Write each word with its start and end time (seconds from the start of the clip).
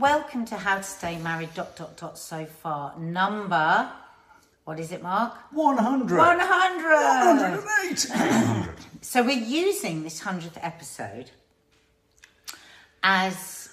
welcome 0.00 0.44
to 0.46 0.56
How 0.56 0.76
to 0.76 0.82
Stay 0.82 1.18
Married. 1.18 1.50
Dot 1.54 1.76
dot 1.76 1.96
dot. 1.96 2.18
So 2.18 2.44
far, 2.44 2.98
number. 2.98 3.90
What 4.64 4.78
is 4.78 4.92
it, 4.92 5.02
Mark? 5.02 5.34
100. 5.52 6.16
100. 6.16 6.84
108. 6.84 8.06
100. 8.10 8.74
So 9.00 9.22
we're 9.22 9.38
using 9.38 10.02
this 10.02 10.20
hundredth 10.20 10.58
episode 10.60 11.30
as 13.02 13.70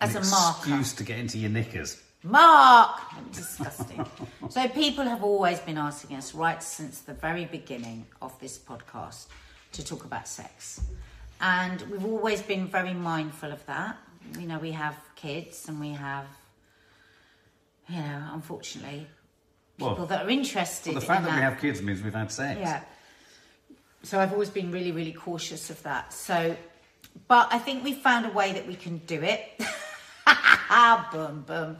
as 0.00 0.16
An 0.16 0.22
a 0.22 0.26
marker. 0.26 0.58
excuse 0.58 0.92
to 0.94 1.04
get 1.04 1.18
into 1.20 1.38
your 1.38 1.48
knickers. 1.50 2.02
Mark! 2.24 3.00
Disgusting. 3.32 4.04
so, 4.50 4.68
people 4.68 5.04
have 5.04 5.22
always 5.24 5.58
been 5.60 5.78
asking 5.78 6.16
us, 6.16 6.34
right 6.34 6.62
since 6.62 7.00
the 7.00 7.14
very 7.14 7.44
beginning 7.46 8.04
of 8.20 8.38
this 8.40 8.58
podcast, 8.58 9.26
to 9.72 9.84
talk 9.84 10.04
about 10.04 10.26
sex. 10.28 10.80
And 11.40 11.80
we've 11.82 12.04
always 12.04 12.42
been 12.42 12.66
very 12.66 12.94
mindful 12.94 13.50
of 13.52 13.64
that. 13.66 13.96
You 14.38 14.46
know, 14.46 14.58
we 14.58 14.72
have 14.72 14.96
kids 15.16 15.68
and 15.68 15.78
we 15.80 15.90
have, 15.90 16.26
you 17.88 17.96
know, 17.96 18.28
unfortunately, 18.32 19.06
people 19.76 19.94
Well, 19.96 20.06
that 20.06 20.26
are 20.26 20.30
interested 20.30 20.92
Well, 20.92 21.00
the 21.00 21.06
fact 21.06 21.18
in 21.20 21.24
that, 21.24 21.30
that. 21.30 21.36
we 21.36 21.42
have 21.42 21.60
kids 21.60 21.82
means 21.82 22.02
we've 22.02 22.14
had 22.14 22.32
sex. 22.32 22.58
Yeah. 22.58 22.82
So 24.02 24.18
I've 24.18 24.32
always 24.32 24.50
been 24.50 24.72
really, 24.72 24.92
really 24.92 25.12
cautious 25.12 25.70
of 25.70 25.82
that. 25.84 26.12
So, 26.12 26.56
but 27.28 27.48
I 27.52 27.58
think 27.58 27.84
we 27.84 27.92
found 27.92 28.26
a 28.26 28.30
way 28.30 28.52
that 28.52 28.66
we 28.66 28.74
can 28.74 28.98
do 29.06 29.22
it. 29.22 29.40
boom, 31.12 31.44
boom. 31.46 31.76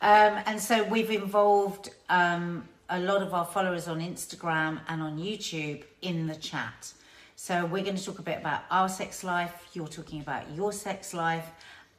Um, 0.00 0.42
and 0.46 0.60
so 0.60 0.84
we've 0.84 1.10
involved 1.10 1.90
um, 2.08 2.68
a 2.90 3.00
lot 3.00 3.22
of 3.22 3.34
our 3.34 3.44
followers 3.44 3.88
on 3.88 4.00
Instagram 4.00 4.80
and 4.88 5.02
on 5.02 5.18
YouTube 5.18 5.84
in 6.02 6.26
the 6.26 6.36
chat. 6.36 6.92
So 7.40 7.64
we're 7.66 7.84
going 7.84 7.94
to 7.94 8.04
talk 8.04 8.18
a 8.18 8.22
bit 8.22 8.38
about 8.38 8.62
our 8.68 8.88
sex 8.88 9.22
life. 9.22 9.68
You're 9.72 9.86
talking 9.86 10.20
about 10.20 10.50
your 10.56 10.72
sex 10.72 11.14
life. 11.14 11.48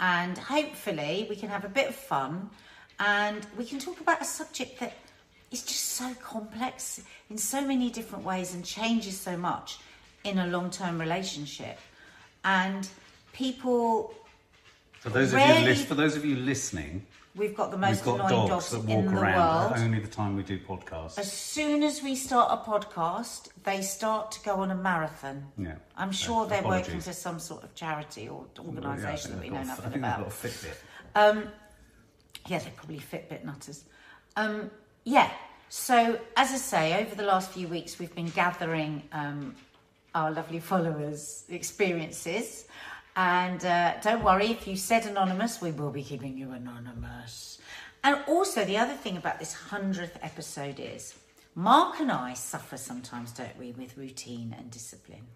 And 0.02 0.38
hopefully 0.38 1.28
we 1.30 1.38
can 1.38 1.48
have 1.48 1.64
a 1.64 1.70
bit 1.70 1.88
of 1.88 1.96
fun 1.96 2.50
and 3.00 3.48
we 3.58 3.64
can 3.64 3.80
talk 3.80 4.02
about 4.02 4.22
a 4.22 4.26
subject 4.26 4.82
that 4.82 4.96
is 5.50 5.64
just 5.64 5.94
so 5.94 6.14
complex 6.16 7.02
in 7.30 7.38
so 7.38 7.66
many 7.66 7.90
different 7.90 8.26
ways 8.26 8.54
and 8.54 8.66
changes 8.66 9.18
so 9.18 9.38
much 9.38 9.80
in 10.26 10.40
a 10.40 10.48
long-term 10.48 11.00
relationship. 11.00 11.80
And 12.44 12.86
people, 13.32 14.14
For 15.00 15.10
those 15.10 15.32
of 15.32 15.40
you 15.40 15.76
for 15.86 15.96
those 15.96 16.18
of 16.18 16.26
you 16.26 16.36
listening, 16.36 17.06
we've 17.40 17.56
got 17.56 17.72
the 17.72 17.78
we've 17.78 17.90
most 17.90 18.06
got 18.06 18.16
annoying 18.16 18.48
dogs, 18.48 18.72
dogs, 18.72 18.72
that 18.72 18.92
in 18.92 19.04
walk 19.04 19.14
the 19.14 19.22
around 19.22 19.72
world. 19.72 19.84
only 19.86 20.00
the 20.00 20.08
time 20.08 20.36
we 20.36 20.44
do 20.44 20.60
podcasts. 20.60 21.18
As 21.18 21.32
soon 21.32 21.82
as 21.84 22.04
we 22.04 22.16
start 22.16 22.52
a 22.52 22.70
podcast, 22.70 23.50
they 23.64 23.82
start 23.82 24.32
to 24.34 24.44
go 24.44 24.56
on 24.56 24.72
a 24.72 24.76
marathon. 24.76 25.46
Yeah. 25.58 25.76
I'm 25.98 26.12
sure 26.12 26.46
they're 26.46 26.62
working 26.62 26.82
apologies. 26.82 27.06
for 27.06 27.14
some 27.14 27.40
sort 27.40 27.64
of 27.64 27.74
charity 27.74 28.30
or 28.30 28.46
organisation 28.60 29.32
that 29.32 29.42
we 29.42 29.50
know 29.50 29.64
nothing 29.64 29.86
I 29.86 29.90
think 29.90 29.96
about. 29.96 30.18
they've 30.18 30.54
got 31.16 31.34
Fitbit. 31.34 31.52
Yeah, 32.48 32.60
they're 32.60 32.72
probably 32.76 33.00
Fitbit 33.00 33.44
nutters. 33.46 33.84
Um, 34.36 34.72
yeah. 35.04 35.30
So, 35.70 36.20
as 36.36 36.52
I 36.52 36.56
say, 36.58 37.02
over 37.06 37.16
the 37.16 37.24
last 37.24 37.52
few 37.52 37.68
weeks, 37.68 38.00
we've 38.00 38.14
been 38.16 38.30
gathering 38.30 39.04
um, 39.12 39.56
our 40.16 40.32
lovely 40.32 40.60
followers' 40.60 41.46
experiences. 41.50 42.66
And 43.20 43.66
uh, 43.66 43.96
don't 44.02 44.24
worry, 44.24 44.46
if 44.46 44.66
you 44.66 44.78
said 44.78 45.06
anonymous, 45.06 45.62
we 45.62 45.72
will 45.72 45.92
be 45.92 46.04
keeping 46.04 46.38
you 46.38 46.52
anonymous. 46.52 47.60
And 48.02 48.18
also, 48.30 48.64
the 48.64 48.78
other 48.78 48.94
thing 48.94 49.18
about 49.18 49.40
this 49.40 49.54
100th 49.54 50.16
episode 50.22 50.80
is 50.80 51.16
Mark 51.54 52.00
and 52.00 52.14
I 52.14 52.34
suffer 52.34 52.78
sometimes, 52.78 53.34
don't 53.34 53.60
we, 53.60 53.74
with 53.74 53.98
routine 53.98 54.56
and 54.58 54.72
discipline. 54.72 55.28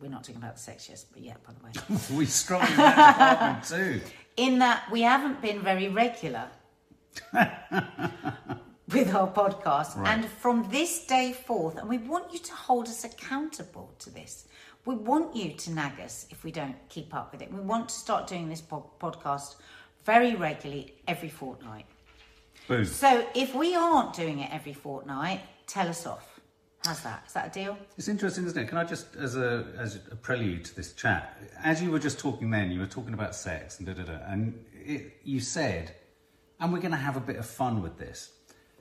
We're 0.00 0.08
not 0.08 0.24
talking 0.24 0.42
about 0.42 0.58
sex 0.58 0.88
yet, 0.88 1.04
but 1.12 1.22
yeah, 1.22 1.34
by 1.46 1.52
the 1.52 1.64
way. 1.64 1.98
we 2.18 2.26
struggle 2.26 2.68
in 2.68 2.76
that 2.78 3.60
department 3.60 3.64
too. 3.64 4.00
in 4.36 4.58
that 4.58 4.90
we 4.90 5.02
haven't 5.02 5.40
been 5.40 5.60
very 5.60 5.86
regular 5.86 6.48
with 8.92 9.14
our 9.14 9.28
podcast. 9.28 9.96
Right. 9.96 10.18
And 10.18 10.24
from 10.24 10.68
this 10.68 11.06
day 11.06 11.32
forth, 11.32 11.76
and 11.76 11.88
we 11.88 11.98
want 11.98 12.32
you 12.32 12.40
to 12.40 12.52
hold 12.54 12.88
us 12.88 13.04
accountable 13.04 13.94
to 14.00 14.10
this. 14.10 14.48
We 14.84 14.94
want 14.96 15.34
you 15.34 15.52
to 15.52 15.70
nag 15.72 15.98
us 16.00 16.26
if 16.30 16.44
we 16.44 16.50
don't 16.50 16.76
keep 16.88 17.14
up 17.14 17.32
with 17.32 17.40
it. 17.40 17.52
We 17.52 17.60
want 17.60 17.88
to 17.88 17.94
start 17.94 18.26
doing 18.26 18.48
this 18.48 18.60
po- 18.60 18.90
podcast 19.00 19.56
very 20.04 20.34
regularly 20.34 20.94
every 21.08 21.30
fortnight. 21.30 21.86
Boom. 22.68 22.84
So 22.84 23.26
if 23.34 23.54
we 23.54 23.74
aren't 23.74 24.14
doing 24.14 24.40
it 24.40 24.52
every 24.52 24.74
fortnight, 24.74 25.40
tell 25.66 25.88
us 25.88 26.06
off. 26.06 26.40
How's 26.84 27.00
that? 27.00 27.24
Is 27.26 27.32
that 27.32 27.46
a 27.46 27.50
deal? 27.50 27.78
It's 27.96 28.08
interesting, 28.08 28.44
isn't 28.44 28.62
it? 28.62 28.68
Can 28.68 28.76
I 28.76 28.84
just, 28.84 29.16
as 29.16 29.36
a 29.36 29.66
as 29.78 30.00
a 30.12 30.16
prelude 30.16 30.66
to 30.66 30.76
this 30.76 30.92
chat, 30.92 31.38
as 31.62 31.82
you 31.82 31.90
were 31.90 31.98
just 31.98 32.18
talking 32.18 32.50
then, 32.50 32.70
you 32.70 32.78
were 32.78 32.86
talking 32.86 33.14
about 33.14 33.34
sex 33.34 33.78
and 33.78 33.86
da 33.86 33.94
da 33.94 34.02
da, 34.02 34.18
and 34.26 34.62
it, 34.74 35.18
you 35.24 35.40
said, 35.40 35.94
and 36.60 36.70
we're 36.72 36.80
going 36.80 36.90
to 36.90 36.98
have 36.98 37.16
a 37.16 37.20
bit 37.20 37.36
of 37.36 37.46
fun 37.46 37.82
with 37.82 37.96
this. 37.96 38.32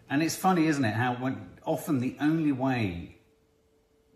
And 0.09 0.21
it's 0.21 0.35
funny, 0.35 0.67
isn't 0.67 0.83
it? 0.83 0.93
How 0.93 1.13
when 1.13 1.49
often 1.65 1.99
the 1.99 2.17
only 2.19 2.51
way 2.51 3.19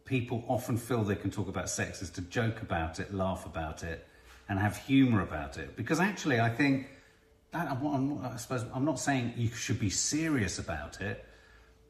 people 0.08 0.44
often 0.48 0.78
feel 0.78 1.04
they 1.04 1.16
can 1.16 1.30
talk 1.30 1.48
about 1.48 1.70
sex 1.70 2.02
is 2.02 2.10
to 2.12 2.22
joke 2.22 2.62
about 2.62 3.00
it, 3.00 3.14
laugh 3.14 3.46
about 3.46 3.84
it, 3.84 4.08
and 4.50 4.58
have 4.58 4.78
humour 4.78 5.22
about 5.22 5.58
it. 5.58 5.76
Because 5.76 6.00
actually, 6.00 6.40
I 6.40 6.50
think 6.50 6.88
that 7.52 7.70
I'm, 7.70 8.26
I 8.26 8.38
suppose 8.38 8.66
I'm 8.74 8.86
not 8.86 9.00
saying 9.00 9.34
you 9.38 9.50
should 9.50 9.80
be 9.80 9.90
serious 9.90 10.58
about 10.58 11.02
it. 11.02 11.24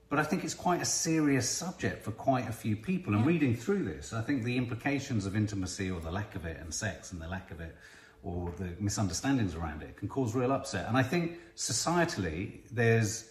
But 0.09 0.19
I 0.19 0.23
think 0.23 0.45
it's 0.45 0.53
quite 0.53 0.81
a 0.81 0.85
serious 0.85 1.49
subject 1.49 2.03
for 2.05 2.11
quite 2.11 2.47
a 2.47 2.53
few 2.53 2.77
people. 2.77 3.13
And 3.13 3.25
reading 3.25 3.55
through 3.55 3.83
this, 3.83 4.13
I 4.13 4.21
think 4.21 4.43
the 4.43 4.55
implications 4.55 5.25
of 5.25 5.35
intimacy 5.35 5.91
or 5.91 5.99
the 5.99 6.11
lack 6.11 6.35
of 6.35 6.45
it, 6.45 6.57
and 6.61 6.73
sex 6.73 7.11
and 7.11 7.21
the 7.21 7.27
lack 7.27 7.51
of 7.51 7.59
it, 7.59 7.75
or 8.23 8.53
the 8.57 8.69
misunderstandings 8.79 9.53
around 9.53 9.83
it, 9.83 9.97
can 9.97 10.07
cause 10.07 10.33
real 10.33 10.53
upset. 10.53 10.87
And 10.87 10.95
I 10.95 11.03
think 11.03 11.37
societally, 11.55 12.59
there's 12.71 13.29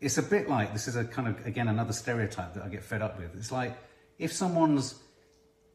it's 0.00 0.16
a 0.16 0.22
bit 0.22 0.48
like 0.48 0.72
this 0.72 0.88
is 0.88 0.96
a 0.96 1.04
kind 1.04 1.28
of 1.28 1.46
again 1.46 1.68
another 1.68 1.92
stereotype 1.92 2.54
that 2.54 2.62
I 2.62 2.68
get 2.68 2.84
fed 2.84 3.02
up 3.02 3.18
with. 3.18 3.34
It's 3.36 3.52
like 3.52 3.76
if 4.18 4.32
someone's 4.32 4.96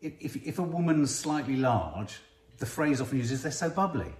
if 0.01 0.35
if, 0.35 0.59
a 0.59 0.63
woman's 0.63 1.13
slightly 1.15 1.55
large, 1.55 2.19
the 2.59 2.65
phrase 2.65 2.99
often 3.01 3.17
uses 3.17 3.43
they're 3.43 3.51
so 3.51 3.69
bubbly. 3.69 4.11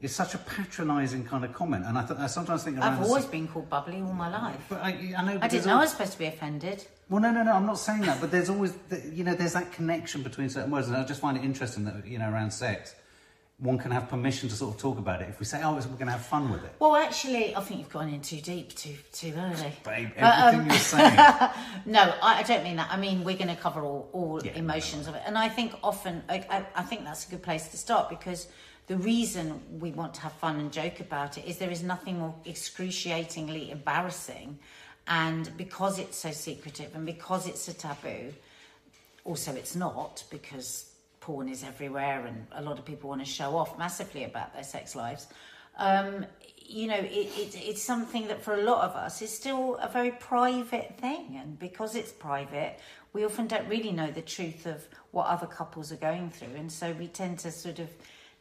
It's 0.00 0.14
such 0.14 0.34
a 0.34 0.38
patronising 0.38 1.24
kind 1.24 1.44
of 1.44 1.52
comment, 1.52 1.84
and 1.84 1.98
I, 1.98 2.06
th- 2.06 2.20
I 2.20 2.28
sometimes 2.28 2.62
think 2.62 2.78
I've 2.78 3.02
always 3.02 3.24
been 3.24 3.48
called 3.48 3.68
bubbly 3.68 4.00
all 4.00 4.12
my 4.12 4.28
life. 4.28 4.60
but 4.68 4.80
I, 4.80 5.12
I 5.16 5.24
know. 5.24 5.38
I 5.42 5.48
didn't 5.48 5.66
know 5.66 5.76
I 5.76 5.80
was 5.80 5.90
supposed 5.90 6.12
to 6.12 6.18
be 6.18 6.26
offended. 6.26 6.86
Well, 7.08 7.20
no, 7.20 7.32
no, 7.32 7.42
no. 7.42 7.52
I'm 7.52 7.66
not 7.66 7.78
saying 7.78 8.02
that, 8.02 8.20
but 8.20 8.30
there's 8.30 8.50
always, 8.50 8.74
the, 8.90 9.00
you 9.12 9.24
know, 9.24 9.34
there's 9.34 9.54
that 9.54 9.72
connection 9.72 10.22
between 10.22 10.50
certain 10.50 10.70
words, 10.70 10.86
and 10.88 10.96
I 10.96 11.04
just 11.04 11.20
find 11.20 11.36
it 11.36 11.42
interesting 11.42 11.84
that 11.86 12.06
you 12.06 12.18
know 12.18 12.30
around 12.30 12.52
sex, 12.52 12.94
one 13.60 13.76
can 13.76 13.90
have 13.90 14.08
permission 14.08 14.48
to 14.48 14.54
sort 14.54 14.74
of 14.74 14.80
talk 14.80 14.98
about 14.98 15.20
it. 15.20 15.28
If 15.28 15.40
we 15.40 15.44
say, 15.46 15.60
"Oh, 15.64 15.74
we're 15.74 15.80
going 15.82 16.06
to 16.06 16.12
have 16.12 16.24
fun 16.24 16.50
with 16.50 16.64
it," 16.64 16.72
Well, 16.78 16.94
actually, 16.94 17.56
I 17.56 17.60
think 17.60 17.80
you've 17.80 17.88
gone 17.90 18.08
in 18.08 18.20
too 18.20 18.40
deep, 18.40 18.74
too 18.74 18.94
too 19.12 19.34
early. 19.36 19.72
babe, 19.84 20.10
everything 20.16 20.20
But, 20.20 20.54
um, 20.54 20.66
you're 20.66 20.76
saying, 20.76 21.16
No, 21.86 22.14
I, 22.22 22.38
I 22.38 22.42
don't 22.44 22.62
mean 22.62 22.76
that. 22.76 22.88
I 22.90 22.96
mean 22.96 23.24
we're 23.24 23.36
going 23.36 23.48
to 23.54 23.60
cover 23.60 23.82
all, 23.82 24.08
all 24.12 24.40
Yeah, 24.44 24.52
emotions 24.52 25.08
of 25.08 25.14
it, 25.16 25.22
and 25.26 25.36
I 25.36 25.48
think 25.48 25.72
often 25.82 26.22
I, 26.28 26.36
I, 26.48 26.66
I 26.76 26.82
think 26.82 27.04
that's 27.04 27.26
a 27.26 27.30
good 27.30 27.42
place 27.42 27.68
to 27.68 27.76
start 27.76 28.08
because 28.08 28.46
the 28.86 28.96
reason 28.96 29.60
we 29.80 29.90
want 29.90 30.14
to 30.14 30.20
have 30.20 30.32
fun 30.34 30.60
and 30.60 30.72
joke 30.72 31.00
about 31.00 31.36
it 31.36 31.44
is 31.44 31.58
there 31.58 31.70
is 31.70 31.82
nothing 31.82 32.20
more 32.20 32.34
excruciatingly 32.46 33.70
embarrassing, 33.72 34.56
and 35.08 35.50
because 35.56 35.98
it's 35.98 36.16
so 36.16 36.30
secretive 36.30 36.94
and 36.94 37.04
because 37.04 37.48
it's 37.48 37.66
a 37.66 37.74
taboo, 37.74 38.32
also 39.24 39.52
it's 39.52 39.74
not 39.74 40.22
because 40.30 40.87
porn 41.20 41.48
is 41.48 41.64
everywhere 41.64 42.26
and 42.26 42.46
a 42.52 42.62
lot 42.62 42.78
of 42.78 42.84
people 42.84 43.10
want 43.10 43.24
to 43.24 43.30
show 43.30 43.56
off 43.56 43.78
massively 43.78 44.24
about 44.24 44.54
their 44.54 44.62
sex 44.62 44.94
lives. 44.94 45.26
Um, 45.76 46.26
you 46.70 46.86
know 46.86 46.96
it, 46.98 47.30
it, 47.38 47.54
it's 47.56 47.82
something 47.82 48.28
that 48.28 48.42
for 48.42 48.52
a 48.52 48.62
lot 48.62 48.84
of 48.84 48.94
us 48.94 49.22
is 49.22 49.34
still 49.34 49.76
a 49.76 49.88
very 49.88 50.10
private 50.10 50.98
thing 50.98 51.38
and 51.40 51.58
because 51.58 51.94
it's 51.94 52.12
private 52.12 52.78
we 53.12 53.24
often 53.24 53.46
don't 53.46 53.68
really 53.68 53.92
know 53.92 54.10
the 54.10 54.22
truth 54.22 54.66
of 54.66 54.86
what 55.10 55.26
other 55.26 55.46
couples 55.46 55.90
are 55.92 55.96
going 55.96 56.30
through. 56.30 56.54
And 56.56 56.70
so 56.70 56.92
we 56.92 57.08
tend 57.08 57.38
to 57.40 57.50
sort 57.50 57.78
of 57.78 57.88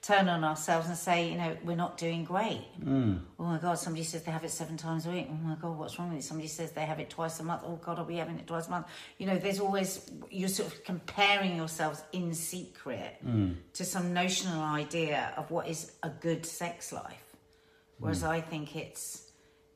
turn 0.07 0.29
on 0.29 0.43
ourselves 0.45 0.87
and 0.87 0.97
say 0.97 1.29
you 1.29 1.37
know 1.37 1.57
we're 1.65 1.75
not 1.75 1.97
doing 1.97 2.23
great. 2.23 2.65
Hmm. 2.81 3.15
Oh 3.37 3.43
my 3.43 3.57
god 3.57 3.77
somebody 3.77 4.05
says 4.05 4.23
they 4.23 4.31
have 4.31 4.45
it 4.45 4.51
seven 4.51 4.77
times 4.77 5.05
a 5.05 5.09
week. 5.09 5.27
Oh 5.29 5.33
my 5.33 5.55
god 5.55 5.77
what's 5.77 5.99
wrong 5.99 6.09
with 6.09 6.19
it? 6.19 6.23
Somebody 6.23 6.47
says 6.47 6.71
they 6.71 6.85
have 6.85 6.99
it 7.01 7.09
twice 7.09 7.39
a 7.41 7.43
month. 7.43 7.63
Oh 7.65 7.75
god 7.75 7.99
are 7.99 8.05
we 8.05 8.15
having 8.15 8.39
it 8.39 8.47
twice 8.47 8.67
a 8.67 8.69
month? 8.69 8.87
You 9.17 9.27
know 9.27 9.37
there's 9.37 9.59
always 9.59 10.09
you're 10.31 10.47
sort 10.47 10.71
of 10.71 10.83
comparing 10.85 11.57
yourselves 11.57 12.01
in 12.13 12.33
secret 12.33 13.17
hmm. 13.21 13.53
to 13.73 13.83
some 13.83 14.13
notional 14.13 14.63
idea 14.63 15.33
of 15.35 15.51
what 15.51 15.67
is 15.67 15.91
a 16.03 16.09
good 16.09 16.45
sex 16.45 16.93
life. 16.93 17.25
Whereas 17.99 18.21
hmm. 18.21 18.29
i 18.29 18.39
think 18.39 18.75
it's 18.77 19.31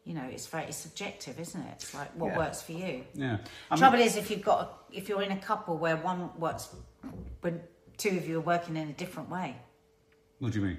you 0.06 0.14
know 0.14 0.28
it's 0.32 0.48
very 0.48 0.72
subjective 0.72 1.40
isn't 1.42 1.62
it? 1.62 1.74
It's 1.74 1.94
like 1.94 2.12
what 2.16 2.32
Yeah. 2.32 2.38
works 2.38 2.62
for 2.62 2.72
you. 2.72 3.04
Yeah. 3.14 3.38
I 3.70 3.76
mean, 3.76 3.80
trouble 3.80 4.00
is 4.00 4.16
if 4.16 4.32
you've 4.32 4.44
got 4.44 4.60
a, 4.66 4.96
if 4.98 5.10
you're 5.10 5.24
in 5.24 5.34
a 5.34 5.42
couple 5.50 5.78
where 5.78 5.98
one 5.98 6.30
works 6.40 6.70
when 7.42 7.62
two 7.98 8.16
of 8.20 8.26
you 8.28 8.38
are 8.38 8.48
working 8.56 8.78
in 8.78 8.88
a 8.88 8.94
different 8.94 9.30
way 9.30 9.58
what 10.42 10.52
do 10.52 10.60
you 10.60 10.66
mean? 10.66 10.78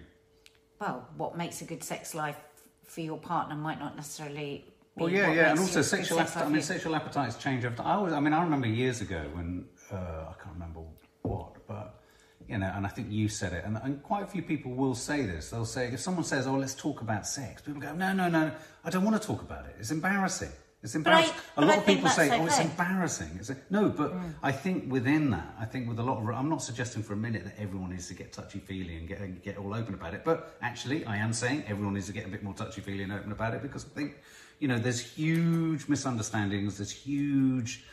well, 0.82 1.08
what 1.16 1.36
makes 1.36 1.62
a 1.62 1.64
good 1.64 1.84
sex 1.84 2.12
life 2.12 2.36
for 2.82 3.02
your 3.02 3.16
partner 3.18 3.54
might 3.54 3.78
not 3.78 3.94
necessarily. 3.94 4.64
Be 4.96 5.04
Well, 5.04 5.10
yeah, 5.10 5.32
yeah, 5.32 5.50
and 5.50 5.60
also 5.60 5.80
sexual. 5.80 6.18
sex 6.18 6.32
Appetite, 6.32 6.48
I 6.48 6.52
mean, 6.52 6.62
sexual 6.62 6.96
appetites 6.96 7.36
change 7.36 7.62
time. 7.62 7.74
I 7.80 7.94
always, 7.94 8.12
I 8.12 8.20
mean, 8.20 8.32
I 8.32 8.42
remember 8.42 8.66
years 8.66 9.00
ago 9.00 9.22
when 9.32 9.64
uh, 9.90 9.96
I 9.96 10.34
can't 10.42 10.54
remember 10.54 10.80
what, 11.22 11.66
but 11.68 12.02
you 12.48 12.58
know, 12.58 12.70
and 12.74 12.84
I 12.84 12.88
think 12.88 13.10
you 13.10 13.28
said 13.28 13.52
it, 13.52 13.64
and, 13.64 13.78
and 13.82 14.02
quite 14.02 14.24
a 14.24 14.26
few 14.26 14.42
people 14.42 14.72
will 14.72 14.96
say 14.96 15.24
this. 15.24 15.50
They'll 15.50 15.64
say, 15.64 15.86
if 15.86 16.00
someone 16.00 16.24
says, 16.24 16.46
"Oh, 16.46 16.56
let's 16.56 16.74
talk 16.74 17.00
about 17.00 17.26
sex," 17.26 17.62
people 17.62 17.80
go, 17.80 17.94
"No, 17.94 18.12
no, 18.12 18.28
no, 18.28 18.50
I 18.84 18.90
don't 18.90 19.04
want 19.04 19.20
to 19.22 19.26
talk 19.26 19.40
about 19.40 19.64
it. 19.66 19.76
It's 19.78 19.92
embarrassing." 19.92 20.50
It's 20.82 20.96
embarrassing. 20.96 21.34
but 21.54 21.62
a 21.62 21.66
lot 21.66 21.76
I 21.76 21.78
of 21.78 21.86
people 21.86 22.08
say, 22.08 22.28
that's 22.28 22.40
"Oh, 22.42 22.46
it's 22.46 22.58
embarrassing." 22.58 23.30
It's 23.38 23.50
a, 23.50 23.56
no, 23.70 23.88
but 23.88 24.14
I 24.42 24.50
think 24.50 24.90
within 24.90 25.30
that, 25.30 25.54
I 25.60 25.64
think 25.64 25.88
with 25.88 26.00
a 26.00 26.02
lot 26.02 26.18
of, 26.18 26.28
I'm 26.28 26.48
not 26.48 26.60
suggesting 26.60 27.04
for 27.04 27.12
a 27.12 27.16
minute 27.16 27.44
that 27.44 27.54
everyone 27.56 27.90
needs 27.90 28.08
to 28.08 28.14
get 28.14 28.32
touchy 28.32 28.58
feely 28.58 28.96
and 28.96 29.06
get 29.06 29.20
and 29.20 29.40
get 29.42 29.58
all 29.58 29.74
open 29.74 29.94
about 29.94 30.12
it. 30.14 30.24
But 30.24 30.56
actually, 30.60 31.04
I 31.06 31.18
am 31.18 31.32
saying 31.32 31.64
everyone 31.68 31.94
needs 31.94 32.06
to 32.06 32.12
get 32.12 32.26
a 32.26 32.28
bit 32.28 32.42
more 32.42 32.54
touchy 32.54 32.80
feely 32.80 33.04
and 33.04 33.12
open 33.12 33.30
about 33.30 33.54
it 33.54 33.62
because 33.62 33.84
I 33.84 33.88
think, 33.94 34.16
you 34.58 34.66
know, 34.66 34.78
there's 34.78 35.00
huge 35.00 35.86
misunderstandings. 35.88 36.78
There's 36.78 36.90
huge. 36.92 37.84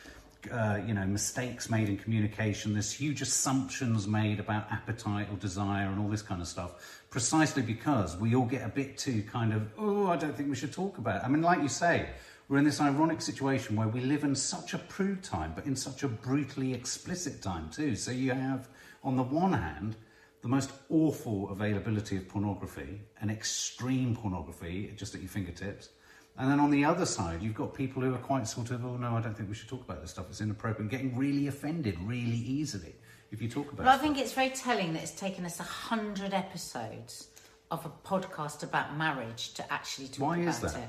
Uh, 0.50 0.80
you 0.86 0.94
know, 0.94 1.04
mistakes 1.04 1.68
made 1.68 1.86
in 1.90 1.98
communication. 1.98 2.72
There's 2.72 2.90
huge 2.90 3.20
assumptions 3.20 4.08
made 4.08 4.40
about 4.40 4.72
appetite 4.72 5.28
or 5.30 5.36
desire 5.36 5.88
and 5.88 6.00
all 6.00 6.08
this 6.08 6.22
kind 6.22 6.40
of 6.40 6.48
stuff, 6.48 7.02
precisely 7.10 7.60
because 7.60 8.16
we 8.16 8.34
all 8.34 8.46
get 8.46 8.64
a 8.64 8.70
bit 8.70 8.96
too 8.96 9.22
kind 9.30 9.52
of, 9.52 9.70
oh, 9.76 10.06
I 10.06 10.16
don't 10.16 10.34
think 10.34 10.48
we 10.48 10.56
should 10.56 10.72
talk 10.72 10.96
about 10.96 11.16
it. 11.16 11.24
I 11.26 11.28
mean, 11.28 11.42
like 11.42 11.60
you 11.60 11.68
say, 11.68 12.08
we're 12.50 12.58
in 12.58 12.64
this 12.64 12.80
ironic 12.80 13.22
situation 13.22 13.76
where 13.76 13.86
we 13.86 14.00
live 14.00 14.24
in 14.24 14.34
such 14.34 14.74
a 14.74 14.78
prude 14.78 15.22
time, 15.22 15.52
but 15.54 15.66
in 15.66 15.76
such 15.76 16.02
a 16.02 16.08
brutally 16.08 16.74
explicit 16.74 17.40
time 17.40 17.70
too. 17.70 17.94
So 17.94 18.10
you 18.10 18.32
have, 18.32 18.68
on 19.04 19.16
the 19.16 19.22
one 19.22 19.52
hand, 19.52 19.94
the 20.42 20.48
most 20.48 20.72
awful 20.90 21.48
availability 21.50 22.16
of 22.16 22.28
pornography 22.28 23.02
and 23.20 23.30
extreme 23.30 24.16
pornography 24.16 24.92
just 24.96 25.14
at 25.14 25.20
your 25.20 25.30
fingertips. 25.30 25.90
And 26.38 26.50
then 26.50 26.58
on 26.58 26.72
the 26.72 26.84
other 26.84 27.06
side, 27.06 27.40
you've 27.40 27.54
got 27.54 27.72
people 27.72 28.02
who 28.02 28.12
are 28.14 28.18
quite 28.18 28.48
sort 28.48 28.72
of, 28.72 28.84
oh 28.84 28.96
no, 28.96 29.16
I 29.16 29.20
don't 29.20 29.36
think 29.36 29.48
we 29.48 29.54
should 29.54 29.68
talk 29.68 29.82
about 29.82 30.00
this 30.00 30.10
stuff. 30.10 30.26
It's 30.28 30.40
inappropriate, 30.40 30.80
and 30.80 30.90
getting 30.90 31.16
really 31.16 31.46
offended 31.46 31.98
really 32.00 32.30
easily 32.30 32.96
if 33.30 33.40
you 33.40 33.48
talk 33.48 33.70
about 33.70 33.86
Well, 33.86 33.94
I 33.94 33.98
think 33.98 34.18
it's 34.18 34.32
very 34.32 34.50
telling 34.50 34.92
that 34.94 35.02
it's 35.04 35.12
taken 35.12 35.44
us 35.44 35.60
a 35.60 35.64
hundred 35.64 36.34
episodes 36.34 37.28
of 37.70 37.86
a 37.86 37.90
podcast 38.04 38.64
about 38.64 38.96
marriage 38.96 39.54
to 39.54 39.72
actually 39.72 40.08
talk 40.08 40.26
Why 40.26 40.38
about 40.38 40.48
is 40.48 40.60
that? 40.60 40.76
it. 40.76 40.88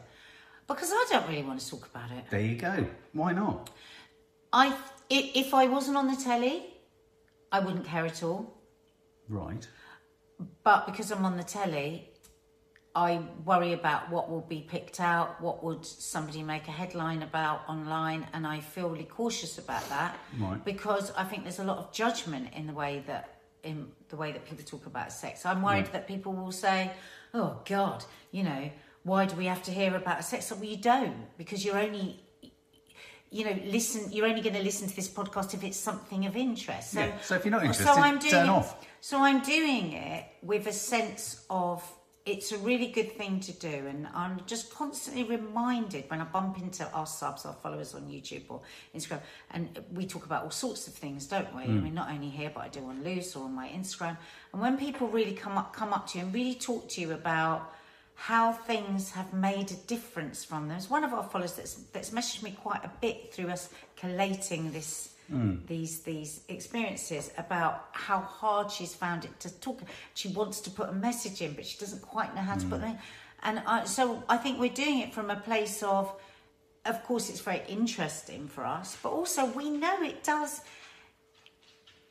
Because 0.68 0.92
I 0.92 1.06
don't 1.10 1.28
really 1.28 1.44
want 1.44 1.60
to 1.60 1.70
talk 1.70 1.88
about 1.94 2.12
it. 2.12 2.26
There 2.30 2.40
you 2.42 2.56
go. 2.56 2.86
Why 3.14 3.34
not? 3.34 3.70
I, 4.54 4.76
if 5.10 5.54
I 5.54 5.68
wasn't 5.68 5.98
on 5.98 6.08
the 6.08 6.16
telly, 6.16 6.66
I 7.52 7.60
wouldn't 7.60 7.86
care 7.86 8.06
at 8.06 8.24
all. 8.24 8.54
Right. 9.28 9.68
But 10.64 10.86
because 10.86 11.12
I'm 11.12 11.26
on 11.26 11.38
the 11.38 11.44
telly, 11.44 12.10
I 12.96 13.22
worry 13.46 13.74
about 13.74 14.10
what 14.10 14.30
will 14.30 14.42
be 14.42 14.62
picked 14.62 15.00
out, 15.00 15.40
what 15.42 15.64
would 15.64 15.86
somebody 15.86 16.44
make 16.44 16.68
a 16.68 16.72
headline 16.72 17.24
about 17.24 17.62
online, 17.70 18.28
and 18.34 18.46
I 18.46 18.60
feel 18.60 18.90
really 18.90 19.06
cautious 19.06 19.58
about 19.58 19.88
that 19.90 20.18
Right. 20.38 20.64
because 20.66 21.12
I 21.16 21.24
think 21.24 21.44
there's 21.44 21.60
a 21.60 21.64
lot 21.64 21.78
of 21.78 21.92
judgment 21.94 22.50
in 22.54 22.68
the 22.68 22.74
way 22.74 23.04
that 23.08 23.38
in 23.64 23.92
the 24.10 24.16
way 24.16 24.32
that 24.32 24.44
people 24.44 24.66
talk 24.66 24.88
about 24.88 25.12
sex. 25.14 25.46
I'm 25.46 25.62
worried 25.62 25.86
that 25.94 26.08
people 26.08 26.34
will 26.34 26.52
say, 26.52 26.92
"Oh 27.34 27.62
God, 27.64 28.04
you 28.32 28.42
know, 28.42 28.72
why 29.04 29.26
do 29.26 29.36
we 29.36 29.46
have 29.46 29.64
to 29.64 29.72
hear 29.72 29.96
about 29.96 30.20
a 30.20 30.24
sex?" 30.24 30.52
Well, 30.52 30.64
you 30.64 30.78
don't 30.78 31.38
because 31.38 31.64
you're 31.66 31.78
only 31.80 32.20
you 33.34 33.46
know, 33.46 33.58
listen. 33.66 34.12
You're 34.12 34.28
only 34.28 34.42
going 34.42 34.56
to 34.56 34.62
listen 34.64 34.90
to 34.90 34.96
this 34.96 35.08
podcast 35.10 35.54
if 35.54 35.64
it's 35.64 35.78
something 35.78 36.26
of 36.26 36.36
interest. 36.36 36.92
So, 36.92 37.00
Yeah, 37.00 37.18
so 37.22 37.36
if 37.36 37.46
you're 37.46 37.52
not 37.54 37.62
so 37.62 37.66
interested, 37.68 37.88
I'm 37.90 38.20
doing 38.20 38.32
turn 38.34 38.48
it, 38.48 38.50
off. 38.50 38.86
So 39.00 39.20
I'm 39.20 39.42
doing 39.42 39.94
it 39.94 40.26
with 40.44 40.68
a 40.68 40.74
sense 40.74 41.46
of 41.50 41.82
it's 42.26 42.52
a 42.52 42.58
really 42.58 42.88
good 42.88 43.14
thing 43.18 43.40
to 43.40 43.54
do, 43.54 43.88
and 43.88 44.06
I'm 44.14 44.42
just 44.46 44.72
constantly 44.76 45.24
reminded 45.24 46.10
when 46.10 46.20
I 46.22 46.26
bump 46.26 46.60
into 46.60 46.86
our 46.92 47.08
subs, 47.08 47.46
our 47.46 47.54
followers 47.54 47.96
on 47.96 48.02
YouTube 48.02 48.44
or 48.50 48.62
Instagram, 48.94 49.22
and 49.52 49.80
we 49.94 50.06
talk 50.06 50.26
about 50.26 50.44
all 50.44 50.52
sorts 50.52 50.88
of 50.88 50.94
things, 50.94 51.26
don't 51.26 51.56
we? 51.56 51.64
I 51.64 51.68
Mm. 51.68 51.84
mean, 51.84 51.94
not 51.96 52.10
only 52.12 52.30
here, 52.30 52.52
but 52.54 52.62
I 52.66 52.68
do 52.68 52.82
on 52.86 53.02
Loose 53.04 53.36
or 53.38 53.46
on 53.46 53.56
my 53.56 53.70
Instagram. 53.70 54.18
And 54.52 54.62
when 54.62 54.78
people 54.78 55.08
really 55.08 55.34
come 55.34 55.58
up, 55.58 55.74
come 55.74 55.94
up 55.94 56.06
to 56.10 56.20
you 56.20 56.26
and 56.26 56.34
really 56.34 56.54
talk 56.56 56.90
to 56.90 57.02
you 57.02 57.14
about 57.14 57.74
how 58.22 58.52
things 58.52 59.10
have 59.10 59.34
made 59.34 59.72
a 59.72 59.76
difference 59.88 60.46
from 60.46 60.68
them. 60.68 60.78
There's 60.78 60.92
one 60.92 61.04
of 61.04 61.12
our 61.12 61.24
followers 61.24 61.54
that's 61.54 61.74
that's 61.92 62.12
messaged 62.12 62.44
me 62.44 62.52
quite 62.52 62.86
a 62.86 62.92
bit 63.02 63.34
through 63.34 63.50
us 63.50 63.70
collating 63.98 64.72
this 64.72 65.16
hmm. 65.28 65.56
these 65.66 66.02
these 66.02 66.42
experiences 66.48 67.32
about 67.40 67.88
how 67.94 68.20
hard 68.20 68.70
she's 68.70 68.94
found 68.94 69.26
it 69.26 69.40
to 69.40 69.50
talk. 69.60 69.80
She 70.14 70.28
wants 70.28 70.62
to 70.62 70.70
put 70.70 70.90
a 70.90 70.94
message 70.94 71.42
in, 71.42 71.54
but 71.54 71.66
she 71.66 71.80
doesn't 71.80 72.04
quite 72.04 72.36
know 72.36 72.44
how 72.44 72.58
to 72.58 72.66
put 72.68 72.76
hmm. 72.76 72.82
them 72.82 72.90
in. 72.92 73.00
And 73.42 73.64
I, 73.66 73.86
so 73.86 74.22
I 74.30 74.38
think 74.38 74.60
we're 74.60 74.80
doing 74.86 75.00
it 75.00 75.16
from 75.16 75.32
a 75.32 75.38
place 75.38 75.82
of, 75.82 76.14
of 76.86 77.04
course, 77.04 77.28
it's 77.28 77.40
very 77.40 77.64
interesting 77.68 78.48
for 78.48 78.64
us, 78.64 78.98
but 79.02 79.10
also 79.10 79.48
we 79.48 79.72
know 79.72 80.04
it 80.04 80.24
does 80.24 80.62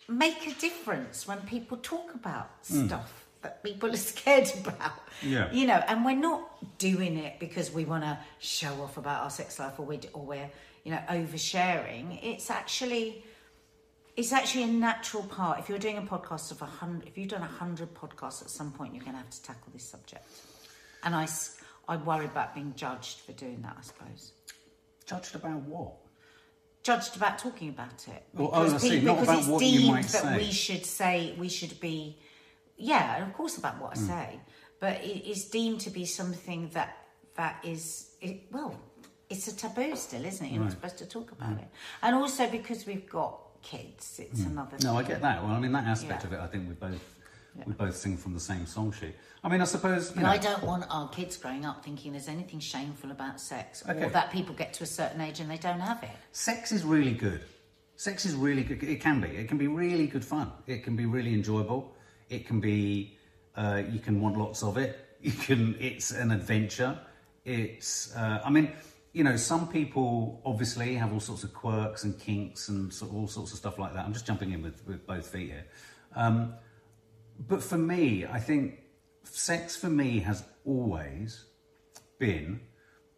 make 0.09 0.45
a 0.49 0.55
difference 0.61 1.29
when 1.29 1.39
people 1.43 1.77
talk 1.77 2.17
about 2.17 2.51
hmm. 2.67 2.89
stuff 2.89 3.20
that 3.43 3.63
people 3.63 3.93
are 3.93 3.97
scared 4.13 4.51
about. 4.65 4.93
Yeah. 5.23 5.51
You 5.53 5.67
know, 5.67 5.83
and 5.87 6.05
we're 6.05 6.17
not 6.17 6.79
doing 6.79 7.17
it 7.17 7.39
because 7.39 7.73
we 7.73 7.85
want 7.85 8.05
to 8.05 8.19
show 8.39 8.73
off 8.83 8.97
about 8.97 9.23
our 9.23 9.31
sex 9.31 9.59
life 9.59 9.79
or 9.79 9.87
we're, 9.87 10.01
or 10.13 10.25
we're 10.25 10.51
you 10.85 10.93
know, 10.93 11.01
oversharing. 11.09 12.19
It's 12.23 12.51
actually. 12.51 13.25
It's 14.17 14.33
actually 14.33 14.65
a 14.65 14.67
natural 14.67 15.23
part. 15.23 15.61
If 15.61 15.69
you're 15.71 15.79
doing 15.79 15.97
a 15.97 16.03
podcast 16.03 16.51
of 16.51 16.61
a 16.61 16.67
hundred, 16.67 17.09
if 17.09 17.17
you've 17.17 17.29
done 17.29 17.43
a 17.43 17.47
hundred 17.47 17.95
podcasts, 17.95 18.43
at 18.43 18.51
some 18.51 18.71
point 18.73 18.93
you're 18.93 19.05
going 19.05 19.15
to 19.15 19.19
have 19.19 19.31
to 19.31 19.43
tackle 19.43 19.73
this 19.73 19.85
subject. 19.85 20.27
And 21.05 21.15
I, 21.15 21.27
I 21.89 21.97
worry 21.97 22.27
about 22.27 22.53
being 22.53 22.75
judged 22.77 23.21
for 23.21 23.33
doing 23.33 23.63
that. 23.63 23.77
I 23.79 23.83
suppose 23.83 24.33
Judged 25.07 25.37
about 25.37 25.63
what? 25.63 25.95
judged 26.83 27.17
about 27.17 27.39
talking 27.39 27.69
about 27.69 28.07
it. 28.09 28.23
Well, 28.35 28.51
oh, 28.53 28.75
I 28.75 28.79
see, 28.79 29.01
not 29.01 29.21
because 29.21 29.29
about 29.29 29.39
it's 29.39 29.49
what 29.49 29.65
you 29.65 29.79
deemed 29.79 29.93
might 29.93 30.05
that 30.07 30.23
say. 30.23 30.37
we 30.37 30.53
should 30.53 30.87
say, 30.87 31.35
we 31.39 31.49
should 31.49 31.81
be, 31.81 32.19
yeah, 32.81 33.17
and 33.17 33.25
of 33.25 33.33
course 33.37 33.59
about 33.59 33.81
what. 33.81 33.97
I 33.97 34.01
say, 34.01 34.41
but 34.81 35.03
it 35.05 35.29
is 35.31 35.45
deemed 35.47 35.81
to 35.83 35.91
be 35.91 36.05
something 36.05 36.69
that 36.73 36.97
that 37.37 37.63
is, 37.65 38.11
it, 38.21 38.43
well, 38.51 38.75
it's 39.29 39.47
a 39.49 39.57
taboo 39.57 39.95
still, 39.97 40.25
isn't 40.25 40.45
it? 40.47 40.53
You're 40.53 40.63
not 40.63 40.73
supposed 40.73 40.99
to 40.99 41.07
talk 41.07 41.33
about 41.33 41.59
it, 41.59 41.69
and 42.03 42.15
also 42.17 42.49
because 42.51 42.87
we've 42.87 43.09
got 43.09 43.39
kids, 43.63 44.19
it's 44.23 44.45
another. 44.45 44.77
Hmm. 44.77 44.85
No, 44.87 44.97
I 44.97 45.03
get 45.03 45.21
that. 45.23 45.43
Well, 45.43 45.53
I 45.53 45.61
mean, 45.61 45.73
that 45.73 45.85
aspect 45.85 46.23
Yeah. 46.23 46.27
of 46.29 46.33
it, 46.35 46.41
I 46.41 46.47
think 46.47 46.69
we 46.69 46.75
both 46.75 47.17
we 47.67 47.73
both 47.73 47.97
sing 47.97 48.17
from 48.17 48.33
the 48.35 48.41
same 48.41 48.65
song 48.67 48.93
sheet. 48.93 49.15
I 49.43 49.49
mean, 49.49 49.61
I 49.61 49.65
suppose. 49.65 50.15
You 50.15 50.23
know, 50.23 50.29
I 50.29 50.39
don't 50.39 50.63
want 50.63 50.85
our 50.91 51.09
kids 51.09 51.37
growing 51.37 51.65
up 51.65 51.85
thinking 51.85 52.13
there's 52.13 52.29
anything 52.29 52.61
shameful 52.61 53.11
about 53.11 53.41
sex, 53.41 53.83
Okay. 53.89 54.05
or 54.05 54.11
that 54.11 54.31
people 54.31 54.55
get 54.55 54.73
to 54.75 54.85
a 54.85 54.87
certain 54.87 55.21
age 55.21 55.41
and 55.41 55.51
they 55.51 55.57
don't 55.59 55.81
have 55.81 56.03
it. 56.03 56.11
sex 56.33 56.73
is 56.73 56.85
really 56.85 57.13
good. 57.13 57.43
Sex 57.97 58.25
is 58.25 58.35
really 58.35 58.63
good. 58.65 58.83
It 58.83 59.01
can 59.03 59.21
be. 59.21 59.29
It 59.29 59.47
can 59.49 59.59
be 59.59 59.67
really 59.67 60.07
good 60.07 60.25
fun. 60.25 60.51
It 60.67 60.83
can 60.83 60.97
be 60.97 61.05
really 61.07 61.35
enjoyable. 61.35 61.95
It 62.31 62.47
can 62.47 62.61
be. 62.61 63.19
Uh, 63.55 63.83
you 63.91 63.99
can 63.99 64.21
want 64.21 64.39
lots 64.39 64.63
of 64.63 64.79
it. 64.79 65.07
You 65.23 65.33
can. 65.33 65.77
It's 65.79 66.13
an 66.13 66.31
adventure. 66.31 66.99
It's. 67.45 68.17
Uh, 68.17 68.41
I 68.43 68.49
mean, 68.49 68.73
you 69.13 69.23
know, 69.23 69.37
some 69.37 69.69
people 69.69 70.41
obviously 70.47 70.95
have 70.95 71.13
all 71.13 71.21
sorts 71.21 71.45
of 71.45 71.53
quirks 71.53 72.05
and 72.05 72.19
kinks 72.19 72.69
and 72.69 72.91
sort 72.91 73.11
of 73.11 73.19
all 73.19 73.29
sorts 73.29 73.53
of 73.53 73.59
stuff 73.59 73.79
like 73.79 73.93
that. 73.93 74.07
I'm 74.07 74.15
just 74.15 74.27
jumping 74.27 74.53
in 74.53 74.63
with, 74.63 74.83
with 74.87 75.07
both 75.07 75.27
feet 75.27 75.51
here. 75.51 75.67
Um, 76.17 76.55
but 77.39 77.63
for 77.63 77.77
me, 77.77 78.25
I 78.25 78.39
think 78.39 78.79
sex 79.25 79.77
for 79.77 79.91
me 79.91 80.21
has 80.21 80.43
always 80.65 81.45
been. 82.19 82.61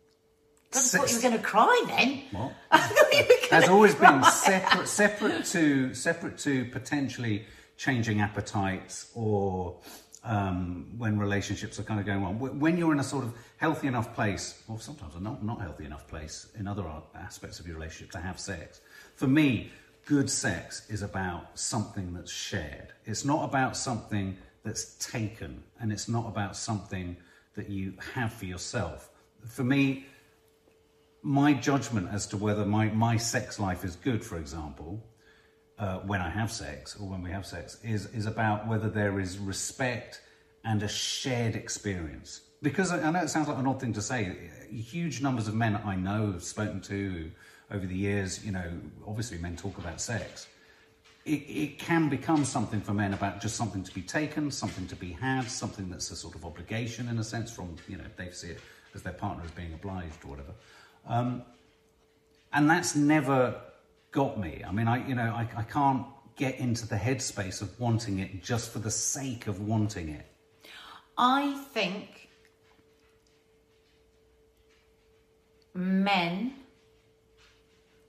I 0.74 0.78
thought 0.78 1.10
you 1.10 1.16
were 1.16 1.22
going 1.22 1.36
to 1.36 1.42
cry 1.42 1.84
then. 1.86 2.22
What? 2.32 2.52
I 2.70 2.78
thought 2.78 3.12
you 3.12 3.18
were 3.18 3.50
going 3.50 3.62
has 3.62 3.68
always 3.68 3.94
been 3.94 4.24
separate, 4.24 4.88
separate 4.88 5.44
to 5.46 5.94
separate 5.94 6.38
to 6.38 6.64
potentially 6.66 7.44
changing 7.82 8.20
appetites 8.20 9.10
or 9.14 9.76
um, 10.24 10.86
when 10.98 11.18
relationships 11.18 11.80
are 11.80 11.82
kind 11.82 11.98
of 11.98 12.06
going 12.06 12.22
on. 12.22 12.38
When 12.38 12.76
you're 12.78 12.92
in 12.92 13.00
a 13.00 13.04
sort 13.04 13.24
of 13.24 13.34
healthy 13.56 13.88
enough 13.88 14.14
place, 14.14 14.62
or 14.68 14.78
sometimes 14.78 15.16
a 15.16 15.20
not 15.20 15.44
not 15.44 15.60
healthy 15.60 15.84
enough 15.84 16.06
place 16.06 16.46
in 16.58 16.68
other 16.68 16.84
aspects 17.14 17.58
of 17.58 17.66
your 17.66 17.76
relationship 17.76 18.12
to 18.12 18.18
have 18.18 18.38
sex. 18.38 18.80
For 19.16 19.26
me, 19.26 19.70
good 20.06 20.30
sex 20.30 20.88
is 20.88 21.02
about 21.02 21.58
something 21.58 22.14
that's 22.14 22.30
shared. 22.30 22.92
It's 23.04 23.24
not 23.24 23.44
about 23.44 23.76
something 23.76 24.36
that's 24.64 24.84
taken, 24.98 25.62
and 25.80 25.92
it's 25.92 26.08
not 26.08 26.26
about 26.28 26.56
something 26.56 27.16
that 27.56 27.68
you 27.68 27.94
have 28.14 28.32
for 28.32 28.44
yourself. 28.44 29.10
For 29.48 29.64
me, 29.64 30.06
my 31.22 31.52
judgment 31.52 32.08
as 32.12 32.26
to 32.28 32.36
whether 32.36 32.64
my, 32.64 32.86
my 32.90 33.16
sex 33.16 33.58
life 33.58 33.84
is 33.84 33.96
good, 33.96 34.24
for 34.24 34.38
example, 34.38 35.04
uh, 35.82 35.98
when 36.06 36.20
I 36.20 36.30
have 36.30 36.52
sex 36.52 36.96
or 37.00 37.08
when 37.08 37.22
we 37.22 37.30
have 37.30 37.44
sex, 37.44 37.76
is, 37.82 38.06
is 38.14 38.26
about 38.26 38.68
whether 38.68 38.88
there 38.88 39.18
is 39.18 39.36
respect 39.36 40.20
and 40.64 40.80
a 40.84 40.88
shared 40.88 41.56
experience. 41.56 42.42
Because 42.62 42.92
I, 42.92 43.10
know 43.10 43.18
it 43.18 43.30
sounds 43.30 43.48
like 43.48 43.58
an 43.58 43.66
odd 43.66 43.80
thing 43.80 43.92
to 43.94 44.00
say. 44.00 44.36
Huge 44.70 45.20
numbers 45.20 45.48
of 45.48 45.54
men 45.54 45.74
I 45.84 45.96
know 45.96 46.30
have 46.30 46.44
spoken 46.44 46.80
to 46.82 47.32
over 47.72 47.84
the 47.84 47.96
years, 47.96 48.44
you 48.44 48.52
know, 48.52 48.70
obviously 49.08 49.38
men 49.38 49.56
talk 49.56 49.76
about 49.76 50.00
sex. 50.00 50.46
It, 51.24 51.42
it 51.48 51.78
can 51.80 52.08
become 52.08 52.44
something 52.44 52.80
for 52.80 52.94
men 52.94 53.12
about 53.12 53.40
just 53.40 53.56
something 53.56 53.82
to 53.82 53.92
be 53.92 54.02
taken, 54.02 54.52
something 54.52 54.86
to 54.86 54.94
be 54.94 55.10
had, 55.10 55.50
something 55.50 55.90
that's 55.90 56.12
a 56.12 56.16
sort 56.16 56.36
of 56.36 56.44
obligation 56.44 57.08
in 57.08 57.18
a 57.18 57.24
sense 57.24 57.50
from, 57.50 57.74
you 57.88 57.96
know, 57.96 58.04
they 58.16 58.30
see 58.30 58.50
it 58.50 58.60
as 58.94 59.02
their 59.02 59.14
partner 59.14 59.42
as 59.44 59.50
being 59.50 59.72
obliged 59.74 60.24
or 60.24 60.28
whatever. 60.28 60.52
Um, 61.08 61.42
and 62.52 62.70
that's 62.70 62.94
never 62.94 63.60
got 64.12 64.38
me. 64.38 64.62
I 64.66 64.70
mean, 64.70 64.86
I 64.86 65.06
you 65.06 65.14
know 65.14 65.34
I, 65.34 65.48
I 65.56 65.62
can't 65.64 66.06
get 66.36 66.58
into 66.58 66.86
the 66.86 66.96
headspace 66.96 67.60
of 67.62 67.78
wanting 67.80 68.20
it 68.20 68.42
just 68.42 68.72
for 68.72 68.78
the 68.78 68.90
sake 68.90 69.46
of 69.46 69.60
wanting 69.60 70.08
it. 70.10 70.26
I 71.18 71.52
think 71.72 72.28
men, 75.74 76.54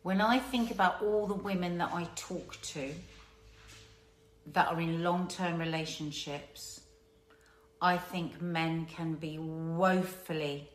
when 0.04 0.22
I 0.22 0.40
think 0.40 0.72
about 0.72 1.02
all 1.02 1.28
the 1.28 1.34
women 1.34 1.78
that 1.80 1.92
I 1.94 2.08
talk 2.16 2.60
to 2.62 2.90
that 4.48 4.68
are 4.68 4.80
in 4.80 5.04
long 5.04 5.28
term 5.28 5.58
relationships, 5.60 6.82
I 7.82 7.98
think 7.98 8.42
men 8.42 8.86
can 8.86 9.16
be 9.16 9.38
woefully 9.40 10.70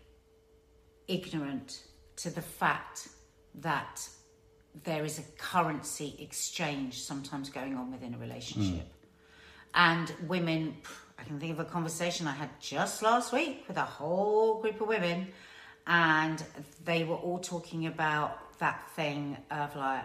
ignorant 1.06 1.84
to 2.16 2.30
the 2.30 2.42
fact 2.42 3.08
that 3.54 4.06
there 4.84 5.04
is 5.04 5.18
a 5.18 5.22
currency 5.38 6.16
exchange 6.18 7.00
sometimes 7.00 7.50
going 7.50 7.74
on 7.76 7.90
within 7.90 8.14
a 8.14 8.18
relationship. 8.18 8.86
And 9.74 10.12
women, 10.26 10.76
I 11.18 11.24
can 11.24 11.38
think 11.38 11.52
of 11.52 11.60
a 11.60 11.64
conversation 11.64 12.26
I 12.26 12.32
had 12.32 12.50
just 12.60 13.02
last 13.02 13.32
week 13.32 13.64
with 13.68 13.76
a 13.76 13.84
whole 13.84 14.60
group 14.60 14.80
of 14.80 14.88
women, 14.88 15.28
and 15.86 16.42
they 16.84 17.04
were 17.04 17.16
all 17.16 17.38
talking 17.38 17.86
about 17.86 18.58
that 18.58 18.90
thing 18.96 19.36
of 19.50 19.74
like, 19.76 20.04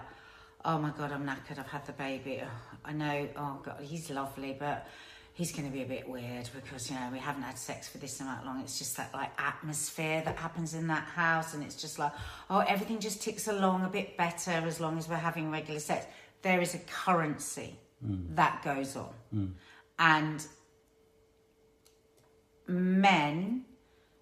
oh 0.66 0.78
my 0.78 0.92
God, 0.92 1.12
I'm 1.12 1.26
knackered, 1.26 1.60
I've 1.60 1.68
had 1.68 1.86
the 1.86 1.94
baby. 1.94 2.42
I 2.86 2.94
know, 2.94 3.28
oh 3.36 3.60
God, 3.64 3.82
he's 3.82 4.10
lovely, 4.10 4.56
but 4.58 4.88
he's 5.34 5.52
going 5.52 5.66
to 5.66 5.74
be 5.74 5.82
a 5.82 5.86
bit 5.86 6.08
weird 6.08 6.50
because, 6.54 6.90
you 6.90 6.96
know, 6.96 7.10
we 7.12 7.18
haven't 7.18 7.42
had 7.42 7.58
sex 7.58 7.90
for 7.90 7.98
this 7.98 8.22
amount 8.22 8.46
long. 8.46 8.62
It's 8.62 8.78
just 8.78 8.96
that 8.98 9.12
like 9.14 9.32
atmosphere 9.38 10.22
that 10.24 10.38
happens 10.38 10.76
in 10.76 10.88
that 10.88 11.04
house, 11.04 11.54
and 11.54 11.64
it's 11.64 11.82
just 11.82 12.00
like, 12.00 12.12
oh, 12.50 12.60
everything 12.60 13.00
just 13.00 13.22
ticks 13.22 13.48
along 13.48 13.84
a 13.84 13.90
bit 13.90 14.16
better 14.16 14.52
as 14.52 14.80
long 14.80 14.98
as 14.98 15.10
we're 15.10 15.16
having 15.16 15.52
regular 15.52 15.80
sex. 15.80 16.06
There 16.44 16.62
is 16.62 16.76
a 16.76 16.80
currency 16.80 17.76
hmm. 18.06 18.36
that 18.36 18.64
goes 18.64 18.96
on. 18.96 19.14
Hmm. 19.32 19.46
And 19.98 20.46
men, 22.68 23.66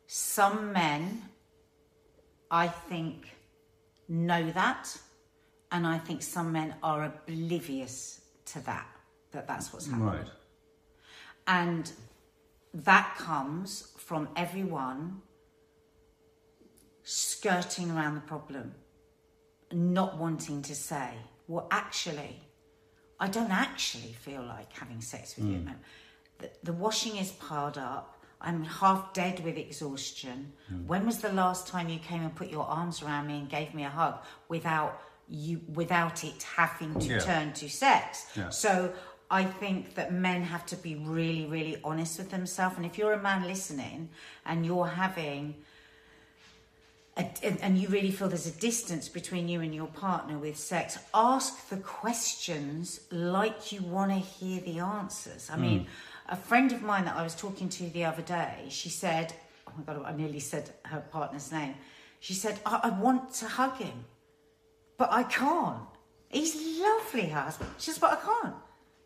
some 0.07 0.71
men, 0.71 1.23
I 2.49 2.67
think, 2.67 3.35
know 4.07 4.49
that. 4.51 4.97
And 5.73 5.87
I 5.87 5.97
think 5.97 6.21
some 6.21 6.51
men 6.51 6.75
are 6.83 7.05
oblivious 7.05 8.21
to 8.47 8.59
that, 8.65 8.87
that 9.31 9.47
that's 9.47 9.71
what's 9.71 9.87
happening. 9.87 10.07
Right. 10.07 10.27
And 11.47 11.91
that 12.73 13.15
comes 13.17 13.91
from 13.97 14.29
everyone 14.35 15.21
skirting 17.03 17.91
around 17.91 18.15
the 18.15 18.21
problem, 18.21 18.73
not 19.71 20.17
wanting 20.17 20.61
to 20.63 20.75
say, 20.75 21.09
well, 21.47 21.67
actually, 21.71 22.39
I 23.19 23.27
don't 23.27 23.51
actually 23.51 24.13
feel 24.13 24.41
like 24.43 24.71
having 24.73 25.01
sex 25.01 25.35
with 25.37 25.45
you. 25.45 25.57
Hmm. 25.57 25.65
man. 25.65 25.79
The, 26.39 26.49
the 26.63 26.73
washing 26.73 27.17
is 27.17 27.31
piled 27.31 27.77
up. 27.77 28.17
I'm 28.39 28.63
half 28.63 29.13
dead 29.13 29.43
with 29.43 29.57
exhaustion. 29.57 30.53
Hmm. 30.67 30.87
When 30.87 31.05
was 31.05 31.19
the 31.19 31.31
last 31.31 31.67
time 31.67 31.89
you 31.89 31.99
came 31.99 32.21
and 32.21 32.33
put 32.35 32.49
your 32.49 32.65
arms 32.65 33.03
around 33.03 33.27
me 33.27 33.37
and 33.37 33.49
gave 33.49 33.73
me 33.73 33.83
a 33.83 33.89
hug 33.89 34.19
without 34.49 35.01
you 35.29 35.61
without 35.73 36.23
it 36.25 36.43
having 36.43 36.99
to 36.99 37.07
Yeah. 37.07 37.19
turn 37.19 37.53
to 37.53 37.69
sex? 37.69 38.25
Yeah. 38.35 38.49
So 38.49 38.93
I 39.31 39.45
think 39.45 39.95
that 39.95 40.13
men 40.13 40.43
have 40.43 40.65
to 40.67 40.75
be 40.75 40.95
really, 40.95 41.45
really 41.45 41.77
honest 41.85 42.19
with 42.19 42.29
themselves. 42.29 42.75
And 42.75 42.85
if 42.85 42.97
you're 42.97 43.13
a 43.13 43.21
man 43.21 43.47
listening 43.47 44.09
and 44.45 44.65
you're 44.65 44.87
having 44.87 45.55
a, 47.15 47.25
and, 47.63 47.77
you 47.77 47.87
really 47.87 48.11
feel 48.11 48.27
there's 48.27 48.47
a 48.47 48.59
distance 48.59 49.07
between 49.07 49.47
you 49.47 49.61
and 49.61 49.73
your 49.73 49.87
partner 49.87 50.37
with 50.37 50.57
sex, 50.57 50.99
ask 51.13 51.69
the 51.69 51.77
questions 51.77 53.01
like 53.09 53.71
you 53.71 53.81
want 53.81 54.11
to 54.11 54.17
hear 54.17 54.59
the 54.61 54.79
answers. 54.79 55.49
I 55.49 55.55
hmm. 55.55 55.61
mean, 55.61 55.87
a 56.27 56.35
friend 56.35 56.73
of 56.73 56.81
mine 56.81 57.05
that 57.05 57.15
I 57.15 57.23
was 57.23 57.33
talking 57.33 57.69
to 57.69 57.89
the 57.89 58.03
other 58.03 58.21
day, 58.21 58.65
she 58.67 58.89
said, 58.89 59.33
"Oh 59.65 59.71
my 59.77 59.93
god, 59.93 60.03
I 60.05 60.13
nearly 60.13 60.39
said 60.41 60.71
her 60.83 61.03
partner's 61.09 61.51
name." 61.53 61.75
She 62.19 62.33
said, 62.33 62.59
"I, 62.65 62.81
I 62.83 62.89
want 62.89 63.33
to 63.35 63.47
hug 63.47 63.77
him, 63.77 64.05
but 64.97 65.09
I 65.11 65.23
can't. 65.23 65.83
He's 66.29 66.55
lovely, 66.79 67.27
her 67.27 67.41
husband." 67.41 67.71
She 67.77 67.91
says, 67.91 67.99
"But 67.99 68.13
I 68.13 68.15
can't 68.15 68.55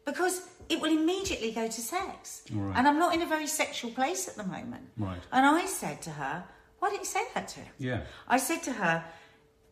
because 0.06 0.48
it 0.70 0.80
will 0.80 0.92
immediately 0.92 1.52
go 1.52 1.68
to 1.68 1.82
sex, 1.82 2.44
Right. 2.52 2.78
and 2.78 2.88
I'm 2.88 3.00
not 3.00 3.14
in 3.14 3.22
a 3.22 3.26
very 3.26 3.48
sexual 3.48 3.92
place 3.92 4.28
at 4.28 4.36
the 4.36 4.44
moment." 4.44 4.90
Right. 4.98 5.20
And 5.32 5.46
I 5.46 5.66
said 5.66 6.02
to 6.04 6.12
her, 6.12 6.44
"Why 6.80 6.90
didn't 6.90 7.02
you 7.02 7.06
say 7.06 7.26
that 7.34 7.48
to 7.50 7.60
him?" 7.60 7.74
Yeah. 7.78 8.02
I 8.28 8.38
said 8.38 8.64
to 8.64 8.74
her, 8.74 9.04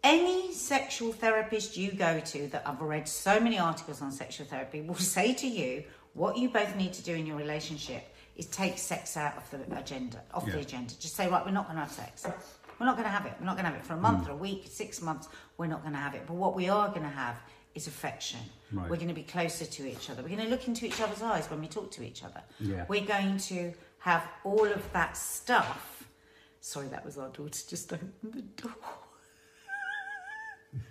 any 0.04 0.52
sexual 0.52 1.14
therapist 1.14 1.78
you 1.78 1.94
go 1.94 2.20
to 2.20 2.48
that 2.48 2.64
I've 2.66 2.82
read 2.82 3.08
so 3.08 3.40
many 3.40 3.58
articles 3.58 4.02
on 4.02 4.12
sexual 4.12 4.46
therapy 4.46 4.82
will 4.82 4.96
say 5.16 5.34
to 5.34 5.48
you 5.48 5.86
what 6.14 6.38
you 6.38 6.50
both 6.50 6.76
need 6.76 6.94
to 6.94 7.04
do 7.04 7.14
in 7.14 7.26
your 7.26 7.38
relationship 7.38 8.04
is 8.36 8.48
take 8.48 8.78
sex 8.78 9.16
out 9.16 9.38
of 9.38 9.50
the 9.52 9.78
agenda, 9.78 10.22
off 10.34 10.46
the 10.46 10.60
agenda. 10.60 10.94
Just 11.00 11.16
say, 11.16 11.30
right, 11.30 11.46
we're 11.46 11.52
not 11.52 11.66
going 11.66 11.76
to 11.76 11.84
have 11.84 11.92
sex. 11.92 12.26
We're 12.80 12.86
not 12.86 12.96
going 12.96 13.06
to 13.06 13.12
have 13.12 13.26
it. 13.26 13.34
We're 13.40 13.46
not 13.46 13.56
going 13.56 13.66
to 13.66 13.72
have 13.72 13.80
it 13.80 13.86
for 13.86 13.94
a 13.94 13.98
month, 13.98 14.26
hmm. 14.26 14.32
or 14.32 14.34
a 14.34 14.38
week, 14.38 14.66
six 14.68 15.02
months. 15.02 15.28
We're 15.58 15.68
not 15.68 15.82
going 15.82 15.94
to 15.94 16.00
have 16.00 16.16
it. 16.16 16.24
But 16.26 16.36
what 16.36 16.56
we 16.56 16.68
are 16.70 16.90
going 16.90 17.04
to 17.04 17.10
have 17.10 17.40
is 17.76 17.88
affection. 17.88 18.40
Right. 18.72 18.90
We're 18.90 18.96
going 18.98 19.08
to 19.10 19.14
be 19.14 19.24
closer 19.24 19.66
to 19.66 19.88
each 19.90 20.10
other. 20.10 20.22
We're 20.22 20.30
going 20.30 20.42
to 20.44 20.50
look 20.50 20.68
into 20.68 20.86
each 20.86 21.02
other's 21.02 21.22
eyes 21.22 21.50
when 21.50 21.60
we 21.62 21.68
talk 21.68 21.92
to 21.92 22.04
each 22.04 22.24
other. 22.24 22.42
Yeah. 22.60 22.86
We're 22.88 23.06
going 23.06 23.38
to 23.40 23.74
have 24.00 24.24
all 24.44 24.66
of 24.66 24.82
that 24.94 25.18
stuff. 25.18 26.08
Sorry, 26.62 26.88
that 26.90 27.04
was 27.04 27.18
our 27.18 27.30
daughter 27.30 27.62
just 27.68 27.92
opened 27.92 28.12
the 28.24 28.42
door. 28.42 28.72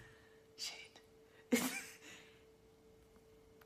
Shit. 0.57 1.61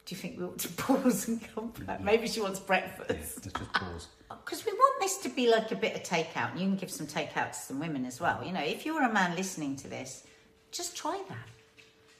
Do 0.04 0.14
you 0.14 0.16
think 0.16 0.38
we 0.38 0.44
ought 0.44 0.58
to 0.60 0.68
pause 0.74 1.26
and 1.26 1.40
come 1.54 1.72
back? 1.84 2.00
Maybe 2.02 2.28
she 2.28 2.40
wants 2.40 2.60
Yeah, 2.60 2.66
breakfast. 2.66 3.10
let's 3.10 3.58
just 3.58 3.72
pause. 3.72 4.08
Because 4.44 4.64
we 4.66 4.72
want 4.72 5.00
this 5.00 5.18
to 5.18 5.28
be 5.28 5.48
like 5.50 5.70
a 5.72 5.76
bit 5.76 5.94
of 5.96 6.02
takeout. 6.02 6.54
You 6.54 6.60
can 6.66 6.76
give 6.76 6.90
some 6.90 7.06
takeout 7.06 7.50
to 7.52 7.58
some 7.58 7.78
women 7.80 8.04
as 8.04 8.20
well. 8.20 8.42
You 8.44 8.52
know, 8.52 8.60
if 8.60 8.84
you're 8.86 9.02
a 9.02 9.12
man 9.12 9.34
listening 9.36 9.74
to 9.76 9.88
this, 9.88 10.24
just 10.72 10.96
try 10.96 11.20
that. 11.28 11.48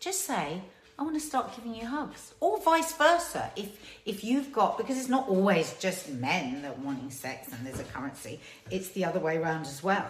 Just 0.01 0.25
say, 0.25 0.61
I 0.99 1.03
want 1.03 1.15
to 1.15 1.21
start 1.21 1.55
giving 1.55 1.75
you 1.75 1.87
hugs. 1.87 2.35
Or 2.41 2.61
vice 2.61 2.93
versa. 2.95 3.51
If 3.57 3.79
if 4.07 4.25
you've 4.25 4.53
got 4.53 4.79
because 4.79 4.97
it's 4.97 5.09
not 5.09 5.29
always 5.29 5.75
just 5.79 6.09
men 6.11 6.63
that 6.63 6.73
are 6.73 6.81
wanting 6.81 7.11
sex 7.11 7.53
and 7.53 7.67
there's 7.67 7.81
a 7.81 7.85
currency, 7.85 8.41
it's 8.71 8.91
the 8.91 9.05
other 9.05 9.21
way 9.21 9.37
around 9.37 9.67
as 9.67 9.83
well. 9.83 10.09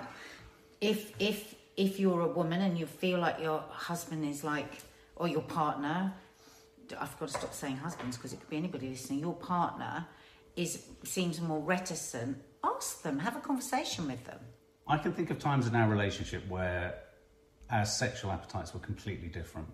If 0.80 1.12
if 1.18 1.54
if 1.76 1.98
you're 2.00 2.20
a 2.20 2.28
woman 2.28 2.62
and 2.62 2.78
you 2.78 2.86
feel 2.86 3.18
like 3.18 3.40
your 3.40 3.64
husband 3.70 4.24
is 4.24 4.44
like 4.44 4.78
or 5.16 5.28
your 5.28 5.42
partner 5.42 6.14
I've 6.94 7.18
got 7.18 7.28
to 7.28 7.38
stop 7.38 7.54
saying 7.54 7.76
husbands 7.76 8.16
because 8.16 8.32
it 8.32 8.40
could 8.40 8.50
be 8.50 8.56
anybody 8.56 8.88
listening. 8.88 9.20
Your 9.20 9.34
partner 9.34 10.06
is 10.54 10.84
seems 11.04 11.40
more 11.40 11.60
reticent. 11.60 12.38
Ask 12.62 13.02
them, 13.02 13.18
have 13.18 13.36
a 13.36 13.40
conversation 13.40 14.06
with 14.06 14.24
them. 14.24 14.38
I 14.88 14.98
can 14.98 15.12
think 15.12 15.30
of 15.30 15.38
times 15.38 15.66
in 15.66 15.74
our 15.74 15.88
relationship 15.88 16.46
where 16.48 16.94
our 17.70 17.84
sexual 17.84 18.30
appetites 18.30 18.72
were 18.72 18.80
completely 18.80 19.28
different. 19.28 19.68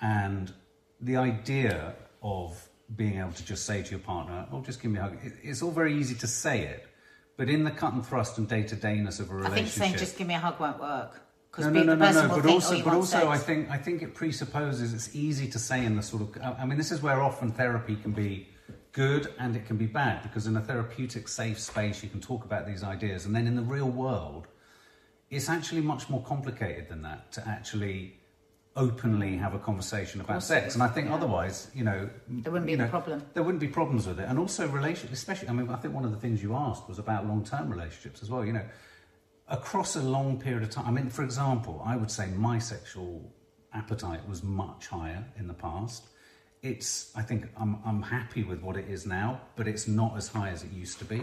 And 0.00 0.52
the 1.00 1.16
idea 1.16 1.94
of 2.22 2.68
being 2.96 3.18
able 3.18 3.32
to 3.32 3.44
just 3.44 3.66
say 3.66 3.82
to 3.82 3.90
your 3.90 4.00
partner, 4.00 4.46
oh, 4.52 4.62
just 4.62 4.80
give 4.80 4.90
me 4.90 4.98
a 4.98 5.02
hug, 5.02 5.18
it- 5.24 5.34
it's 5.42 5.62
all 5.62 5.70
very 5.70 5.94
easy 5.94 6.14
to 6.16 6.26
say 6.26 6.62
it. 6.62 6.86
But 7.36 7.48
in 7.48 7.62
the 7.64 7.70
cut 7.70 7.92
and 7.92 8.04
thrust 8.04 8.38
and 8.38 8.48
day 8.48 8.64
to 8.64 8.74
dayness 8.74 9.20
of 9.20 9.30
a 9.30 9.32
I 9.32 9.36
relationship. 9.36 9.64
think 9.64 9.68
saying 9.72 9.96
just 9.98 10.18
give 10.18 10.26
me 10.26 10.34
a 10.34 10.38
hug 10.40 10.58
won't 10.58 10.80
work 10.80 11.20
because 11.50 11.66
no, 11.66 11.70
no, 11.70 11.82
no, 11.82 11.94
no, 11.94 12.10
no. 12.10 12.28
But 12.28 12.42
think, 12.42 12.46
also, 12.54 12.76
oh, 12.76 12.82
but 12.82 12.94
also, 12.94 13.18
sex. 13.18 13.26
I 13.26 13.38
think 13.38 13.70
I 13.70 13.78
think 13.78 14.02
it 14.02 14.14
presupposes 14.14 14.92
it's 14.92 15.14
easy 15.14 15.48
to 15.50 15.58
say 15.58 15.84
in 15.84 15.94
the 15.94 16.02
sort 16.02 16.22
of. 16.22 16.42
I 16.42 16.64
mean, 16.66 16.78
this 16.78 16.90
is 16.90 17.00
where 17.00 17.22
often 17.22 17.52
therapy 17.52 17.94
can 17.94 18.10
be 18.12 18.48
good 18.90 19.32
and 19.38 19.54
it 19.54 19.66
can 19.66 19.76
be 19.76 19.86
bad 19.86 20.22
because 20.24 20.48
in 20.48 20.56
a 20.56 20.60
therapeutic, 20.60 21.28
safe 21.28 21.60
space, 21.60 22.02
you 22.02 22.08
can 22.08 22.20
talk 22.20 22.44
about 22.44 22.66
these 22.66 22.82
ideas, 22.82 23.24
and 23.26 23.36
then 23.36 23.46
in 23.46 23.54
the 23.54 23.62
real 23.62 23.88
world, 23.88 24.48
it's 25.30 25.48
actually 25.48 25.80
much 25.82 26.08
more 26.10 26.22
complicated 26.22 26.88
than 26.88 27.02
that 27.02 27.30
to 27.32 27.46
actually 27.46 28.18
openly 28.78 29.36
have 29.36 29.54
a 29.54 29.58
conversation 29.58 30.20
about 30.20 30.42
sex. 30.42 30.74
And 30.74 30.82
I 30.82 30.88
think 30.88 31.08
yeah. 31.08 31.16
otherwise, 31.16 31.70
you 31.74 31.84
know, 31.84 32.08
There 32.28 32.52
wouldn't 32.52 32.66
be 32.66 32.72
you 32.72 32.78
know, 32.78 32.88
problem. 32.88 33.22
There 33.34 33.42
wouldn't 33.42 33.60
be 33.60 33.68
problems 33.68 34.06
with 34.06 34.20
it, 34.20 34.28
and 34.28 34.38
also 34.38 34.66
relation, 34.68 35.10
especially. 35.12 35.48
I 35.48 35.52
mean, 35.52 35.68
I 35.68 35.76
think 35.76 35.92
one 35.94 36.04
of 36.04 36.12
the 36.12 36.16
things 36.16 36.42
you 36.42 36.54
asked 36.54 36.88
was 36.88 36.98
about 36.98 37.26
long-term 37.26 37.68
relationships 37.68 38.22
as 38.22 38.30
well. 38.30 38.44
You 38.44 38.54
know, 38.54 38.64
across 39.48 39.96
a 39.96 40.02
long 40.02 40.40
period 40.40 40.62
of 40.62 40.70
time. 40.70 40.86
I 40.86 40.90
mean, 40.90 41.10
for 41.10 41.24
example, 41.24 41.82
I 41.84 41.96
would 41.96 42.10
say 42.10 42.28
my 42.28 42.58
sexual 42.58 43.22
appetite 43.74 44.26
was 44.28 44.42
much 44.42 44.86
higher 44.86 45.24
in 45.38 45.46
the 45.46 45.54
past. 45.54 46.04
It's, 46.62 47.12
I 47.16 47.22
think, 47.22 47.46
I'm, 47.56 47.78
I'm 47.84 48.02
happy 48.02 48.42
with 48.42 48.60
what 48.60 48.76
it 48.76 48.88
is 48.88 49.06
now, 49.06 49.40
but 49.56 49.68
it's 49.68 49.86
not 49.86 50.16
as 50.16 50.28
high 50.28 50.50
as 50.50 50.64
it 50.64 50.72
used 50.72 50.98
to 50.98 51.04
be. 51.04 51.22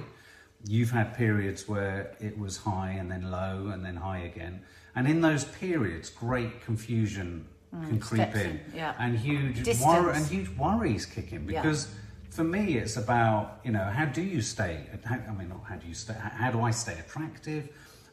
You've 0.68 0.92
had 0.92 1.16
periods 1.16 1.68
where 1.68 2.16
it 2.20 2.38
was 2.38 2.58
high 2.58 2.92
and 2.92 3.12
then 3.12 3.30
low 3.30 3.70
and 3.74 3.84
then 3.84 3.98
high 3.98 4.20
again. 4.20 4.62
And 4.96 5.08
in 5.08 5.22
those 5.22 5.46
periods, 5.46 6.10
great 6.10 6.62
confusion 6.62 7.46
can 7.72 8.00
creep 8.00 8.34
in, 8.36 8.62
yeah. 8.74 8.94
and 9.00 9.18
huge 9.18 9.68
wor- 9.82 10.12
and 10.12 10.26
huge 10.26 10.50
worries 10.58 11.06
kick 11.06 11.34
in 11.34 11.50
Yeah. 11.50 11.62
because 11.62 11.90
for 12.30 12.46
me 12.46 12.78
it's 12.78 12.96
about 12.96 13.60
you 13.66 13.72
know 13.74 13.84
how 13.84 14.06
do 14.06 14.22
you 14.22 14.42
stay 14.42 14.86
how, 15.04 15.16
i 15.16 15.34
mean 15.34 15.50
not 15.50 15.62
how 15.68 15.76
do 15.76 15.86
you 15.86 15.94
stay 15.94 16.14
how, 16.14 16.52
do 16.52 16.62
i 16.62 16.72
stay 16.72 16.98
attractive 17.00 17.68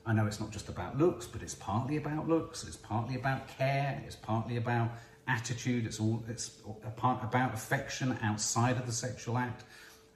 i 0.04 0.12
know 0.12 0.26
it's 0.26 0.40
not 0.40 0.50
just 0.50 0.68
about 0.68 0.98
looks 0.98 1.28
but 1.28 1.42
it's 1.42 1.54
partly 1.54 1.96
about 1.96 2.28
looks 2.28 2.64
it's 2.64 2.76
partly 2.76 3.14
about 3.14 3.46
care 3.56 4.02
it's 4.04 4.16
partly 4.16 4.56
about 4.56 4.90
attitude. 5.28 5.86
It's 5.86 6.00
all 6.00 6.22
it's 6.28 6.58
a 6.84 6.90
part 6.90 7.22
about 7.22 7.54
affection 7.54 8.18
outside 8.22 8.76
of 8.76 8.86
the 8.86 8.92
sexual 8.92 9.38
act. 9.38 9.64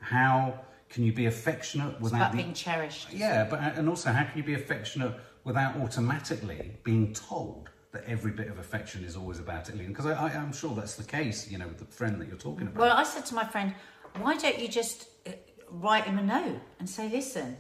How 0.00 0.60
can 0.88 1.04
you 1.04 1.12
be 1.12 1.26
affectionate 1.26 2.00
without 2.00 2.32
the, 2.32 2.38
being 2.38 2.54
cherished. 2.54 3.12
yeah, 3.12 3.44
but 3.48 3.60
and 3.60 3.88
also 3.88 4.10
how 4.12 4.24
can 4.24 4.38
you 4.38 4.44
be 4.44 4.54
affectionate 4.54 5.12
without 5.46 5.76
automatically 5.76 6.72
being 6.84 7.14
told 7.14 7.70
that 7.92 8.04
every 8.06 8.32
bit 8.32 8.48
of 8.48 8.58
affection 8.58 9.04
is 9.04 9.16
always 9.16 9.38
about 9.38 9.70
it? 9.70 9.78
Because 9.78 10.04
I, 10.04 10.28
I'm 10.28 10.52
sure 10.52 10.74
that's 10.74 10.96
the 10.96 11.04
case. 11.04 11.50
You 11.50 11.56
know, 11.56 11.68
with 11.68 11.78
the 11.78 11.86
friend 11.86 12.20
that 12.20 12.28
you're 12.28 12.36
talking 12.36 12.66
about. 12.66 12.80
Well, 12.80 12.96
I 12.96 13.04
said 13.04 13.24
to 13.26 13.34
my 13.34 13.44
friend, 13.44 13.74
why 14.20 14.36
don't 14.36 14.58
you 14.58 14.68
just 14.68 15.08
uh, 15.26 15.30
write 15.70 16.04
him 16.04 16.18
a 16.18 16.22
note 16.22 16.60
and 16.78 16.90
say, 16.90 17.08
listen, 17.08 17.56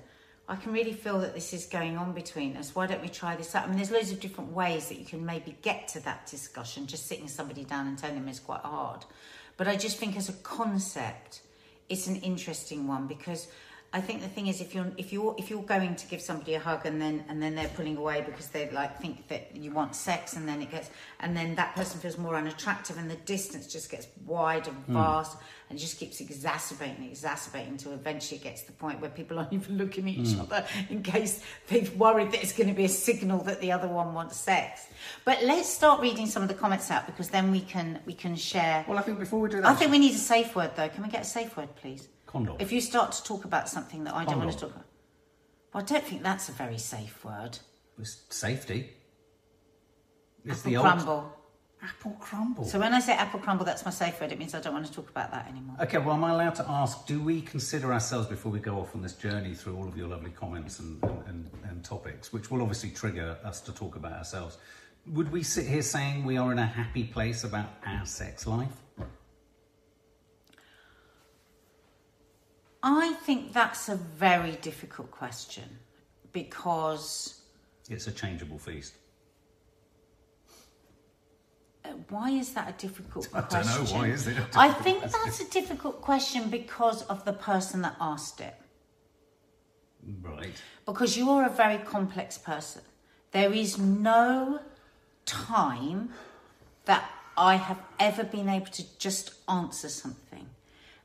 I 0.48 0.56
can 0.56 0.72
really 0.72 0.92
feel 0.92 1.20
that 1.20 1.34
this 1.34 1.52
is 1.52 1.66
going 1.66 1.96
on 1.96 2.12
between 2.12 2.56
us. 2.56 2.74
Why 2.74 2.86
don't 2.86 3.02
we 3.02 3.08
try 3.08 3.36
this 3.36 3.54
out? 3.54 3.64
I 3.64 3.66
mean, 3.68 3.76
there's 3.76 3.90
loads 3.90 4.10
of 4.12 4.20
different 4.20 4.52
ways 4.52 4.88
that 4.88 4.98
you 4.98 5.04
can 5.04 5.24
maybe 5.24 5.56
get 5.62 5.88
to 5.88 6.00
that 6.00 6.26
discussion. 6.26 6.86
Just 6.86 7.06
sitting 7.06 7.28
somebody 7.28 7.64
down 7.64 7.86
and 7.86 7.96
telling 7.96 8.16
them 8.16 8.28
is 8.28 8.40
quite 8.40 8.60
hard. 8.60 9.04
But 9.56 9.68
I 9.68 9.76
just 9.76 9.96
think 9.96 10.16
as 10.16 10.28
a 10.28 10.34
concept, 10.34 11.40
it's 11.88 12.08
an 12.08 12.16
interesting 12.16 12.86
one 12.86 13.06
because 13.06 13.48
I 13.92 14.00
think 14.00 14.20
the 14.20 14.28
thing 14.28 14.48
is 14.48 14.60
if 14.60 14.74
you're 14.74 14.90
if 14.96 15.12
you're 15.12 15.34
if 15.38 15.48
you're 15.48 15.62
going 15.62 15.96
to 15.96 16.06
give 16.06 16.20
somebody 16.20 16.54
a 16.54 16.60
hug 16.60 16.84
and 16.84 17.00
then 17.00 17.24
and 17.28 17.42
then 17.42 17.54
they're 17.54 17.68
pulling 17.68 17.96
away 17.96 18.22
because 18.26 18.48
they 18.48 18.68
like 18.70 19.00
think 19.00 19.28
that 19.28 19.56
you 19.56 19.70
want 19.70 19.94
sex 19.94 20.34
and 20.34 20.46
then 20.46 20.60
it 20.60 20.70
gets 20.70 20.90
and 21.20 21.36
then 21.36 21.54
that 21.54 21.74
person 21.74 22.00
feels 22.00 22.18
more 22.18 22.34
unattractive 22.34 22.98
and 22.98 23.10
the 23.10 23.16
distance 23.16 23.66
just 23.66 23.90
gets 23.90 24.08
wide 24.26 24.66
and 24.66 24.76
hmm. 24.76 24.92
vast 24.94 25.38
and 25.70 25.78
just 25.78 25.98
keeps 25.98 26.20
exacerbating 26.20 27.04
exacerbating 27.04 27.72
until 27.72 27.92
eventually 27.92 28.38
it 28.38 28.42
gets 28.44 28.62
to 28.62 28.66
the 28.66 28.72
point 28.74 29.00
where 29.00 29.10
people 29.10 29.38
aren't 29.38 29.52
even 29.52 29.78
looking 29.78 30.08
at 30.08 30.14
each 30.16 30.34
hmm. 30.34 30.40
other 30.40 30.66
in 30.90 31.02
case 31.02 31.42
they've 31.68 31.96
worried 31.96 32.32
that 32.32 32.42
it's 32.42 32.52
going 32.52 32.68
to 32.68 32.74
be 32.74 32.84
a 32.84 32.90
signal 32.90 33.38
that 33.44 33.60
the 33.60 33.72
other 33.72 33.88
one 33.88 34.12
wants 34.12 34.36
sex. 34.36 34.88
But 35.24 35.42
let's 35.42 35.68
start 35.68 36.00
reading 36.00 36.26
some 36.26 36.42
of 36.42 36.48
the 36.48 36.54
comments 36.54 36.90
out 36.90 37.06
because 37.06 37.30
then 37.30 37.50
we 37.50 37.60
can 37.60 38.00
we 38.04 38.12
can 38.12 38.36
share. 38.36 38.84
Well, 38.88 38.98
I 38.98 39.02
think 39.02 39.18
before 39.18 39.40
we 39.40 39.48
do 39.48 39.60
that, 39.60 39.66
I 39.66 39.74
think 39.74 39.90
we 39.90 39.98
need 39.98 40.14
a 40.14 40.18
safe 40.18 40.54
word 40.54 40.72
though. 40.76 40.88
Can 40.88 41.02
we 41.02 41.08
get 41.08 41.22
a 41.22 41.24
safe 41.24 41.56
word, 41.56 41.74
please? 41.76 42.08
If 42.58 42.72
you 42.72 42.80
start 42.80 43.12
to 43.12 43.24
talk 43.24 43.44
about 43.44 43.68
something 43.68 44.04
that 44.04 44.14
I 44.14 44.24
don't 44.24 44.38
want 44.38 44.52
to 44.52 44.58
talk 44.58 44.70
about, 44.70 44.86
well, 45.72 45.82
I 45.82 45.86
don't 45.86 46.04
think 46.04 46.22
that's 46.22 46.48
a 46.48 46.52
very 46.52 46.78
safe 46.78 47.24
word. 47.24 47.58
It's 47.98 48.22
safety. 48.30 48.90
It's 50.44 50.60
Apple 50.60 50.70
the 50.70 50.80
crumble. 50.80 51.12
Old... 51.12 51.30
Apple 51.82 52.16
crumble. 52.20 52.64
So 52.64 52.78
when 52.80 52.94
I 52.94 53.00
say 53.00 53.12
apple 53.12 53.38
crumble, 53.38 53.64
that's 53.64 53.84
my 53.84 53.90
safe 53.90 54.20
word. 54.20 54.32
It 54.32 54.38
means 54.38 54.54
I 54.54 54.60
don't 54.60 54.72
want 54.72 54.86
to 54.86 54.92
talk 54.92 55.10
about 55.10 55.30
that 55.30 55.46
anymore. 55.48 55.76
Okay, 55.80 55.98
well, 55.98 56.14
am 56.14 56.24
I 56.24 56.30
allowed 56.30 56.54
to 56.56 56.68
ask, 56.68 57.06
do 57.06 57.20
we 57.20 57.42
consider 57.42 57.92
ourselves, 57.92 58.26
before 58.26 58.50
we 58.50 58.58
go 58.58 58.80
off 58.80 58.94
on 58.94 59.02
this 59.02 59.12
journey 59.12 59.54
through 59.54 59.76
all 59.76 59.86
of 59.86 59.96
your 59.96 60.08
lovely 60.08 60.30
comments 60.30 60.78
and, 60.78 61.02
and, 61.02 61.24
and, 61.26 61.50
and 61.68 61.84
topics, 61.84 62.32
which 62.32 62.50
will 62.50 62.62
obviously 62.62 62.90
trigger 62.90 63.36
us 63.44 63.60
to 63.60 63.72
talk 63.72 63.96
about 63.96 64.12
ourselves, 64.12 64.58
would 65.08 65.30
we 65.30 65.42
sit 65.42 65.66
here 65.66 65.82
saying 65.82 66.24
we 66.24 66.38
are 66.38 66.50
in 66.50 66.58
a 66.58 66.66
happy 66.66 67.04
place 67.04 67.44
about 67.44 67.68
our 67.86 68.06
sex 68.06 68.46
life? 68.46 68.72
I 72.88 73.14
think 73.14 73.52
that's 73.52 73.88
a 73.88 73.96
very 73.96 74.52
difficult 74.62 75.10
question 75.10 75.64
because 76.32 77.40
It's 77.90 78.06
a 78.06 78.12
changeable 78.12 78.58
feast. 78.58 78.94
uh, 81.84 81.88
why 82.10 82.30
is 82.30 82.52
that 82.54 82.68
a 82.68 82.86
difficult 82.86 83.28
question? 83.30 83.56
I 83.60 83.62
don't 83.62 83.92
know, 83.92 83.98
why 83.98 84.06
is 84.06 84.26
it 84.28 84.30
I 84.30 84.34
difficult 84.34 84.56
I 84.56 84.72
think 84.84 84.98
question? 85.00 85.20
that's 85.24 85.40
a 85.40 85.50
difficult 85.50 86.00
question 86.00 86.48
because 86.48 87.02
of 87.02 87.24
the 87.24 87.32
person 87.32 87.82
that 87.82 87.96
asked 88.00 88.40
it. 88.40 88.54
Right. 90.22 90.62
because 90.84 91.18
you're 91.18 91.44
a 91.44 91.50
very 91.50 91.78
complex 91.78 92.38
person. 92.38 92.82
There 93.32 93.52
is 93.52 93.76
no 93.78 94.60
time 95.24 96.10
that 96.84 97.10
I 97.36 97.56
have 97.56 97.80
ever 97.98 98.22
been 98.22 98.48
able 98.48 98.70
to 98.78 98.84
just 98.98 99.32
answer 99.48 99.88
something 99.88 100.46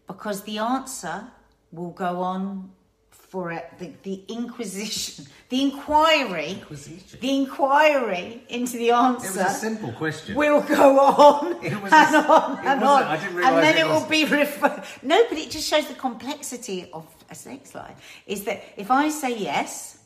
because 0.06 0.44
the 0.44 0.60
answer 0.60 1.26
will 1.72 1.92
go 1.92 2.22
on 2.22 2.72
for 3.10 3.52
it. 3.52 3.66
The, 3.80 3.92
the 4.04 4.24
inquisition, 4.28 5.26
the 5.50 5.62
inquiry, 5.62 6.50
Inquisition. 6.60 7.20
the 7.22 7.30
inquiry 7.38 8.44
into 8.50 8.78
the 8.78 8.92
answer 8.92 9.28
It 9.40 9.44
was 9.44 9.56
a 9.56 9.60
simple 9.60 9.92
question. 9.94 10.36
will 10.36 10.62
go 10.62 11.00
on 11.00 11.64
It 11.64 11.82
was 11.82 11.94
and 11.94 12.16
a- 12.16 12.28
on 12.30 12.60
and 12.68 12.84
on, 12.84 13.04
I 13.04 13.18
didn't 13.18 13.44
and 13.44 13.58
then 13.58 13.78
it 13.78 13.82
it, 13.82 13.88
will 13.88 14.06
be 14.08 14.26
referred. 14.26 14.84
No, 15.02 15.24
but 15.30 15.38
it 15.38 15.50
just 15.50 15.68
shows 15.68 15.88
the 15.88 15.94
complexity 15.94 16.90
of 16.92 17.06
a 17.30 17.36
sex 17.36 17.74
life. 17.74 17.96
Is 18.28 18.44
that 18.46 18.64
if 18.76 18.92
I 18.92 19.10
say 19.10 19.38
yes, 19.38 19.98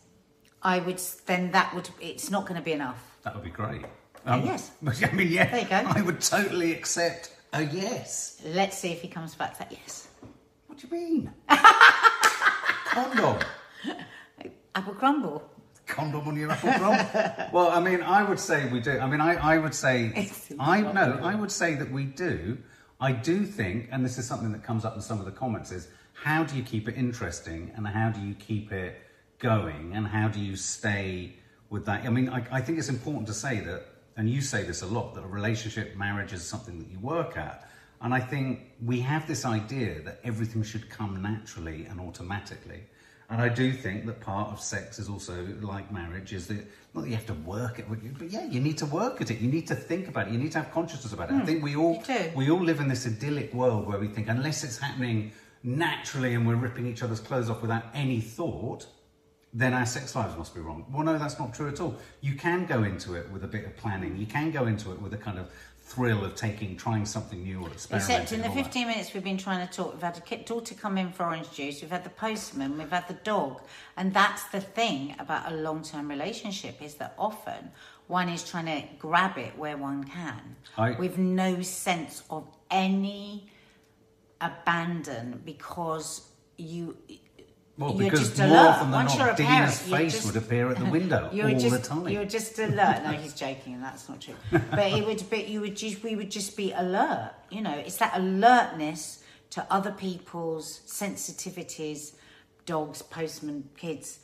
I 0.61 0.79
would 0.79 1.01
then 1.25 1.51
that 1.51 1.73
would 1.73 1.89
it's 1.99 2.29
not 2.29 2.43
going 2.45 2.59
to 2.59 2.63
be 2.63 2.73
enough. 2.73 3.01
That 3.23 3.33
would 3.35 3.43
be 3.43 3.49
great. 3.49 3.85
Um, 4.27 4.43
yes. 4.45 4.71
I 5.03 5.11
mean, 5.15 5.29
yeah. 5.31 5.49
There 5.49 5.61
you 5.61 5.67
go. 5.67 5.75
I 5.99 6.01
would 6.01 6.21
totally 6.21 6.73
accept 6.73 7.31
a 7.53 7.63
yes. 7.63 8.39
Let's 8.45 8.77
see 8.77 8.91
if 8.91 9.01
he 9.01 9.07
comes 9.07 9.33
back 9.35 9.53
to 9.53 9.59
that 9.59 9.71
yes. 9.71 10.07
What 10.75 10.89
do 10.89 10.97
you 10.97 11.03
mean? 11.03 11.31
Condom. 12.85 13.39
Apple 14.75 14.93
crumble. 14.95 15.49
condom 15.85 16.27
on 16.27 16.35
your 16.35 16.51
apple 16.51 16.73
crumble? 16.73 17.49
well, 17.53 17.69
I 17.69 17.79
mean, 17.79 18.01
I 18.01 18.23
would 18.23 18.41
say 18.41 18.69
we 18.69 18.81
do. 18.81 18.99
I 18.99 19.07
mean, 19.07 19.21
I, 19.21 19.35
I 19.35 19.57
would 19.57 19.73
say, 19.73 20.29
I 20.59 20.81
no, 20.81 21.17
I 21.23 21.33
would 21.33 21.49
say 21.49 21.75
that 21.75 21.89
we 21.89 22.03
do. 22.03 22.57
I 22.99 23.13
do 23.13 23.45
think, 23.45 23.87
and 23.93 24.03
this 24.03 24.17
is 24.17 24.27
something 24.27 24.51
that 24.51 24.63
comes 24.63 24.83
up 24.83 24.95
in 24.95 25.01
some 25.01 25.17
of 25.19 25.25
the 25.25 25.31
comments, 25.31 25.71
is 25.71 25.87
how 26.13 26.43
do 26.43 26.57
you 26.57 26.63
keep 26.63 26.89
it 26.89 26.97
interesting 26.97 27.71
and 27.77 27.87
how 27.87 28.09
do 28.09 28.19
you 28.19 28.33
keep 28.33 28.73
it 28.73 28.97
going 29.39 29.93
and 29.95 30.05
how 30.05 30.27
do 30.27 30.41
you 30.41 30.57
stay 30.57 31.37
with 31.69 31.85
that? 31.85 32.03
I 32.03 32.09
mean, 32.09 32.27
I, 32.27 32.45
I 32.51 32.59
think 32.59 32.79
it's 32.79 32.89
important 32.89 33.27
to 33.27 33.33
say 33.33 33.61
that, 33.61 33.85
and 34.17 34.29
you 34.29 34.41
say 34.41 34.63
this 34.63 34.81
a 34.81 34.87
lot, 34.87 35.15
that 35.15 35.23
a 35.23 35.27
relationship, 35.27 35.95
marriage 35.95 36.33
is 36.33 36.43
something 36.45 36.79
that 36.79 36.89
you 36.89 36.99
work 36.99 37.37
at. 37.37 37.65
And 38.05 38.13
I 38.13 38.19
think 38.19 38.59
we 38.85 38.99
have 38.99 39.27
this 39.27 39.45
idea 39.45 39.99
that 40.01 40.19
everything 40.23 40.61
should 40.61 40.91
come 40.91 41.23
naturally 41.23 41.87
and 41.87 41.99
automatically. 41.99 42.83
And 43.31 43.41
I 43.41 43.49
do 43.49 43.73
think 43.73 44.05
that 44.05 44.21
part 44.21 44.51
of 44.51 44.61
sex 44.61 44.99
is 44.99 45.09
also 45.09 45.47
like 45.59 45.91
marriage 45.91 46.31
is 46.31 46.45
that 46.49 46.63
not 46.93 47.01
that 47.01 47.09
you 47.09 47.15
have 47.15 47.25
to 47.25 47.33
work 47.33 47.79
at 47.79 47.91
it, 47.91 48.19
but 48.19 48.29
yeah, 48.29 48.45
you 48.45 48.59
need 48.59 48.77
to 48.77 48.85
work 48.85 49.21
at 49.21 49.31
it. 49.31 49.39
You 49.39 49.51
need 49.51 49.65
to 49.69 49.75
think 49.75 50.07
about 50.07 50.27
it. 50.27 50.33
You 50.33 50.37
need 50.37 50.51
to 50.51 50.59
have 50.59 50.71
consciousness 50.71 51.13
about 51.13 51.31
it. 51.31 51.33
I 51.33 51.39
hmm. 51.39 51.45
think 51.47 51.63
we 51.63 51.75
all 51.75 52.03
we 52.35 52.51
all 52.51 52.61
live 52.61 52.79
in 52.79 52.87
this 52.87 53.07
idyllic 53.07 53.51
world 53.55 53.87
where 53.87 53.97
we 53.97 54.07
think 54.07 54.27
unless 54.29 54.63
it's 54.63 54.77
happening 54.77 55.31
naturally 55.63 56.35
and 56.35 56.47
we're 56.47 56.57
ripping 56.57 56.85
each 56.85 57.01
other's 57.01 57.19
clothes 57.19 57.49
off 57.49 57.63
without 57.63 57.85
any 57.95 58.21
thought, 58.21 58.85
then 59.51 59.73
our 59.73 59.87
sex 59.87 60.15
lives 60.15 60.37
must 60.37 60.53
be 60.53 60.61
wrong. 60.61 60.85
Well, 60.91 61.03
no, 61.03 61.17
that's 61.17 61.39
not 61.39 61.55
true 61.55 61.69
at 61.69 61.81
all. 61.81 61.95
You 62.21 62.35
can 62.35 62.67
go 62.67 62.83
into 62.83 63.15
it 63.15 63.31
with 63.31 63.43
a 63.43 63.47
bit 63.47 63.65
of 63.65 63.75
planning. 63.77 64.15
You 64.15 64.27
can 64.27 64.51
go 64.51 64.67
into 64.67 64.91
it 64.91 65.01
with 65.01 65.15
a 65.15 65.17
kind 65.17 65.39
of 65.39 65.49
thrill 65.85 66.25
of 66.25 66.35
taking, 66.35 66.75
trying 66.75 67.05
something 67.05 67.43
new 67.43 67.61
or 67.61 67.69
experimenting. 67.69 68.15
Except 68.15 68.31
in 68.33 68.39
the 68.39 68.45
and 68.45 68.51
all 68.51 68.63
that. 68.63 68.65
15 68.65 68.87
minutes 68.87 69.13
we've 69.13 69.23
been 69.23 69.37
trying 69.37 69.65
to 69.65 69.71
talk, 69.71 69.93
we've 69.93 70.01
had 70.01 70.17
a 70.17 70.21
kid 70.21 70.43
daughter 70.45 70.73
come 70.73 70.97
in 70.97 71.11
for 71.11 71.23
orange 71.25 71.51
juice, 71.51 71.81
we've 71.81 71.91
had 71.91 72.03
the 72.03 72.09
postman, 72.09 72.77
we've 72.77 72.89
had 72.89 73.07
the 73.07 73.13
dog. 73.13 73.61
And 73.95 74.11
that's 74.11 74.43
the 74.45 74.59
thing 74.61 75.15
about 75.19 75.51
a 75.51 75.55
long 75.55 75.83
term 75.83 76.09
relationship 76.09 76.81
is 76.81 76.95
that 76.95 77.13
often 77.19 77.71
one 78.07 78.29
is 78.29 78.43
trying 78.43 78.65
to 78.65 78.87
grab 78.97 79.37
it 79.37 79.55
where 79.57 79.77
one 79.77 80.03
can 80.05 80.55
I- 80.77 80.91
with 80.91 81.17
no 81.19 81.61
sense 81.61 82.23
of 82.31 82.47
any 82.71 83.51
abandon 84.41 85.41
because 85.45 86.29
you. 86.57 86.97
Well, 87.77 87.91
you're 87.95 88.09
because 88.09 88.29
just 88.29 88.37
more 88.39 88.47
alert. 88.47 88.67
often 88.69 88.91
than 88.91 89.05
Once 89.05 89.17
not, 89.17 89.37
Dina's 89.37 89.49
parent, 89.49 89.73
face 89.73 90.13
just- 90.13 90.25
would 90.25 90.41
appear 90.41 90.69
at 90.71 90.77
the 90.77 90.85
window 90.85 91.25
all 91.33 91.59
just, 91.59 91.69
the 91.69 91.79
time. 91.79 92.07
You're 92.07 92.25
just 92.25 92.57
alert. 92.57 93.03
No, 93.03 93.11
he's 93.11 93.33
joking, 93.33 93.73
and 93.73 93.83
that's 93.83 94.07
not 94.07 94.21
true. 94.21 94.35
But 94.51 94.91
it 94.93 95.05
would, 95.05 95.23
but 95.29 95.47
you 95.49 95.59
would 95.61 95.75
just, 95.75 96.01
we 96.01 96.15
would 96.15 96.31
just 96.31 96.55
be 96.55 96.71
alert. 96.71 97.31
You 97.49 97.61
know, 97.61 97.73
it's 97.77 97.97
that 97.97 98.17
alertness 98.17 99.23
to 99.51 99.65
other 99.69 99.91
people's 99.91 100.81
sensitivities, 100.87 102.15
dogs, 102.65 103.01
postmen, 103.01 103.69
kids, 103.77 104.19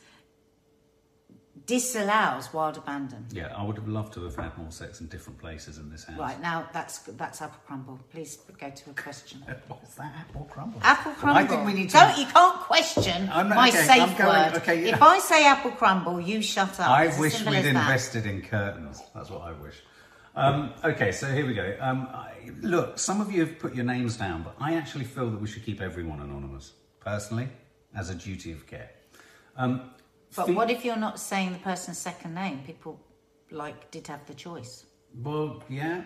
disallows 1.76 2.52
wild 2.54 2.76
abandon. 2.78 3.26
Yeah, 3.32 3.54
I 3.56 3.64
would 3.64 3.78
have 3.78 3.88
loved 3.88 4.12
to 4.16 4.24
have 4.26 4.36
had 4.36 4.58
more 4.58 4.72
sex 4.72 5.00
in 5.00 5.08
different 5.08 5.40
places 5.40 5.78
in 5.78 5.90
this 5.90 6.04
house. 6.04 6.20
Right 6.20 6.42
now, 6.42 6.68
that's 6.74 7.00
that's 7.22 7.42
apple 7.42 7.62
crumble. 7.66 7.98
Please 8.12 8.38
go 8.60 8.70
to 8.70 8.90
a 8.90 8.94
question. 8.94 9.38
What's 9.70 9.96
that 9.96 10.14
apple 10.20 10.46
crumble? 10.52 10.80
Apple 10.84 11.14
crumble. 11.14 11.42
I 11.42 11.48
think 11.48 11.66
we 11.66 11.74
need 11.74 11.90
to. 11.92 11.98
Don't 11.98 12.18
you 12.18 12.26
can't 12.26 12.60
question 12.60 13.30
I'm 13.32 13.48
not- 13.48 13.56
my 13.56 13.70
okay, 13.70 13.86
safe 13.86 14.02
I'm 14.02 14.18
going- 14.18 14.52
word. 14.52 14.58
okay, 14.62 14.78
yeah. 14.86 14.96
If 14.96 15.02
I 15.02 15.20
say 15.20 15.46
apple 15.46 15.72
crumble, 15.72 16.20
you 16.20 16.42
shut 16.42 16.78
up. 16.82 16.90
I 16.90 17.06
It's 17.06 17.18
wish 17.18 17.46
we'd 17.46 17.66
invested 17.66 18.26
in 18.26 18.42
curtains. 18.42 19.02
That's 19.16 19.30
what 19.30 19.42
I 19.42 19.54
wish. 19.54 19.76
Um, 20.36 20.74
okay, 20.84 21.12
so 21.14 21.28
here 21.28 21.46
we 21.46 21.54
go. 21.54 21.76
Um, 21.80 22.08
I, 22.12 22.32
look, 22.62 23.00
some 23.00 23.20
of 23.22 23.32
you 23.32 23.40
have 23.46 23.60
put 23.60 23.76
your 23.76 23.86
names 23.86 24.18
down, 24.18 24.44
but 24.44 24.56
I 24.60 24.76
actually 24.76 25.06
feel 25.06 25.30
that 25.30 25.40
we 25.42 25.48
should 25.48 25.66
keep 25.66 25.80
everyone 25.82 26.20
anonymous, 26.22 26.72
personally, 27.02 27.48
as 27.96 28.10
a 28.10 28.16
duty 28.16 28.52
of 28.54 28.66
care. 28.66 28.90
Um, 29.58 29.90
But 30.36 30.50
what 30.50 30.70
if 30.72 30.86
you're 30.86 30.96
not 30.98 31.20
saying 31.20 31.54
the 31.54 31.60
person's 31.60 31.98
second 31.98 32.34
name? 32.34 32.62
People 32.66 33.00
like 33.52 33.92
did 33.92 34.08
have 34.08 34.26
the 34.26 34.34
choice. 34.34 34.86
Well, 35.16 35.64
yeah. 35.70 36.04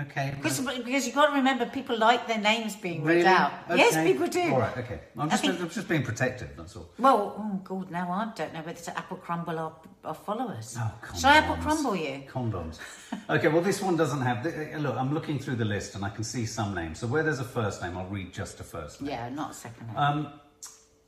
Okay. 0.00 0.34
Because, 0.36 0.60
because 0.60 1.06
you've 1.06 1.14
got 1.14 1.26
to 1.26 1.32
remember, 1.36 1.66
people 1.66 1.98
like 1.98 2.26
their 2.26 2.38
names 2.38 2.76
being 2.76 3.02
read 3.02 3.16
Really? 3.16 3.26
out. 3.26 3.52
Yes, 3.74 3.96
people 3.96 4.26
do. 4.28 4.52
All 4.52 4.60
right, 4.60 4.76
okay. 4.78 5.00
I'm 5.18 5.28
just, 5.28 5.42
think- 5.42 5.60
I'm 5.60 5.68
just 5.68 5.88
being 5.88 6.02
protective, 6.02 6.50
that's 6.56 6.76
all. 6.76 6.88
Well, 6.98 7.34
oh 7.38 7.60
God, 7.64 7.90
now 7.90 8.10
I 8.10 8.32
don't 8.36 8.52
know 8.54 8.60
whether 8.60 8.80
to 8.80 8.96
apple 8.98 9.16
crumble 9.16 9.58
our, 9.58 9.72
our 10.04 10.14
followers. 10.14 10.76
Oh, 10.78 10.92
Shall 11.18 11.30
I 11.30 11.36
apple 11.38 11.56
crumble 11.56 11.96
you? 11.96 12.22
Condoms. 12.28 12.78
Okay, 13.28 13.48
well, 13.48 13.62
this 13.62 13.82
one 13.82 13.96
doesn't 13.96 14.20
have. 14.20 14.44
Look, 14.80 14.96
I'm 14.96 15.12
looking 15.12 15.40
through 15.40 15.56
the 15.56 15.64
list 15.64 15.96
and 15.96 16.04
I 16.04 16.10
can 16.10 16.22
see 16.22 16.46
some 16.46 16.74
names. 16.74 17.00
So 17.00 17.08
where 17.08 17.24
there's 17.24 17.40
a 17.40 17.44
first 17.44 17.82
name, 17.82 17.96
I'll 17.98 18.06
read 18.06 18.32
just 18.32 18.60
a 18.60 18.64
first 18.64 19.02
name. 19.02 19.10
Yeah, 19.10 19.28
not 19.30 19.50
a 19.50 19.54
second 19.54 19.88
name. 19.88 19.96
Um, 19.96 20.32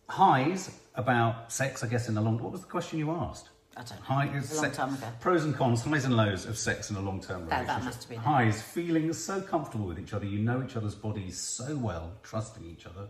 highs 0.09 0.71
about 0.99 1.51
sex, 1.51 1.83
I 1.83 1.87
guess, 1.87 2.09
in 2.09 2.17
a 2.19 2.21
long. 2.21 2.39
What 2.39 2.53
was 2.53 2.61
the 2.61 2.67
question 2.67 2.99
you 2.99 3.11
asked? 3.13 3.49
I 3.77 3.83
don't 3.83 3.91
know. 4.01 4.05
High, 4.05 4.25
a 4.27 4.55
long 4.61 4.71
time 4.73 4.95
ago. 4.95 5.07
Pros 5.21 5.45
and 5.45 5.55
cons, 5.55 5.83
highs 5.85 6.05
and 6.05 6.17
lows 6.17 6.45
of 6.47 6.59
sex 6.59 6.91
in 6.91 6.97
a 6.97 7.01
long-term 7.01 7.47
That- 7.49 7.61
relationship. 7.61 7.67
that 7.79 7.85
must 7.85 8.01
have 8.03 8.09
been 8.11 8.19
it. 8.19 8.23
Highs, 8.25 8.61
feeling 8.61 9.13
so 9.13 9.41
comfortable 9.41 9.87
with 9.87 10.01
each 10.01 10.13
other, 10.13 10.27
you 10.27 10.41
know 10.41 10.63
each 10.63 10.77
other's 10.77 10.97
bodies 10.97 11.39
so 11.39 11.77
well, 11.77 12.13
trusting 12.25 12.65
each 12.67 12.87
other. 12.87 13.09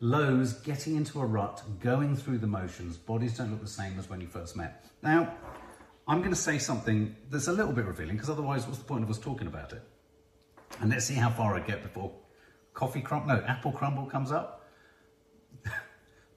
Lows, 0.00 0.52
getting 0.52 0.96
into 0.96 1.20
a 1.20 1.26
rut, 1.26 1.62
going 1.80 2.16
through 2.16 2.38
the 2.38 2.46
motions, 2.46 2.98
bodies 2.98 3.36
don't 3.38 3.50
look 3.50 3.62
the 3.62 3.66
same 3.66 3.98
as 3.98 4.08
when 4.10 4.20
you 4.20 4.26
first 4.26 4.56
met. 4.56 4.84
Now, 5.02 5.32
I'm 6.06 6.18
going 6.18 6.30
to 6.34 6.36
say 6.40 6.58
something 6.58 7.16
that's 7.30 7.48
a 7.48 7.52
little 7.52 7.72
bit 7.72 7.86
revealing, 7.86 8.16
because 8.16 8.30
otherwise, 8.30 8.66
what's 8.66 8.78
the 8.78 8.84
point 8.84 9.04
of 9.04 9.10
us 9.10 9.18
talking 9.18 9.46
about 9.46 9.72
it? 9.72 9.82
And 10.80 10.90
let's 10.90 11.06
see 11.06 11.14
how 11.14 11.30
far 11.30 11.54
I 11.54 11.60
get 11.60 11.82
before 11.82 12.12
coffee 12.74 13.00
crumble, 13.00 13.28
no, 13.34 13.42
apple 13.46 13.72
crumble 13.72 14.06
comes 14.06 14.30
up. 14.32 14.59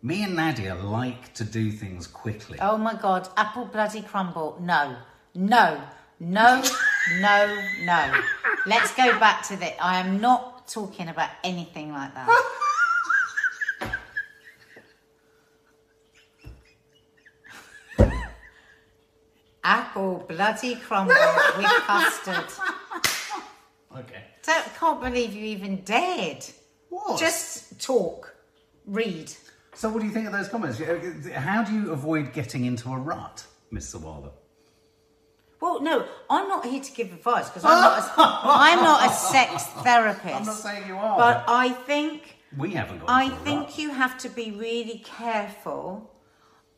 Me 0.05 0.21
and 0.21 0.35
Nadia 0.35 0.75
like 0.75 1.33
to 1.33 1.45
do 1.45 1.71
things 1.71 2.07
quickly. 2.07 2.57
oh 2.59 2.77
my 2.77 2.93
God, 2.93 3.29
apple 3.37 3.63
bloody 3.63 4.01
crumble. 4.01 4.57
No, 4.59 4.97
no, 5.33 5.81
no, 6.19 6.61
no, 7.21 7.63
no. 7.85 8.21
Let's 8.65 8.93
go 8.95 9.17
back 9.17 9.47
to 9.47 9.55
the. 9.55 9.81
I 9.81 10.01
am 10.01 10.19
not 10.19 10.67
talking 10.67 11.07
about 11.07 11.29
anything 11.41 11.93
like 11.93 12.13
that. 12.15 12.27
apple 19.63 20.25
bloody 20.27 20.75
crumble 20.75 21.15
with 21.57 21.65
custard. 21.87 22.43
Okay. 23.97 24.23
Don't, 24.45 24.75
can't 24.75 24.99
believe 25.01 25.33
you 25.33 25.45
even 25.45 25.81
dared. 25.85 26.43
What? 26.89 27.17
Just 27.21 27.79
talk, 27.79 28.35
read. 28.85 29.31
So, 29.75 29.89
what 29.89 29.99
do 30.01 30.05
you 30.05 30.11
think 30.13 30.27
of 30.27 30.33
those 30.33 30.47
comments? 30.47 30.79
Uh, 30.79 31.31
how 31.35 31.63
do 31.63 31.73
you 31.73 31.91
avoid 31.91 32.33
getting 32.33 32.65
into 32.65 32.89
a 32.89 32.97
rut, 32.97 33.45
Miss 33.71 33.93
Sawalha? 33.93 34.31
Well, 35.59 35.81
no, 35.81 36.05
I'm 36.29 36.47
not 36.49 36.65
here 36.65 36.81
to 36.81 36.91
give 36.91 37.13
advice 37.13 37.47
because 37.49 37.63
I'm 37.63 37.79
not. 37.81 37.99
A, 37.99 38.13
I'm 38.17 38.83
not 38.83 39.09
a 39.09 39.13
sex 39.13 39.65
therapist. 39.83 40.35
I'm 40.35 40.45
not 40.45 40.55
saying 40.57 40.87
you 40.87 40.95
are, 40.95 41.17
but 41.17 41.45
I 41.47 41.69
think 41.69 42.37
We 42.57 42.71
haven't 42.71 42.99
got. 42.99 43.09
I 43.09 43.29
think 43.29 43.67
rut. 43.67 43.77
you 43.77 43.91
have 43.91 44.17
to 44.19 44.29
be 44.29 44.51
really 44.51 45.01
careful 45.05 46.11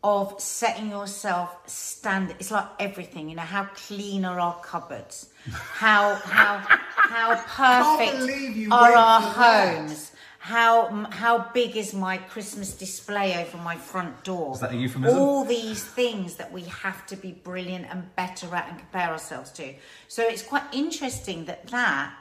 of 0.03 0.39
setting 0.39 0.91
yourself 0.91 1.57
stand. 1.67 2.35
It's 2.39 2.51
like 2.51 2.67
everything, 2.79 3.27
you 3.29 3.35
know. 3.35 3.41
How 3.41 3.65
clean 3.75 4.23
are 4.23 4.39
our 4.39 4.59
cupboards? 4.61 5.29
How 5.51 6.13
how 6.15 6.57
how 6.95 7.35
perfect 7.97 8.71
are 8.71 8.93
our 8.93 9.19
homes? 9.21 10.11
How 10.45 11.07
how 11.09 11.49
big 11.55 11.75
is 11.75 11.91
my 11.91 12.17
Christmas 12.17 12.71
display 12.75 13.35
over 13.43 13.57
my 13.57 13.77
front 13.77 14.23
door? 14.23 14.53
Is 14.53 14.59
that 14.59 14.73
a 14.73 14.75
euphemism? 14.75 15.19
All 15.19 15.43
these 15.43 15.83
things 15.83 16.35
that 16.35 16.51
we 16.51 16.61
have 16.65 17.07
to 17.07 17.15
be 17.15 17.31
brilliant 17.31 17.87
and 17.89 18.15
better 18.15 18.53
at 18.53 18.69
and 18.69 18.77
compare 18.77 19.09
ourselves 19.09 19.49
to. 19.53 19.73
So 20.07 20.21
it's 20.21 20.43
quite 20.43 20.61
interesting 20.71 21.45
that 21.45 21.65
that 21.69 22.13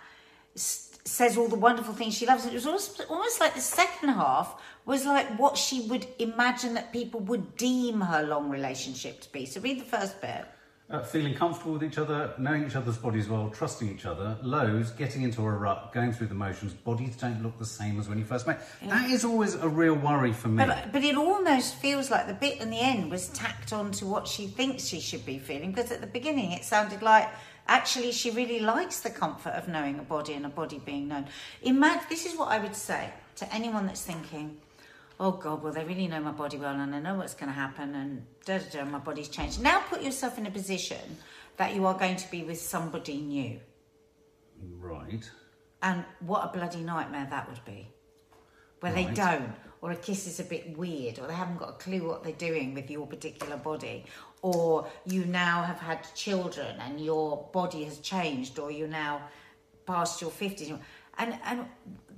says 0.54 1.36
all 1.36 1.48
the 1.48 1.56
wonderful 1.56 1.92
things 1.92 2.14
she 2.14 2.24
loves. 2.24 2.46
It 2.46 2.54
was 2.54 2.64
almost, 2.64 3.02
almost 3.10 3.40
like 3.40 3.54
the 3.54 3.60
second 3.60 4.08
half 4.08 4.58
was 4.86 5.04
like 5.04 5.38
what 5.38 5.58
she 5.58 5.82
would 5.82 6.06
imagine 6.18 6.72
that 6.74 6.94
people 6.94 7.20
would 7.20 7.58
deem 7.58 8.00
her 8.00 8.22
long 8.22 8.48
relationship 8.48 9.20
to 9.20 9.32
be. 9.32 9.44
So 9.44 9.60
read 9.60 9.80
the 9.80 9.84
first 9.84 10.18
bit. 10.22 10.46
Uh, 10.90 11.02
feeling 11.02 11.34
comfortable 11.34 11.72
with 11.72 11.82
each 11.82 11.96
other, 11.96 12.34
knowing 12.36 12.66
each 12.66 12.76
other's 12.76 12.98
bodies 12.98 13.26
well, 13.26 13.48
trusting 13.48 13.88
each 13.88 14.04
other. 14.04 14.36
Lows, 14.42 14.90
getting 14.90 15.22
into 15.22 15.40
a 15.40 15.50
rut, 15.50 15.94
going 15.94 16.12
through 16.12 16.26
the 16.26 16.34
motions. 16.34 16.74
Bodies 16.74 17.16
don't 17.16 17.42
look 17.42 17.58
the 17.58 17.64
same 17.64 17.98
as 17.98 18.06
when 18.06 18.18
you 18.18 18.24
first 18.26 18.46
met. 18.46 18.68
That 18.86 19.08
is 19.08 19.24
always 19.24 19.54
a 19.54 19.66
real 19.66 19.94
worry 19.94 20.34
for 20.34 20.48
me. 20.48 20.62
But, 20.66 20.92
but 20.92 21.02
it 21.02 21.16
almost 21.16 21.76
feels 21.76 22.10
like 22.10 22.26
the 22.26 22.34
bit 22.34 22.60
in 22.60 22.68
the 22.68 22.78
end 22.78 23.10
was 23.10 23.28
tacked 23.30 23.72
on 23.72 23.92
to 23.92 24.04
what 24.04 24.28
she 24.28 24.46
thinks 24.46 24.84
she 24.84 25.00
should 25.00 25.24
be 25.24 25.38
feeling 25.38 25.72
because 25.72 25.90
at 25.90 26.02
the 26.02 26.06
beginning 26.06 26.52
it 26.52 26.64
sounded 26.64 27.00
like 27.00 27.30
actually 27.66 28.12
she 28.12 28.30
really 28.30 28.60
likes 28.60 29.00
the 29.00 29.10
comfort 29.10 29.54
of 29.54 29.68
knowing 29.68 29.98
a 29.98 30.02
body 30.02 30.34
and 30.34 30.44
a 30.44 30.50
body 30.50 30.82
being 30.84 31.08
known. 31.08 31.26
Imagine 31.62 32.04
this 32.10 32.26
is 32.26 32.36
what 32.36 32.48
I 32.48 32.58
would 32.58 32.76
say 32.76 33.08
to 33.36 33.54
anyone 33.54 33.86
that's 33.86 34.04
thinking, 34.04 34.58
oh 35.20 35.32
God, 35.32 35.62
well 35.62 35.72
they 35.72 35.84
really 35.84 36.08
know 36.08 36.20
my 36.20 36.32
body 36.32 36.56
well 36.56 36.74
and 36.74 36.94
I 36.94 37.00
know 37.00 37.14
what's 37.14 37.34
going 37.34 37.48
to 37.48 37.54
happen 37.54 37.94
and 37.94 38.26
da 38.44 38.58
da 38.58 38.64
da, 38.70 38.84
my 38.84 38.98
body's 38.98 39.28
changed. 39.28 39.60
Now 39.60 39.80
put 39.80 40.02
yourself 40.02 40.38
in 40.38 40.46
a 40.46 40.50
position 40.50 41.18
that 41.56 41.74
you 41.74 41.86
are 41.86 41.94
going 41.94 42.16
to 42.16 42.30
be 42.30 42.42
with 42.42 42.60
somebody 42.60 43.18
new. 43.18 43.60
Right. 44.78 45.28
And 45.82 46.04
what 46.20 46.44
a 46.44 46.56
bloody 46.56 46.80
nightmare 46.80 47.26
that 47.30 47.48
would 47.48 47.64
be. 47.64 47.88
Where 48.80 48.92
they 48.92 49.04
don't, 49.04 49.54
or 49.80 49.92
a 49.92 49.96
kiss 49.96 50.26
is 50.26 50.40
a 50.40 50.44
bit 50.44 50.76
weird, 50.76 51.18
or 51.18 51.26
they 51.26 51.34
haven't 51.34 51.58
got 51.58 51.70
a 51.70 51.72
clue 51.72 52.06
what 52.06 52.22
they're 52.22 52.32
doing 52.32 52.74
with 52.74 52.90
your 52.90 53.06
particular 53.06 53.56
body, 53.56 54.04
or 54.42 54.86
you 55.06 55.24
now 55.24 55.62
have 55.62 55.78
had 55.78 56.06
children 56.14 56.76
and 56.80 57.00
your 57.00 57.48
body 57.52 57.84
has 57.84 57.98
changed, 57.98 58.58
or 58.58 58.70
you're 58.70 58.88
now 58.88 59.22
past 59.86 60.20
your 60.20 60.30
50s. 60.30 60.78
And, 61.16 61.38
and 61.44 61.66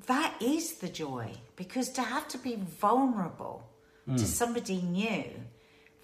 that 0.06 0.34
is 0.40 0.74
the 0.76 0.88
joy, 0.88 1.32
because 1.56 1.88
to 1.90 2.02
have 2.02 2.28
to 2.28 2.38
be 2.38 2.56
vulnerable 2.80 3.62
Hmm. 4.06 4.16
to 4.16 4.26
somebody 4.26 4.80
new, 4.82 5.24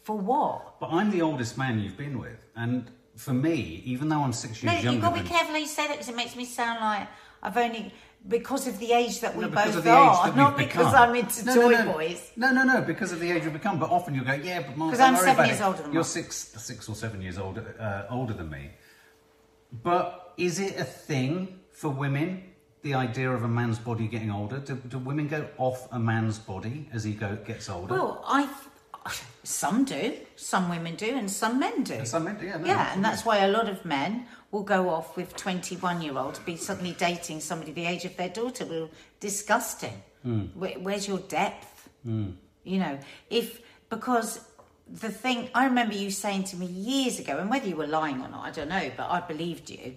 for 0.02 0.16
what? 0.18 0.80
But 0.80 0.90
I'm 0.90 1.10
the 1.10 1.22
oldest 1.22 1.56
man 1.56 1.78
you've 1.78 1.96
been 1.96 2.18
with, 2.18 2.38
and 2.56 2.90
for 3.16 3.32
me, 3.32 3.82
even 3.84 4.08
though 4.08 4.22
I'm 4.22 4.32
six 4.32 4.62
years 4.62 4.74
No, 4.74 4.80
years 4.80 4.92
you've 4.94 5.02
got 5.02 5.14
to 5.16 5.22
be 5.22 5.28
careful 5.28 5.52
how 5.52 5.58
you 5.60 5.66
say 5.66 5.86
that 5.86 5.92
because 5.94 6.08
it 6.08 6.16
makes 6.16 6.34
me 6.34 6.44
sound 6.44 6.80
like 6.80 7.06
I've 7.42 7.56
only 7.56 7.92
because 8.28 8.66
of 8.68 8.78
the 8.78 8.92
age 8.92 9.20
that 9.20 9.36
we 9.36 9.42
No, 9.44 9.50
both 9.50 9.76
of 9.76 9.82
the 9.84 9.90
age 9.90 9.96
are, 9.96 10.32
not 10.34 10.56
because 10.56 10.92
become. 10.92 10.94
I'm 11.10 11.14
into 11.16 11.44
No, 11.44 11.54
toy 11.54 11.70
no, 11.72 11.92
boys. 11.92 12.30
No, 12.36 12.52
no, 12.52 12.62
no, 12.62 12.80
because 12.80 13.10
of 13.12 13.18
the 13.20 13.30
age 13.32 13.42
we've 13.44 13.52
become. 13.52 13.78
But 13.80 13.90
often 13.90 14.14
you 14.14 14.22
go, 14.24 14.32
yeah, 14.32 14.60
but 14.62 14.76
Mark, 14.76 14.90
'Cause 14.92 14.98
don't 15.00 15.14
I'm 15.16 15.24
seven 15.24 15.46
years 15.46 15.60
it. 15.60 15.64
older 15.64 15.82
than 15.82 15.92
You're 15.92 16.04
six, 16.04 16.36
six 16.56 16.88
or 16.88 16.94
seven 16.94 17.20
years 17.20 17.36
older, 17.38 17.74
uh, 17.80 18.12
older 18.14 18.32
than 18.32 18.48
me. 18.48 18.70
But 19.72 20.34
is 20.36 20.60
it 20.60 20.76
a 20.78 20.84
thing 20.84 21.60
for 21.72 21.88
women? 21.88 22.44
The 22.82 22.94
idea 22.94 23.30
of 23.30 23.44
a 23.44 23.48
man's 23.48 23.78
body 23.78 24.08
getting 24.08 24.30
older. 24.30 24.58
Do, 24.58 24.74
do 24.74 24.98
women 24.98 25.28
go 25.28 25.46
off 25.56 25.86
a 25.92 26.00
man's 26.00 26.38
body 26.38 26.88
as 26.92 27.04
he 27.04 27.12
go, 27.12 27.36
gets 27.46 27.68
older? 27.68 27.94
Well, 27.94 28.24
I 28.26 28.48
some 29.42 29.84
do, 29.84 30.14
some 30.36 30.68
women 30.68 30.94
do, 30.94 31.16
and 31.16 31.30
some 31.30 31.58
men 31.58 31.82
do. 31.82 31.94
And 31.94 32.08
some 32.08 32.24
men 32.24 32.38
do, 32.38 32.46
yeah, 32.46 32.58
no, 32.58 32.66
yeah, 32.66 32.94
and 32.94 33.04
that's 33.04 33.24
why 33.24 33.38
a 33.38 33.48
lot 33.48 33.68
of 33.68 33.84
men 33.84 34.26
will 34.50 34.62
go 34.62 34.88
off 34.90 35.16
with 35.16 35.34
21 35.36 36.02
year 36.02 36.16
olds, 36.16 36.38
be 36.40 36.56
suddenly 36.56 36.92
dating 36.92 37.40
somebody 37.40 37.72
the 37.72 37.86
age 37.86 38.04
of 38.04 38.16
their 38.16 38.28
daughter. 38.28 38.64
Well, 38.64 38.90
disgusting. 39.18 40.02
Hmm. 40.22 40.42
Where, 40.54 40.78
where's 40.78 41.08
your 41.08 41.18
depth? 41.18 41.88
You 42.64 42.78
know, 42.78 42.98
if 43.30 43.60
because 43.88 44.40
the 44.88 45.10
thing 45.10 45.50
I 45.54 45.64
remember 45.64 45.94
you 45.94 46.10
saying 46.10 46.44
to 46.44 46.56
me 46.56 46.66
years 46.66 47.18
ago, 47.18 47.38
and 47.38 47.50
whether 47.50 47.68
you 47.68 47.76
were 47.76 47.86
lying 47.86 48.20
or 48.20 48.28
not, 48.28 48.44
I 48.44 48.50
don't 48.50 48.68
know, 48.68 48.90
but 48.96 49.08
I 49.10 49.20
believed 49.20 49.70
you, 49.70 49.96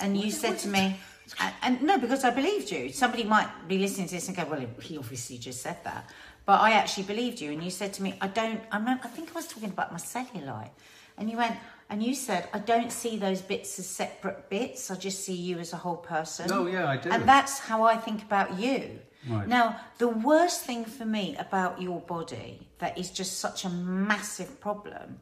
and 0.00 0.16
you 0.16 0.30
said 0.30 0.58
to 0.60 0.68
me. 0.68 0.96
And, 1.40 1.54
and 1.62 1.82
no, 1.82 1.98
because 1.98 2.24
I 2.24 2.30
believed 2.30 2.70
you. 2.70 2.92
Somebody 2.92 3.24
might 3.24 3.48
be 3.68 3.78
listening 3.78 4.08
to 4.08 4.14
this 4.14 4.28
and 4.28 4.36
go, 4.36 4.44
"Well, 4.44 4.64
he 4.80 4.96
obviously 4.98 5.38
just 5.38 5.60
said 5.62 5.78
that," 5.84 6.08
but 6.44 6.60
I 6.60 6.72
actually 6.72 7.04
believed 7.04 7.40
you. 7.40 7.52
And 7.52 7.62
you 7.62 7.70
said 7.70 7.92
to 7.94 8.02
me, 8.02 8.16
"I 8.20 8.28
don't." 8.28 8.60
I 8.70 8.78
remember. 8.78 9.04
I 9.04 9.08
think 9.08 9.30
I 9.30 9.34
was 9.34 9.46
talking 9.46 9.70
about 9.70 9.92
my 9.92 9.98
cellulite, 9.98 10.70
and 11.18 11.28
you 11.30 11.36
went, 11.36 11.56
and 11.90 12.02
you 12.02 12.14
said, 12.14 12.48
"I 12.52 12.60
don't 12.60 12.92
see 12.92 13.16
those 13.16 13.40
bits 13.42 13.78
as 13.78 13.86
separate 13.86 14.48
bits. 14.48 14.90
I 14.90 14.94
just 14.94 15.24
see 15.24 15.34
you 15.34 15.58
as 15.58 15.72
a 15.72 15.76
whole 15.76 15.96
person." 15.96 16.50
Oh, 16.52 16.66
yeah, 16.66 16.88
I 16.88 16.96
do. 16.96 17.10
And 17.10 17.28
that's 17.28 17.58
how 17.58 17.82
I 17.82 17.96
think 17.96 18.22
about 18.22 18.58
you. 18.58 19.00
Right. 19.28 19.48
Now, 19.48 19.80
the 19.98 20.08
worst 20.08 20.62
thing 20.62 20.84
for 20.84 21.04
me 21.04 21.34
about 21.38 21.82
your 21.82 22.00
body 22.00 22.68
that 22.78 22.96
is 22.96 23.10
just 23.10 23.40
such 23.40 23.64
a 23.64 23.68
massive 23.68 24.60
problem 24.60 25.18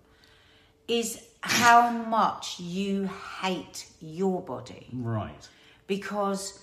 is 0.88 1.18
how 1.40 1.90
much 1.90 2.60
you 2.60 3.08
hate 3.40 3.86
your 4.00 4.42
body 4.42 4.88
right. 4.92 5.48
Because 5.86 6.60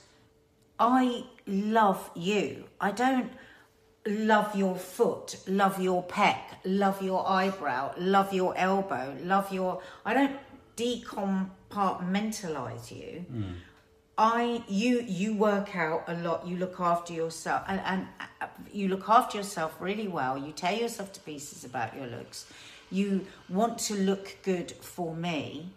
I 0.80 1.26
love 1.46 2.10
you. 2.16 2.66
I 2.80 2.92
don't 2.92 3.32
love 4.06 4.56
your 4.56 4.76
foot, 4.76 5.38
love 5.48 5.80
your 5.80 6.04
pec, 6.04 6.38
love 6.66 7.02
your 7.04 7.28
eyebrow, 7.30 7.94
love 7.98 8.34
your 8.34 8.58
elbow, 8.58 9.16
love 9.24 9.54
your. 9.54 9.82
I 10.06 10.14
don't 10.14 10.38
decompartmentalize 10.76 12.92
you. 12.92 13.26
I 14.18 14.64
you 14.68 15.02
you 15.02 15.36
work 15.36 15.76
out 15.76 16.06
a 16.08 16.16
lot. 16.16 16.48
You 16.48 16.58
look 16.58 16.80
after 16.80 17.14
yourself, 17.14 17.64
and, 17.68 17.80
and 17.82 18.08
uh, 18.42 18.48
you 18.72 18.88
look 18.88 19.08
after 19.08 19.38
yourself 19.38 19.76
really 19.80 20.08
well. 20.08 20.36
You 20.38 20.52
tear 20.52 20.74
yourself 20.74 21.14
to 21.14 21.20
pieces 21.22 21.64
about 21.64 21.96
your 21.96 22.08
looks. 22.08 22.46
You 22.90 23.28
want 23.50 23.78
to 23.80 23.96
look 23.96 24.38
good 24.44 24.72
for 24.72 25.16
me, 25.16 25.70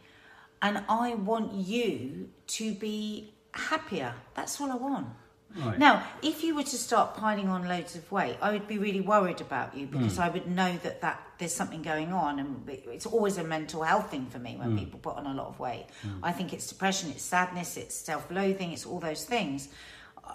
and 0.63 0.83
I 0.89 1.15
want 1.15 1.53
you 1.53 2.31
to 2.49 2.75
be 2.75 3.34
happier. 3.57 4.15
That's 4.35 4.61
all 4.61 4.71
I 4.71 4.77
want. 4.77 5.09
Right. 5.57 5.79
Now, 5.79 6.05
if 6.21 6.43
you 6.43 6.57
were 6.57 6.65
to 6.65 6.77
start 6.77 7.15
piling 7.15 7.49
on 7.49 7.69
loads 7.69 7.95
of 7.95 8.11
weight, 8.11 8.37
I 8.43 8.51
would 8.51 8.67
be 8.67 8.79
really 8.79 9.01
worried 9.01 9.41
about 9.41 9.77
you 9.77 9.87
because 9.87 10.17
hmm. 10.17 10.23
I 10.23 10.29
would 10.29 10.49
know 10.49 10.77
that, 10.83 11.01
that 11.03 11.23
there's 11.39 11.55
something 11.55 11.81
going 11.81 12.13
on, 12.13 12.41
and 12.41 12.69
it's 12.69 13.07
always 13.07 13.39
a 13.39 13.45
mental 13.45 13.83
health 13.83 14.11
thing 14.11 14.27
for 14.27 14.41
me 14.41 14.57
when 14.57 14.71
hmm. 14.71 14.79
people 14.79 14.99
put 14.99 15.17
on 15.17 15.27
a 15.27 15.35
lot 15.35 15.47
of 15.47 15.61
weight. 15.61 15.87
Hmm. 16.03 16.25
I 16.25 16.33
think 16.33 16.53
it's 16.53 16.67
depression, 16.67 17.11
it's 17.11 17.23
sadness, 17.23 17.77
it's 17.77 17.95
self-loathing, 17.95 18.73
it's 18.73 18.85
all 18.85 18.99
those 18.99 19.25
things. 19.25 19.69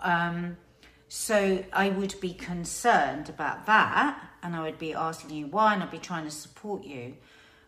Um, 0.04 0.56
so 1.10 1.66
I 1.74 1.90
would 1.90 2.16
be 2.22 2.34
concerned 2.34 3.28
about 3.28 3.66
that, 3.66 4.18
and 4.42 4.56
I 4.56 4.64
would 4.64 4.80
be 4.80 4.94
asking 4.94 5.32
you 5.32 5.48
why, 5.48 5.74
and 5.74 5.84
I'd 5.84 5.92
be 5.92 5.98
trying 5.98 6.26
to 6.26 6.32
support 6.32 6.86
you. 6.86 7.16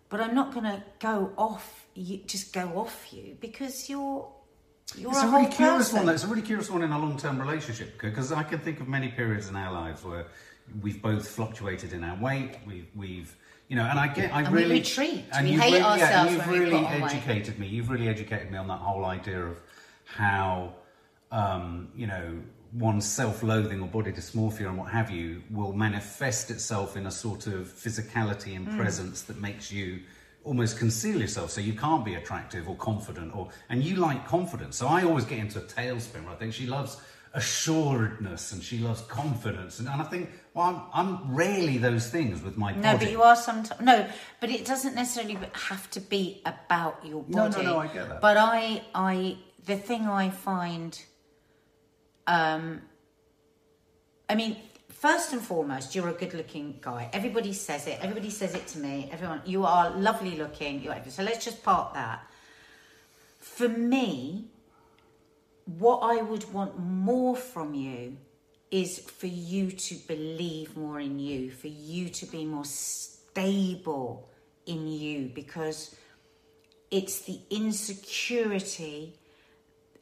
But 0.07 0.21
I'm 0.21 0.35
not 0.35 0.53
going 0.53 0.65
to 0.65 0.83
go 0.99 1.33
off 1.37 1.85
you, 1.95 2.19
just 2.27 2.53
go 2.53 2.67
off 2.77 3.11
you 3.11 3.37
because 3.41 3.89
you're 3.89 4.29
you're 4.97 5.11
It's 5.11 5.21
a, 5.23 5.27
a, 5.27 5.31
really 5.31 5.47
curious 5.51 5.77
person. 5.89 5.97
one. 5.97 6.05
though. 6.07 6.13
It's 6.13 6.23
a 6.23 6.27
really 6.27 6.41
curious 6.41 6.69
one 6.69 6.83
in 6.83 6.91
a 6.91 6.99
long-term 6.99 7.39
relationship 7.39 7.99
because 8.01 8.31
I 8.31 8.43
can 8.43 8.59
think 8.59 8.79
of 8.79 8.87
many 8.87 9.09
periods 9.09 9.49
in 9.49 9.55
our 9.55 9.71
lives 9.73 10.03
where 10.03 10.25
we've 10.81 11.01
both 11.01 11.27
fluctuated 11.27 11.93
in 11.93 12.03
our 12.03 12.17
weight. 12.21 12.57
We've, 12.65 12.87
we've, 12.95 13.35
you 13.67 13.75
know, 13.75 13.83
and 13.83 13.99
I 13.99 14.07
get, 14.07 14.33
I 14.33 14.41
And 14.43 14.53
we 14.55 14.61
really 14.63 14.79
retreat. 14.79 15.25
And 15.33 15.45
We 15.45 15.53
you've 15.53 15.61
hate 15.61 15.73
really, 15.73 15.79
yeah, 15.79 15.87
ourselves 15.91 16.31
and 16.33 16.37
you've 16.37 16.47
we 16.47 16.59
really 16.59 16.71
put 16.83 16.85
on 16.93 17.01
weight. 17.01 17.13
educated 17.15 17.59
me. 17.59 17.67
You've 17.67 17.89
really 17.89 18.07
educated 18.09 18.51
me 18.51 18.57
on 18.57 18.67
that 18.67 18.79
whole 18.79 19.05
idea 19.05 19.41
of 19.45 19.57
how, 20.05 20.73
um, 21.31 21.89
you 21.95 22.07
know, 22.07 22.37
one's 22.73 23.05
self-loathing 23.05 23.81
or 23.81 23.87
body 23.87 24.11
dysmorphia 24.13 24.67
and 24.67 24.77
what 24.77 24.89
have 24.89 25.11
you 25.11 25.41
will 25.51 25.73
manifest 25.73 26.49
itself 26.51 26.95
in 26.95 27.05
a 27.05 27.11
sort 27.11 27.47
of 27.47 27.67
physicality 27.67 28.55
and 28.55 28.65
Mm. 28.67 28.77
presence 28.77 29.23
that 29.23 29.39
makes 29.41 29.71
you 29.73 29.99
almost 30.43 30.77
conceal 30.79 31.19
yourself 31.21 31.51
so 31.51 31.61
you 31.61 31.73
can't 31.73 32.03
be 32.03 32.15
attractive 32.15 32.67
or 32.67 32.75
confident 32.75 33.35
or 33.35 33.49
and 33.69 33.83
you 33.83 33.95
like 33.97 34.27
confidence. 34.27 34.77
So 34.77 34.87
i 34.87 35.03
always 35.03 35.25
get 35.25 35.39
into 35.39 35.59
a 35.59 35.61
tailspin 35.63 36.23
where 36.25 36.33
i 36.33 36.35
think 36.35 36.53
she 36.53 36.65
loves 36.65 36.97
assuredness 37.33 38.51
and 38.51 38.61
she 38.61 38.77
loves 38.79 39.01
confidence. 39.01 39.79
And, 39.79 39.87
and 39.87 40.01
i 40.01 40.05
think 40.05 40.29
well 40.53 40.89
I'm, 40.93 41.07
I'm 41.07 41.35
rarely 41.35 41.77
those 41.77 42.09
things 42.09 42.41
with 42.41 42.57
my 42.57 42.73
No, 42.73 42.81
body. 42.93 43.05
but 43.05 43.11
you 43.11 43.21
are 43.21 43.35
sometimes 43.35 43.79
no, 43.81 44.07
but 44.39 44.49
it 44.49 44.65
doesn't 44.65 44.95
necessarily 44.95 45.37
have 45.53 45.89
to 45.91 45.99
be 46.01 46.41
about 46.45 47.05
your 47.05 47.23
body 47.23 47.35
No, 47.35 47.63
no, 47.63 47.73
no, 47.73 47.79
I 47.79 47.87
get 47.87 48.09
that. 48.09 48.19
But 48.21 48.37
I, 48.37 48.81
I, 48.95 49.37
the 49.65 49.77
thing 49.77 50.07
I 50.07 50.29
find, 50.31 50.99
um, 52.27 52.81
I 54.29 54.35
mean, 54.35 54.57
first 55.01 55.33
and 55.33 55.41
foremost, 55.41 55.95
you're 55.95 56.09
a 56.09 56.13
good-looking 56.13 56.77
guy. 56.79 57.09
Everybody 57.11 57.53
says 57.53 57.87
it. 57.87 57.97
Everybody 58.01 58.29
says 58.29 58.53
it 58.53 58.67
to 58.67 58.77
me. 58.77 59.09
Everyone, 59.11 59.41
you 59.45 59.65
are 59.65 59.89
lovely 59.97 60.37
looking. 60.37 60.79
You're 60.83 60.95
so 61.09 61.23
let's 61.23 61.43
just 61.43 61.63
part 61.63 61.95
that. 61.95 62.23
For 63.39 63.67
me, 63.67 64.45
what 65.65 66.01
I 66.03 66.21
would 66.21 66.53
want 66.53 66.77
more 66.77 67.35
from 67.35 67.73
you 67.73 68.17
is 68.69 68.99
for 68.99 69.25
you 69.25 69.71
to 69.71 69.95
believe 70.07 70.77
more 70.77 70.99
in 70.99 71.17
you, 71.17 71.49
for 71.49 71.67
you 71.67 72.09
to 72.09 72.25
be 72.27 72.45
more 72.45 72.65
stable 72.65 74.29
in 74.67 74.87
you, 74.87 75.31
because 75.33 75.95
it's 76.91 77.21
the 77.21 77.39
insecurity 77.49 79.15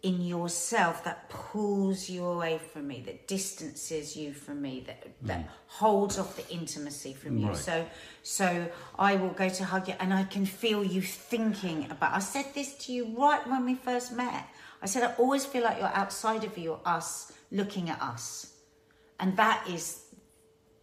in 0.01 0.21
yourself 0.21 1.03
that 1.03 1.29
pulls 1.29 2.09
you 2.09 2.25
away 2.25 2.57
from 2.71 2.87
me, 2.87 3.03
that 3.05 3.27
distances 3.27 4.15
you 4.15 4.33
from 4.33 4.61
me, 4.61 4.83
that 4.87 5.07
that 5.23 5.41
mm. 5.41 5.49
holds 5.67 6.17
off 6.17 6.35
the 6.37 6.49
intimacy 6.49 7.13
from 7.13 7.37
you. 7.37 7.49
Right. 7.49 7.57
So 7.57 7.85
so 8.23 8.67
I 8.97 9.15
will 9.15 9.29
go 9.29 9.49
to 9.49 9.63
hug 9.65 9.87
you 9.87 9.95
and 9.99 10.13
I 10.13 10.23
can 10.23 10.45
feel 10.45 10.83
you 10.83 11.01
thinking 11.01 11.87
about 11.91 12.13
I 12.13 12.19
said 12.19 12.45
this 12.55 12.75
to 12.85 12.93
you 12.93 13.13
right 13.17 13.45
when 13.47 13.65
we 13.65 13.75
first 13.75 14.13
met. 14.13 14.47
I 14.81 14.85
said 14.85 15.03
I 15.03 15.13
always 15.15 15.45
feel 15.45 15.63
like 15.63 15.79
you're 15.79 15.95
outside 15.95 16.43
of 16.45 16.57
you 16.57 16.79
us 16.85 17.33
looking 17.51 17.89
at 17.89 18.01
us. 18.01 18.53
And 19.19 19.35
that 19.35 19.67
is 19.69 20.03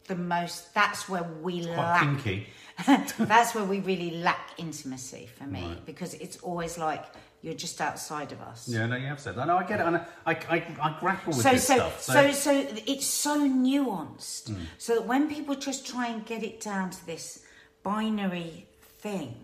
the 0.09 0.17
most 0.17 0.75
that's 0.75 1.09
where 1.09 1.25
we 1.43 1.65
quite 1.65 1.77
lack 1.77 2.03
kinky 2.03 2.47
that's 3.19 3.55
where 3.55 3.65
we 3.65 3.81
really 3.81 4.11
lack 4.23 4.51
intimacy 4.59 5.29
for 5.37 5.45
me 5.45 5.63
Right. 5.65 5.87
because 5.87 6.15
it's 6.15 6.37
always 6.39 6.77
like 6.79 7.05
you're 7.43 7.55
just 7.55 7.81
outside 7.81 8.33
of 8.33 8.41
us. 8.41 8.69
yeah 8.69 8.87
no 8.87 8.97
you 8.97 9.07
have 9.07 9.21
said 9.21 9.35
that 9.37 9.47
no 9.47 9.57
i 9.57 9.65
get 9.65 9.81
it 9.81 9.85
I, 9.85 10.33
I, 10.33 10.33
I, 10.57 10.57
I 10.83 10.97
grapple 11.01 11.33
with 11.33 11.43
So, 11.43 11.51
this 11.53 11.67
so, 11.67 11.75
stuff 11.77 12.03
so, 12.03 12.31
so, 12.33 12.33
so 12.33 12.77
it's 12.87 13.07
so 13.07 13.49
nuanced. 13.49 14.49
Hmm. 14.49 14.63
So 14.79 14.95
that 14.97 15.07
when 15.07 15.29
people 15.29 15.55
just 15.55 15.87
try 15.87 16.09
and 16.09 16.25
get 16.27 16.43
it 16.43 16.61
down 16.61 16.91
to 16.91 17.07
this 17.07 17.45
binary 17.83 18.67
thing, 18.99 19.35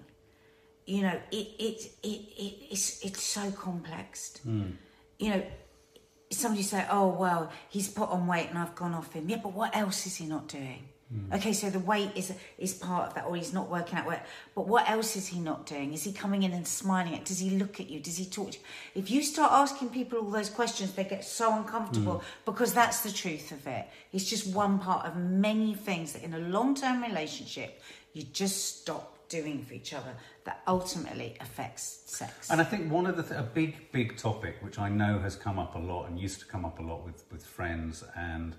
you 0.87 1.03
know, 1.03 1.19
it, 1.31 1.47
it, 1.59 1.91
it, 2.03 2.09
it 2.09 2.55
it's, 2.73 3.05
it's 3.05 3.23
so 3.23 3.51
complex. 3.53 4.37
Hmm. 4.43 4.71
You 5.19 5.31
know, 5.31 5.43
somebody 6.31 6.63
say, 6.65 6.85
"Oh 6.91 7.09
well, 7.09 7.51
he's 7.69 7.89
put 7.89 8.09
on 8.11 8.27
weight 8.27 8.49
and 8.51 8.59
I've 8.59 8.75
gone 8.75 8.95
off 8.95 9.13
him." 9.13 9.29
Yeah, 9.29 9.39
but 9.43 9.53
what 9.53 9.77
else 9.77 10.07
is 10.07 10.17
he 10.17 10.27
not 10.27 10.49
doing? 10.49 10.89
Hmm. 11.13 11.35
Okay, 11.35 11.53
so 11.53 11.69
the 11.69 11.79
weight 11.79 12.11
is 12.17 12.33
is 12.59 12.73
part 12.75 13.09
of 13.09 13.15
that, 13.15 13.27
or 13.27 13.37
he's 13.37 13.53
not 13.53 13.69
working 13.71 13.99
out 13.99 14.07
well. 14.07 14.21
But 14.55 14.67
what 14.67 14.89
else 14.89 15.15
is 15.17 15.27
he 15.27 15.41
not 15.41 15.67
doing? 15.67 15.93
Is 15.93 16.05
he 16.05 16.13
coming 16.13 16.43
in 16.43 16.53
and 16.53 16.67
smiling 16.67 17.15
at? 17.15 17.25
Does 17.27 17.39
he 17.39 17.51
look 17.51 17.81
at 17.81 17.91
you? 17.91 18.01
Does 18.01 18.17
he 18.17 18.25
talk 18.25 18.53
to 18.53 18.59
you? 18.59 18.65
If 18.95 19.11
you 19.11 19.23
start 19.23 19.53
asking 19.53 19.91
people 19.91 20.19
all 20.21 20.31
those 20.31 20.49
questions, 20.51 20.93
they 20.95 21.05
get 21.05 21.25
so 21.25 21.55
uncomfortable 21.55 22.19
Hmm. 22.19 22.25
because 22.51 22.73
that's 22.73 23.03
the 23.03 23.13
truth 23.13 23.53
of 23.53 23.67
it. 23.67 23.87
It's 24.13 24.25
just 24.25 24.47
one 24.55 24.79
part 24.79 25.05
of 25.07 25.17
many 25.17 25.75
things 25.75 26.13
that 26.15 26.23
in 26.23 26.33
a 26.35 26.39
long 26.39 26.75
term 26.75 27.03
relationship 27.03 27.83
you 28.15 28.23
just 28.23 28.81
stop 28.81 29.09
doing 29.29 29.63
for 29.65 29.73
each 29.75 29.95
other 29.95 30.15
that 30.45 30.61
ultimately 30.67 31.35
affects 31.41 32.03
sex. 32.07 32.51
And 32.51 32.61
I 32.61 32.65
think 32.65 32.93
one 32.93 33.07
of 33.07 33.17
the 33.17 33.23
th- 33.23 33.41
a 33.41 33.43
big 33.43 33.91
big 33.93 34.17
topic 34.19 34.57
which 34.61 34.79
I 34.79 34.89
know 34.89 35.19
has 35.21 35.37
come 35.37 35.59
up 35.59 35.75
a 35.75 35.79
lot 35.79 36.07
and 36.09 36.19
used 36.21 36.41
to 36.41 36.47
come 36.47 36.65
up 36.65 36.79
a 36.79 36.83
lot 36.83 37.05
with 37.05 37.25
with 37.33 37.45
friends 37.47 38.05
and 38.17 38.55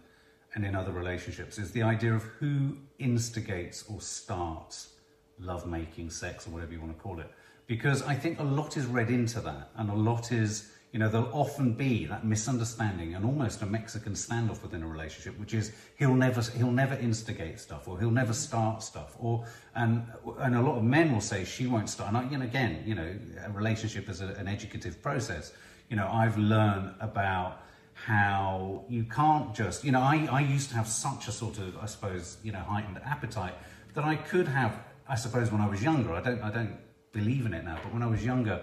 and 0.55 0.65
in 0.65 0.75
other 0.75 0.91
relationships 0.91 1.57
is 1.57 1.71
the 1.71 1.81
idea 1.81 2.13
of 2.13 2.23
who 2.23 2.77
instigates 2.99 3.85
or 3.89 4.01
starts 4.01 4.93
lovemaking, 5.39 6.09
sex, 6.09 6.47
or 6.47 6.51
whatever 6.51 6.73
you 6.73 6.79
want 6.79 6.95
to 6.95 7.01
call 7.01 7.19
it. 7.19 7.29
Because 7.65 8.03
I 8.03 8.13
think 8.13 8.39
a 8.39 8.43
lot 8.43 8.77
is 8.77 8.85
read 8.85 9.09
into 9.09 9.39
that, 9.41 9.69
and 9.77 9.89
a 9.89 9.95
lot 9.95 10.31
is 10.31 10.69
you 10.91 10.99
know 10.99 11.09
there'll 11.09 11.31
often 11.33 11.73
be 11.73 12.05
that 12.05 12.23
misunderstanding 12.23 13.15
and 13.15 13.25
almost 13.25 13.63
a 13.63 13.65
Mexican 13.65 14.13
standoff 14.13 14.61
within 14.61 14.83
a 14.83 14.87
relationship, 14.87 15.39
which 15.39 15.53
is 15.53 15.71
he'll 15.97 16.13
never 16.13 16.41
he'll 16.41 16.71
never 16.71 16.95
instigate 16.95 17.59
stuff 17.59 17.87
or 17.87 17.99
he'll 17.99 18.11
never 18.11 18.33
start 18.33 18.83
stuff, 18.83 19.15
or 19.17 19.45
and 19.75 20.05
and 20.39 20.55
a 20.55 20.61
lot 20.61 20.77
of 20.77 20.83
men 20.83 21.11
will 21.11 21.21
say 21.21 21.45
she 21.45 21.67
won't 21.67 21.89
start. 21.89 22.13
And 22.13 22.43
again, 22.43 22.83
you 22.85 22.95
know, 22.95 23.15
a 23.43 23.49
relationship 23.51 24.09
is 24.09 24.21
a, 24.21 24.27
an 24.27 24.47
educative 24.47 25.01
process. 25.01 25.53
You 25.89 25.95
know, 25.95 26.07
I've 26.07 26.37
learned 26.37 26.93
about 26.99 27.62
how 28.05 28.83
you 28.89 29.05
can't 29.05 29.55
just, 29.55 29.85
you 29.85 29.91
know, 29.93 30.01
I, 30.01 30.27
I 30.29 30.41
used 30.41 30.69
to 30.69 30.75
have 30.75 30.87
such 30.87 31.29
a 31.29 31.31
sort 31.31 31.57
of, 31.57 31.77
I 31.77 31.85
suppose, 31.85 32.37
you 32.43 32.51
know, 32.51 32.59
heightened 32.59 32.99
appetite 33.05 33.53
that 33.93 34.03
I 34.03 34.15
could 34.15 34.47
have, 34.47 34.77
I 35.07 35.15
suppose, 35.15 35.51
when 35.51 35.61
I 35.61 35.67
was 35.67 35.81
younger. 35.81 36.11
I 36.11 36.19
don't, 36.19 36.41
I 36.41 36.51
don't 36.51 36.75
believe 37.13 37.45
in 37.45 37.53
it 37.53 37.63
now, 37.63 37.79
but 37.81 37.93
when 37.93 38.03
I 38.03 38.07
was 38.07 38.25
younger, 38.25 38.61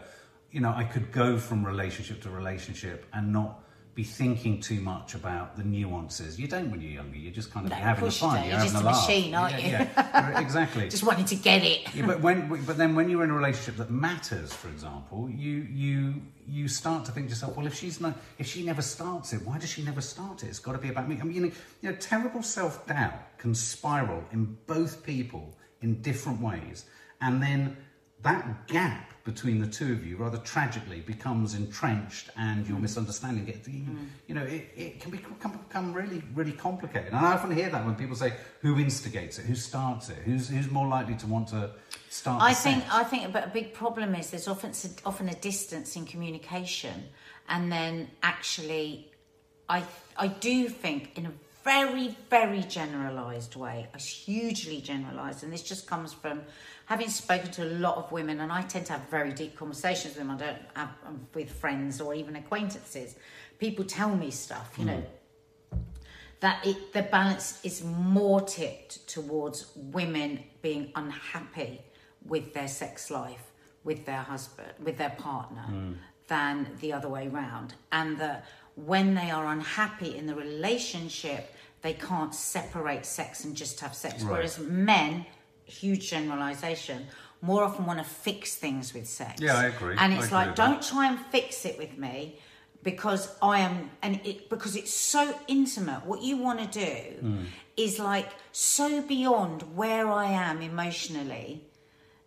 you 0.51 0.61
know, 0.61 0.75
I 0.77 0.85
could 0.85 1.11
go 1.11 1.39
from 1.39 1.65
relationship 1.65 2.21
to 2.23 2.31
relationship 2.31 3.07
and 3.15 3.33
not 3.33 3.65
be 4.01 4.05
thinking 4.05 4.59
too 4.61 4.81
much 4.81 5.15
about 5.15 5.57
the 5.57 5.63
nuances. 5.63 6.41
You 6.41 6.49
don't 6.49 6.71
when 6.71 6.81
you're 6.81 6.93
younger. 6.93 7.19
You're 7.19 7.33
just 7.33 7.53
kind 7.53 7.67
of 7.67 7.71
No, 7.71 7.77
having 7.77 8.07
you 8.07 8.11
fun. 8.11 8.45
You're 8.45 8.57
having 8.57 8.73
just 8.73 8.83
a 8.83 8.87
a 8.87 8.89
laugh. 8.89 9.09
machine, 9.09 9.35
aren't 9.35 9.63
yeah, 9.63 9.83
you? 9.83 9.89
Yeah, 9.97 10.41
exactly. 10.41 10.89
just 10.97 11.05
wanting 11.05 11.27
to 11.27 11.35
get 11.37 11.63
it. 11.63 11.95
Yeah, 11.95 12.07
but 12.07 12.21
when 12.23 12.65
but 12.65 12.77
then 12.79 12.95
when 12.95 13.11
you're 13.11 13.25
in 13.25 13.31
a 13.31 13.35
relationship 13.35 13.77
that 13.77 13.91
matters, 13.91 14.53
for 14.55 14.69
example, 14.69 15.29
you 15.29 15.67
you 15.85 16.15
you 16.49 16.67
start 16.67 17.05
to 17.07 17.13
think 17.13 17.27
to 17.27 17.31
yourself, 17.31 17.57
well, 17.57 17.67
if 17.67 17.75
she's 17.75 18.01
not, 18.01 18.15
if 18.39 18.47
she 18.47 18.65
never 18.65 18.83
starts 18.83 19.33
it, 19.35 19.45
why 19.47 19.59
does 19.59 19.69
she 19.69 19.83
never 19.83 20.01
start 20.01 20.43
it? 20.45 20.49
It's 20.49 20.59
got 20.59 20.73
to 20.73 20.79
be 20.79 20.89
about 20.89 21.07
me. 21.09 21.19
I 21.21 21.25
mean, 21.25 21.35
you 21.35 21.43
know, 21.43 21.53
you 21.83 21.91
know 21.91 21.97
terrible 21.97 22.43
self 22.43 22.87
doubt 22.87 23.39
can 23.39 23.55
spiral 23.55 24.25
in 24.33 24.57
both 24.67 25.03
people 25.05 25.55
in 25.83 26.01
different 26.01 26.41
ways, 26.41 26.87
and 27.21 27.43
then 27.43 27.77
that 28.23 28.67
gap 28.67 29.11
between 29.25 29.61
the 29.61 29.67
two 29.67 29.93
of 29.93 30.05
you, 30.05 30.17
rather 30.17 30.39
tragically, 30.39 31.01
becomes 31.01 31.55
entrenched, 31.55 32.31
and 32.37 32.67
your 32.67 32.79
misunderstanding 32.79 33.45
gets, 33.45 33.69
you, 33.69 33.83
mm. 33.83 34.07
you 34.27 34.35
know, 34.35 34.43
it, 34.43 34.69
it 34.77 35.01
can 35.01 35.11
become, 35.11 35.37
become 35.69 35.93
really, 35.93 36.23
really 36.35 36.53
complicated. 36.53 37.13
And 37.13 37.17
I 37.17 37.33
often 37.33 37.51
hear 37.55 37.69
that 37.69 37.85
when 37.85 37.95
people 37.95 38.17
say, 38.17 38.33
"Who 38.63 38.79
instigates 38.79 39.39
it? 39.39 39.47
Who 39.47 39.55
starts 39.55 40.09
it? 40.09 40.17
Who's 40.25 40.49
who's 40.49 40.71
more 40.71 40.89
likely 40.89 41.17
to 41.17 41.27
want 41.27 41.49
to 41.49 41.71
start?" 42.09 42.43
I 42.43 42.55
think 42.55 42.83
sex?" 42.83 42.95
I 42.95 43.05
think 43.05 43.33
but 43.33 43.47
a 43.47 43.51
big 43.51 43.75
problem 43.75 44.15
is 44.15 44.31
there's 44.31 44.49
often 44.49 44.73
often 45.05 45.29
a 45.29 45.35
distance 45.35 45.97
in 45.97 46.07
communication, 46.07 47.05
and 47.49 47.71
then 47.71 48.09
actually, 48.23 49.13
I 49.69 49.85
I 50.17 50.29
do 50.29 50.69
think 50.69 51.17
in 51.19 51.27
a 51.27 51.33
very 51.63 52.17
very 52.31 52.63
generalised 52.63 53.55
way, 53.55 53.87
a 53.95 53.99
hugely 53.99 54.81
generalised, 54.81 55.45
and 55.45 55.53
this 55.53 55.63
just 55.63 55.87
comes 55.87 56.13
from 56.13 56.43
having 56.91 57.09
spoken 57.09 57.51
to 57.53 57.63
a 57.65 57.71
lot 57.87 57.97
of 57.97 58.11
women, 58.11 58.41
and 58.41 58.51
I 58.53 58.63
tend 58.63 58.85
to 58.87 58.93
have 58.95 59.09
very 59.09 59.33
deep 59.33 59.57
conversations 59.57 60.17
with 60.17 60.27
them. 60.27 60.31
I 60.33 60.37
don't 60.37 60.59
have 60.75 60.91
um, 61.07 61.27
with 61.35 61.51
friends 61.51 62.01
or 62.01 62.15
even 62.15 62.35
acquaintances. 62.37 63.15
People 63.59 63.85
tell 63.85 64.15
me 64.15 64.31
stuff, 64.31 64.75
you 64.77 64.85
know 64.85 65.03
that 66.41 66.67
it, 66.67 66.93
the 66.95 67.03
balance 67.03 67.61
is 67.65 67.85
more 67.85 68.41
tipped 68.41 69.07
towards 69.07 69.71
women 69.77 70.43
being 70.63 70.91
unhappy 70.97 71.81
with 72.25 72.55
their 72.55 72.69
sex 72.69 73.11
life 73.11 73.45
with 73.85 74.05
their 74.07 74.23
husband, 74.23 74.73
with 74.83 74.97
their 74.99 75.11
partner, 75.11 75.63
Hmm. 75.63 75.93
than 76.29 76.69
the 76.81 76.93
other 76.93 77.09
way 77.09 77.29
round, 77.29 77.75
and 77.91 78.19
that 78.19 78.45
when 78.77 79.15
they 79.15 79.31
are 79.31 79.47
unhappy 79.47 80.17
in 80.17 80.27
the 80.27 80.35
relationship, 80.35 81.55
they 81.83 81.93
can't 81.95 82.35
separate 82.35 83.05
sex 83.05 83.45
and 83.45 83.57
just 83.57 83.81
have 83.81 83.95
sex. 83.95 84.23
Right. 84.23 84.33
Whereas 84.33 84.59
men, 84.59 85.27
huge 85.71 86.11
generalization, 86.11 87.07
more 87.43 87.63
often 87.65 87.87
want 87.87 87.99
to 87.99 88.05
fix 88.05 88.57
things 88.57 88.93
with 88.93 89.07
sex. 89.09 89.41
Yeah, 89.41 89.57
I 89.57 89.65
agree. 89.67 89.97
And 89.99 90.13
it's 90.13 90.27
agree 90.27 90.37
like, 90.39 90.55
don't 90.57 90.83
try 90.83 91.09
and 91.09 91.19
fix 91.31 91.65
it 91.65 91.79
with 91.79 91.97
me 91.97 92.39
because 92.83 93.35
I 93.43 93.61
am, 93.61 93.91
and 94.03 94.21
it 94.25 94.49
because 94.51 94.77
it's 94.77 94.93
so 94.93 95.35
intimate. 95.49 96.05
What 96.07 96.23
you 96.23 96.37
want 96.37 96.59
to 96.73 96.79
do 96.87 97.27
Hmm. 97.27 97.45
is 97.77 97.99
like 97.99 98.29
so 98.53 99.01
beyond 99.03 99.63
where 99.77 100.11
I 100.11 100.27
am 100.27 100.61
emotionally 100.63 101.65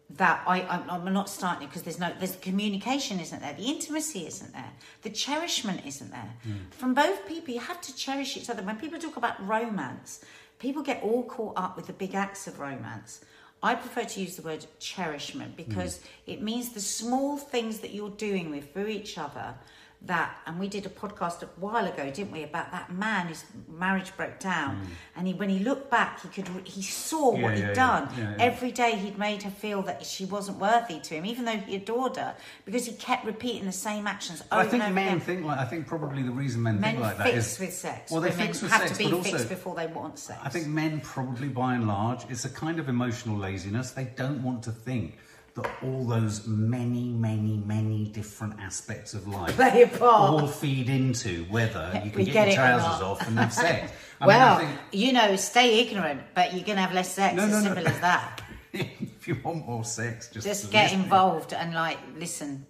that 0.09 0.43
I, 0.45 0.61
I'm, 0.61 0.89
I'm 1.07 1.13
not 1.13 1.27
starting 1.29 1.67
because 1.67 1.81
there's 1.83 1.99
no, 1.99 2.11
there's 2.19 2.35
communication 2.35 3.19
isn't 3.19 3.41
there, 3.41 3.53
the 3.53 3.65
intimacy 3.65 4.27
isn't 4.27 4.53
there, 4.53 4.71
the 5.01 5.09
cherishment 5.09 5.81
isn't 5.87 6.11
there. 6.11 6.33
From 6.69 6.93
both 6.93 7.27
people, 7.27 7.53
you 7.53 7.59
have 7.59 7.81
to 7.81 7.95
cherish 7.95 8.37
each 8.37 8.49
other. 8.49 8.61
When 8.61 8.77
people 8.77 8.99
talk 8.99 9.17
about 9.17 9.43
romance, 9.45 10.23
people 10.59 10.83
get 10.83 11.01
all 11.01 11.23
caught 11.23 11.57
up 11.57 11.75
with 11.75 11.87
the 11.87 11.93
big 11.93 12.13
acts 12.13 12.45
of 12.45 12.59
romance. 12.59 13.21
I 13.63 13.75
prefer 13.75 14.03
to 14.03 14.19
use 14.19 14.35
the 14.35 14.41
word 14.41 14.65
cherishment 14.79 15.55
because 15.55 15.99
mm. 15.99 16.03
it 16.27 16.41
means 16.41 16.73
the 16.73 16.81
small 16.81 17.37
things 17.37 17.79
that 17.79 17.93
you're 17.93 18.09
doing 18.09 18.51
with 18.51 18.73
for 18.73 18.87
each 18.87 19.17
other. 19.17 19.55
That 20.05 20.35
and 20.45 20.59
we 20.59 20.67
did 20.67 20.85
a 20.85 20.89
podcast 20.89 21.43
a 21.43 21.45
while 21.59 21.85
ago, 21.87 22.11
didn't 22.11 22.31
we, 22.31 22.43
about 22.43 22.71
that 22.73 22.91
man 22.91 23.27
whose 23.27 23.45
marriage 23.69 24.15
broke 24.17 24.37
down, 24.37 24.75
mm. 24.75 24.87
and 25.15 25.27
he 25.27 25.33
when 25.33 25.49
he 25.49 25.59
looked 25.59 25.89
back, 25.89 26.21
he 26.21 26.27
could 26.27 26.49
he 26.67 26.81
saw 26.81 27.35
Yeah, 27.35 27.43
what 27.43 27.57
yeah, 27.57 27.67
he'd 27.67 27.73
done. 27.73 28.09
Yeah. 28.17 28.35
Every 28.37 28.71
day 28.71 28.95
he'd 28.95 29.17
made 29.17 29.43
her 29.43 29.49
feel 29.49 29.81
that 29.83 30.05
she 30.05 30.25
wasn't 30.25 30.59
worthy 30.59 30.99
to 30.99 31.15
him, 31.15 31.25
even 31.25 31.45
though 31.45 31.55
he 31.55 31.77
adored 31.77 32.17
her, 32.17 32.35
because 32.65 32.85
he 32.85 32.93
kept 32.93 33.25
repeating 33.25 33.65
the 33.65 33.71
same 33.71 34.05
actions 34.05 34.41
over 34.51 34.61
I 34.61 34.63
think 34.63 34.83
and 34.83 34.83
over 34.83 34.93
men 34.93 35.07
again. 35.07 35.19
think 35.21 35.45
like 35.45 35.59
I 35.59 35.65
think 35.65 35.87
probably 35.87 36.23
the 36.23 36.31
reason 36.31 36.61
men, 36.63 36.81
Men 36.81 36.95
think 36.95 37.03
like 37.03 37.17
that 37.19 37.27
is 37.33 37.57
with 37.57 37.73
sex. 37.73 38.11
Well, 38.11 38.19
they 38.19 38.31
fix 38.31 38.61
with 38.61 38.71
have 38.71 38.81
sex, 38.81 38.91
to 38.91 38.97
be 38.97 39.05
but 39.05 39.13
also 39.13 39.31
fixed 39.31 39.47
before 39.49 39.75
they 39.75 39.87
want 39.87 40.19
sex. 40.19 40.37
I 40.43 40.49
think 40.49 40.67
men 40.67 40.99
probably 40.99 41.47
by 41.47 41.75
and 41.75 41.87
large, 41.87 42.25
it's 42.29 42.43
a 42.43 42.49
kind 42.49 42.77
of 42.77 42.89
emotional 42.89 43.37
laziness. 43.37 43.91
They 43.91 44.09
don't 44.17 44.43
want 44.43 44.63
to 44.63 44.71
think 44.71 45.17
that 45.55 45.69
all 45.83 46.05
those 46.05 46.47
many, 46.47 47.09
many, 47.09 47.57
many 47.57 48.05
different 48.05 48.59
aspects 48.59 49.13
of 49.13 49.27
life 49.27 49.55
Play 49.55 49.83
a 49.83 49.87
part. 49.87 50.01
all 50.41 50.47
feed 50.47 50.89
into 50.89 51.43
whether 51.45 51.91
you 52.03 52.09
can 52.09 52.19
We 52.19 52.25
get, 52.25 52.33
get 52.33 52.47
your 52.47 52.47
it 52.47 52.51
or 52.51 52.55
trousers 52.79 52.99
not. 53.01 53.03
off 53.03 53.27
and 53.27 53.39
have 53.39 53.53
sex. 53.53 53.91
I 54.21 54.25
mean, 54.27 54.35
I 54.35 54.39
well, 54.45 54.57
think 54.59 54.79
you 54.91 55.13
know, 55.13 55.35
stay 55.35 55.79
ignorant, 55.81 56.21
but 56.33 56.53
you're 56.53 56.63
going 56.63 56.77
to 56.77 56.81
have 56.81 56.93
less 56.93 57.13
sex. 57.13 57.35
No, 57.35 57.43
as 57.43 57.51
no, 57.51 57.57
no. 57.59 57.63
simple 57.65 57.87
as 57.87 57.99
that. 57.99 58.41
if 58.73 59.27
you 59.27 59.37
want 59.43 59.65
more 59.67 59.83
sex, 59.83 60.29
just 60.29 60.47
Just 60.47 60.71
get 60.71 60.85
listen. 60.85 61.01
involved 61.03 61.53
and 61.53 61.73
like 61.73 61.99
listen. 62.17 62.65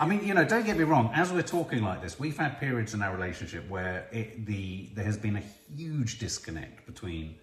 I 0.00 0.06
mean, 0.06 0.24
you 0.24 0.32
know, 0.32 0.44
don't 0.44 0.64
get 0.64 0.78
me 0.78 0.84
wrong. 0.84 1.10
As 1.12 1.32
we're 1.32 1.42
talking 1.42 1.82
like 1.82 2.00
this, 2.00 2.18
we've 2.18 2.38
had 2.38 2.58
periods 2.60 2.94
in 2.94 3.02
our 3.02 3.12
relationship 3.14 3.68
where 3.68 4.06
it, 4.12 4.46
the 4.46 4.88
there 4.94 5.04
has 5.04 5.16
been 5.18 5.36
a 5.36 5.42
huge 5.76 6.18
disconnect 6.20 6.86
between 6.86 7.34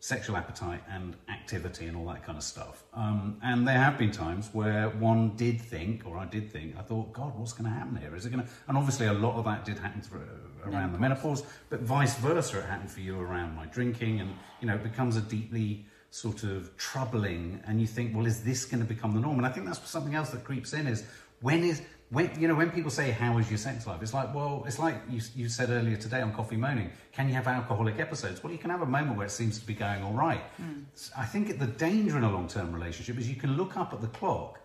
sexual 0.00 0.34
appetite 0.36 0.82
and 0.90 1.14
activity 1.28 1.86
and 1.86 1.96
all 1.96 2.06
that 2.06 2.24
kind 2.24 2.38
of 2.38 2.42
stuff. 2.42 2.84
Um, 2.94 3.36
and 3.42 3.68
there 3.68 3.78
have 3.78 3.98
been 3.98 4.10
times 4.10 4.48
where 4.54 4.88
one 4.88 5.36
did 5.36 5.60
think, 5.60 6.06
or 6.06 6.16
I 6.16 6.24
did 6.24 6.50
think, 6.50 6.76
I 6.78 6.82
thought, 6.82 7.12
God, 7.12 7.38
what's 7.38 7.52
going 7.52 7.70
to 7.70 7.78
happen 7.78 7.96
here? 7.96 8.16
Is 8.16 8.24
it 8.24 8.30
going 8.30 8.42
to? 8.42 8.50
And 8.66 8.78
obviously, 8.78 9.06
a 9.06 9.12
lot 9.12 9.36
of 9.36 9.44
that 9.44 9.66
did 9.66 9.78
happen 9.78 10.00
through, 10.00 10.22
around 10.64 10.92
the 10.92 10.98
menopause, 10.98 11.42
but 11.68 11.80
vice 11.80 12.16
versa, 12.16 12.58
it 12.58 12.64
happened 12.64 12.90
for 12.90 13.00
you 13.00 13.20
around 13.20 13.54
my 13.54 13.66
drinking, 13.66 14.20
and 14.20 14.34
you 14.60 14.66
know, 14.66 14.74
it 14.74 14.82
becomes 14.82 15.16
a 15.16 15.20
deeply 15.20 15.84
sort 16.10 16.44
of 16.44 16.74
troubling. 16.78 17.62
And 17.66 17.78
you 17.80 17.86
think, 17.86 18.16
well, 18.16 18.26
is 18.26 18.42
this 18.42 18.64
going 18.64 18.82
to 18.82 18.88
become 18.88 19.14
the 19.14 19.20
norm? 19.20 19.36
And 19.36 19.46
I 19.46 19.50
think 19.50 19.66
that's 19.66 19.86
something 19.88 20.14
else 20.14 20.30
that 20.30 20.44
creeps 20.44 20.72
in 20.72 20.86
is 20.86 21.04
when 21.42 21.62
is 21.62 21.82
when 22.10 22.30
you 22.38 22.48
know 22.48 22.56
when 22.56 22.70
people 22.70 22.90
say 22.90 23.10
how 23.12 23.38
is 23.38 23.48
your 23.48 23.58
sex 23.58 23.86
life? 23.86 24.02
It's 24.02 24.12
like 24.12 24.34
well 24.34 24.64
it's 24.66 24.78
like 24.78 24.96
you, 25.08 25.20
you 25.34 25.48
said 25.48 25.70
earlier 25.70 25.96
today 25.96 26.20
on 26.20 26.32
coffee 26.32 26.56
moaning 26.56 26.90
can 27.12 27.28
you 27.28 27.34
have 27.34 27.46
alcoholic 27.46 27.98
episodes? 27.98 28.42
Well 28.42 28.52
you 28.52 28.58
can 28.58 28.70
have 28.70 28.82
a 28.82 28.86
moment 28.86 29.16
where 29.16 29.26
it 29.26 29.30
seems 29.30 29.58
to 29.60 29.66
be 29.66 29.74
going 29.74 30.02
all 30.02 30.12
right. 30.12 30.42
Hmm. 30.56 30.82
I 31.16 31.24
think 31.24 31.58
the 31.58 31.66
danger 31.66 32.16
in 32.18 32.24
a 32.24 32.30
long-term 32.30 32.72
relationship 32.72 33.16
is 33.18 33.28
you 33.28 33.36
can 33.36 33.56
look 33.56 33.76
up 33.76 33.92
at 33.92 34.00
the 34.00 34.08
clock 34.08 34.60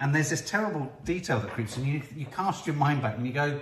and 0.00 0.14
there's 0.14 0.28
this 0.28 0.42
terrible 0.42 0.92
detail 1.04 1.40
that 1.40 1.50
creeps 1.50 1.76
in. 1.78 1.86
You 1.86 2.02
you 2.14 2.26
cast 2.26 2.66
your 2.66 2.76
mind 2.76 3.00
back 3.02 3.16
and 3.16 3.26
you 3.26 3.32
go 3.32 3.60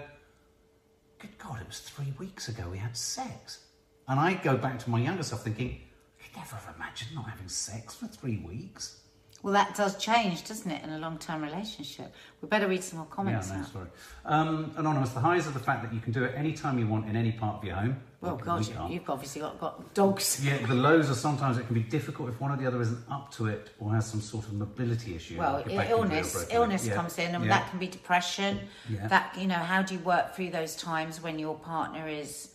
good 1.20 1.38
god 1.38 1.60
it 1.60 1.66
was 1.68 1.78
three 1.80 2.12
weeks 2.18 2.48
ago 2.48 2.64
we 2.70 2.78
had 2.78 2.96
sex. 2.96 3.60
And 4.08 4.18
i 4.20 4.34
go 4.34 4.56
back 4.56 4.78
to 4.80 4.90
my 4.90 4.98
younger 4.98 5.22
self 5.22 5.44
thinking 5.44 5.80
i 6.18 6.22
could 6.22 6.36
never 6.36 6.56
have 6.56 6.74
imagined 6.74 7.14
not 7.14 7.30
having 7.30 7.48
sex 7.48 7.94
for 7.94 8.06
three 8.06 8.38
weeks 8.38 9.00
Well, 9.44 9.52
that 9.52 9.74
does 9.74 9.98
change, 9.98 10.48
doesn't 10.48 10.70
it, 10.70 10.82
in 10.82 10.88
a 10.88 10.98
long-term 10.98 11.42
relationship? 11.42 12.14
We 12.40 12.48
better 12.48 12.66
read 12.66 12.82
some 12.82 13.00
more 13.00 13.08
comments 13.08 13.48
Yeah, 13.50 13.56
no, 13.56 13.60
now. 13.60 13.68
sorry. 13.68 13.86
Um, 14.24 14.72
Anonymous, 14.78 15.10
the 15.10 15.20
highs 15.20 15.46
are 15.46 15.50
the 15.50 15.58
fact 15.58 15.82
that 15.82 15.92
you 15.92 16.00
can 16.00 16.14
do 16.14 16.24
it 16.24 16.32
any 16.34 16.54
time 16.54 16.78
you 16.78 16.86
want 16.86 17.06
in 17.10 17.14
any 17.14 17.30
part 17.30 17.56
of 17.58 17.64
your 17.64 17.74
home. 17.76 18.00
Well, 18.22 18.36
We- 18.36 18.40
we 18.40 18.46
gosh, 18.46 18.68
can't. 18.70 18.90
you've 18.90 19.10
obviously 19.10 19.42
got, 19.42 19.60
got 19.60 19.92
dogs. 19.92 20.42
Yeah, 20.42 20.64
the 20.66 20.72
lows 20.74 21.10
are 21.10 21.14
sometimes 21.14 21.58
it 21.58 21.66
can 21.66 21.74
be 21.74 21.82
difficult 21.82 22.30
if 22.30 22.40
one 22.40 22.52
or 22.52 22.56
the 22.56 22.66
other 22.66 22.80
isn't 22.80 23.04
up 23.10 23.32
to 23.32 23.48
it 23.48 23.68
or 23.78 23.92
has 23.92 24.06
some 24.06 24.22
sort 24.22 24.46
of 24.46 24.54
mobility 24.54 25.14
issue. 25.14 25.36
Well, 25.36 25.62
like 25.66 25.90
illness, 25.90 25.90
injury 25.90 26.00
or 26.00 26.32
broken 26.32 26.56
illness. 26.56 26.86
Yeah, 26.86 26.94
comes 26.94 27.18
in, 27.18 27.34
and 27.34 27.44
yeah. 27.44 27.50
that 27.58 27.68
can 27.68 27.78
be 27.78 27.86
depression. 27.86 28.60
Yeah. 28.88 29.08
That 29.08 29.36
you 29.36 29.46
know, 29.46 29.56
how 29.56 29.82
do 29.82 29.92
you 29.92 30.00
work 30.00 30.34
through 30.34 30.52
those 30.52 30.74
times 30.74 31.20
when 31.20 31.38
your 31.38 31.54
partner 31.54 32.08
is, 32.08 32.54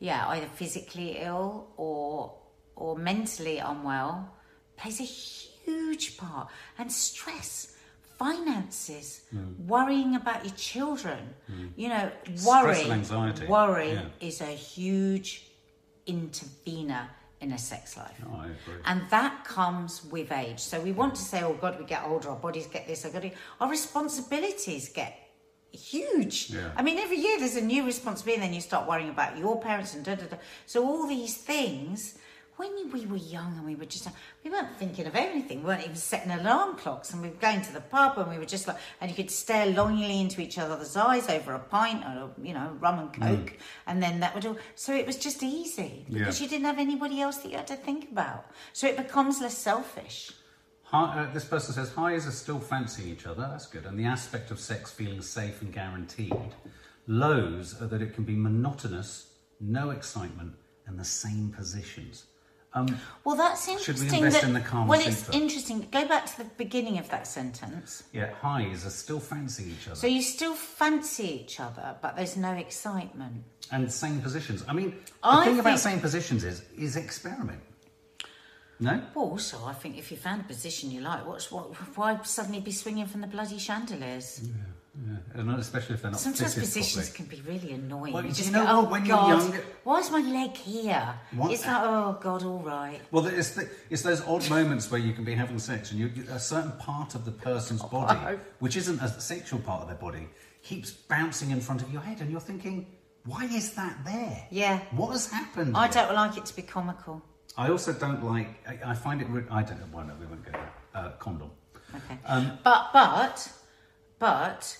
yeah, 0.00 0.28
either 0.28 0.48
physically 0.48 1.16
ill 1.18 1.68
or 1.78 2.34
or 2.74 2.94
mentally 2.98 3.56
unwell? 3.56 4.34
Plays 4.76 5.00
a 5.00 5.04
huge 5.66 6.16
part, 6.16 6.48
and 6.78 6.90
stress, 6.90 7.76
finances, 8.18 9.22
mm. 9.34 9.66
worrying 9.66 10.16
about 10.16 10.44
your 10.44 10.54
children. 10.54 11.18
Mm. 11.50 11.70
You 11.76 11.88
know, 11.88 12.10
worry, 12.46 12.84
worry 13.48 13.92
yeah. 13.92 14.28
is 14.28 14.40
a 14.40 14.54
huge 14.72 15.28
intervener 16.06 17.10
in 17.40 17.52
a 17.52 17.58
sex 17.58 17.96
life. 17.96 18.18
No, 18.24 18.36
I 18.36 18.44
agree. 18.46 18.80
And 18.84 19.02
that 19.10 19.44
comes 19.44 20.04
with 20.04 20.32
age. 20.32 20.60
So 20.60 20.80
we 20.80 20.92
want 20.92 21.14
to 21.16 21.22
say, 21.22 21.42
oh 21.42 21.54
God, 21.54 21.78
we 21.78 21.84
get 21.84 22.02
older, 22.04 22.30
our 22.30 22.36
bodies 22.36 22.66
get 22.66 22.86
this, 22.86 23.04
our, 23.04 23.10
body, 23.10 23.32
our 23.60 23.68
responsibilities 23.68 24.88
get 24.88 25.12
huge. 25.72 26.50
Yeah. 26.50 26.70
I 26.76 26.82
mean, 26.82 26.98
every 26.98 27.18
year 27.18 27.38
there's 27.38 27.56
a 27.56 27.60
new 27.60 27.84
responsibility, 27.84 28.42
and 28.42 28.48
then 28.48 28.54
you 28.54 28.60
start 28.60 28.88
worrying 28.88 29.10
about 29.10 29.36
your 29.36 29.60
parents 29.60 29.94
and 29.94 30.04
da 30.04 30.14
da 30.14 30.26
da. 30.26 30.36
So 30.66 30.86
all 30.86 31.06
these 31.06 31.36
things. 31.36 32.18
When 32.56 32.90
we 32.90 33.04
were 33.04 33.16
young 33.18 33.52
and 33.58 33.66
we 33.66 33.74
were 33.74 33.84
just, 33.84 34.08
we 34.42 34.50
weren't 34.50 34.74
thinking 34.78 35.06
of 35.06 35.14
anything. 35.14 35.58
We 35.60 35.66
weren't 35.66 35.82
even 35.84 35.94
setting 35.96 36.30
alarm 36.30 36.76
clocks, 36.76 37.12
and 37.12 37.20
we 37.20 37.28
were 37.28 37.34
going 37.34 37.60
to 37.60 37.72
the 37.72 37.82
pub, 37.82 38.16
and 38.16 38.30
we 38.30 38.38
were 38.38 38.46
just 38.46 38.66
like, 38.66 38.78
and 39.00 39.10
you 39.10 39.14
could 39.16 39.30
stare 39.30 39.66
longingly 39.66 40.20
into 40.22 40.40
each 40.40 40.56
other's 40.56 40.96
eyes 40.96 41.28
over 41.28 41.52
a 41.52 41.58
pint 41.58 42.02
or 42.04 42.30
you 42.42 42.54
know 42.54 42.74
rum 42.80 42.98
and 42.98 43.12
coke, 43.12 43.52
and 43.86 44.02
then 44.02 44.20
that 44.20 44.34
would 44.34 44.46
all. 44.46 44.56
So 44.74 44.94
it 44.94 45.06
was 45.06 45.16
just 45.18 45.42
easy 45.42 46.06
because 46.10 46.40
Yeah. 46.40 46.44
you 46.44 46.50
didn't 46.50 46.64
have 46.64 46.78
anybody 46.78 47.20
else 47.20 47.36
that 47.38 47.50
you 47.50 47.58
had 47.58 47.66
to 47.66 47.76
think 47.76 48.10
about. 48.10 48.46
So 48.72 48.86
it 48.86 48.96
becomes 48.96 49.40
less 49.42 49.56
selfish. 49.58 50.32
Hi, 50.84 51.24
uh, 51.24 51.32
this 51.34 51.44
person 51.44 51.74
says 51.74 51.92
highs 51.92 52.26
are 52.26 52.30
still 52.30 52.60
fancying 52.60 53.08
each 53.08 53.26
other. 53.26 53.42
That's 53.50 53.66
good. 53.66 53.84
And 53.84 53.98
the 53.98 54.04
aspect 54.06 54.50
of 54.50 54.58
sex 54.60 54.90
feeling 54.90 55.20
safe 55.20 55.60
and 55.60 55.72
guaranteed. 55.74 56.54
Lows 57.06 57.80
are 57.82 57.86
that 57.88 58.00
it 58.00 58.14
can 58.14 58.24
be 58.24 58.34
monotonous, 58.36 59.26
no 59.60 59.90
excitement, 59.90 60.54
and 60.86 60.98
the 60.98 61.04
same 61.04 61.50
positions. 61.50 62.24
Um, 62.76 62.98
Well, 63.24 63.36
that's 63.36 63.64
Should 63.64 63.78
interesting. 63.78 64.10
we 64.10 64.16
invest 64.18 64.42
that, 64.42 64.46
in 64.48 64.52
the 64.52 64.60
Kama 64.60 64.86
well, 64.86 65.00
it's 65.00 65.18
Sutra? 65.24 65.34
interesting. 65.40 65.88
Go 65.90 66.06
back 66.06 66.26
to 66.26 66.36
the 66.38 66.44
beginning 66.44 66.98
of 66.98 67.08
that 67.08 67.26
sentence. 67.26 68.04
yeah, 68.12 68.30
highs 68.34 68.84
are 68.84 68.90
still 68.90 69.18
fancying 69.18 69.70
each 69.70 69.86
other. 69.88 69.96
So 69.96 70.06
you 70.06 70.20
still 70.22 70.54
fancy 70.54 71.40
each 71.42 71.58
other, 71.58 71.96
but 72.02 72.14
there's 72.16 72.36
no 72.36 72.52
excitement. 72.52 73.44
and 73.72 73.90
same 73.90 74.20
positions. 74.20 74.62
I 74.68 74.72
mean, 74.74 74.90
the 74.90 75.28
I 75.28 75.44
thing 75.46 75.58
about 75.58 75.78
same 75.80 76.00
positions 76.00 76.44
is 76.44 76.62
is 76.76 76.96
experiment. 76.96 77.62
No, 78.78 79.02
Well, 79.14 79.24
also, 79.30 79.64
I 79.64 79.72
think 79.72 79.96
if 79.96 80.10
you 80.10 80.18
found 80.18 80.42
a 80.42 80.44
position 80.44 80.90
you 80.90 81.00
like, 81.00 81.26
what's 81.26 81.50
what? 81.50 81.74
Why 81.96 82.20
suddenly 82.24 82.60
be 82.60 82.72
swinging 82.72 83.06
from 83.06 83.22
the 83.22 83.26
bloody 83.26 83.58
chandeliers? 83.58 84.40
yeah, 84.42 84.52
and 85.34 85.50
especially 85.58 85.94
if 85.94 86.02
they're 86.02 86.10
not 86.10 86.20
Sometimes 86.20 86.54
positions 86.54 87.10
properly. 87.10 87.16
can 87.16 87.44
be 87.44 87.50
really 87.50 87.72
annoying. 87.74 88.12
Well, 88.14 88.24
you 88.24 88.30
just 88.32 88.46
you 88.46 88.52
know 88.52 88.64
go, 88.64 88.72
oh 88.72 88.84
when 88.90 89.04
you're 89.04 89.16
God, 89.16 89.28
younger- 89.42 89.64
why 89.84 89.98
is 90.00 90.10
my 90.10 90.20
leg 90.20 90.52
here? 90.56 91.14
What- 91.34 91.50
It's 91.52 91.66
like, 91.66 91.76
oh 91.82 92.18
God, 92.20 92.42
all 92.44 92.60
right. 92.60 93.00
Well, 93.10 93.26
it's 93.26 93.50
the, 93.50 93.68
it's 93.90 94.02
those 94.02 94.22
odd 94.26 94.48
moments 94.48 94.90
where 94.90 95.00
you 95.00 95.12
can 95.12 95.24
be 95.24 95.34
having 95.34 95.58
sex 95.58 95.90
and 95.90 96.00
you, 96.00 96.10
a 96.30 96.38
certain 96.38 96.72
part 96.72 97.14
of 97.14 97.24
the 97.24 97.30
person's 97.32 97.82
body, 97.82 98.38
which 98.58 98.76
isn't 98.76 99.00
a 99.02 99.08
sexual 99.20 99.58
part 99.60 99.82
of 99.82 99.88
their 99.88 99.98
body, 99.98 100.28
keeps 100.62 100.90
bouncing 100.90 101.50
in 101.50 101.60
front 101.60 101.82
of 101.82 101.92
your 101.92 102.00
head, 102.02 102.20
and 102.20 102.30
you're 102.30 102.40
thinking, 102.40 102.86
why 103.26 103.44
is 103.44 103.72
that 103.74 103.98
there? 104.04 104.46
Yeah. 104.50 104.80
What 104.92 105.10
has 105.12 105.30
happened? 105.30 105.76
I 105.76 105.84
here? 105.88 105.92
don't 105.92 106.14
like 106.14 106.36
it 106.38 106.46
to 106.46 106.56
be 106.56 106.62
comical. 106.62 107.20
I 107.58 107.70
also 107.70 107.92
don't 107.92 108.22
like. 108.24 108.48
I, 108.68 108.90
I 108.92 108.94
find 108.94 109.20
it. 109.20 109.26
I 109.50 109.62
don't 109.62 109.78
know. 109.80 109.86
why. 109.92 110.04
no, 110.06 110.12
we 110.20 110.26
won't 110.26 110.44
go 110.44 110.52
there. 110.52 110.72
Uh, 110.94 111.10
condom. 111.18 111.50
Okay. 111.94 112.18
Um, 112.26 112.58
but 112.64 112.90
but 112.92 113.48
but 114.18 114.78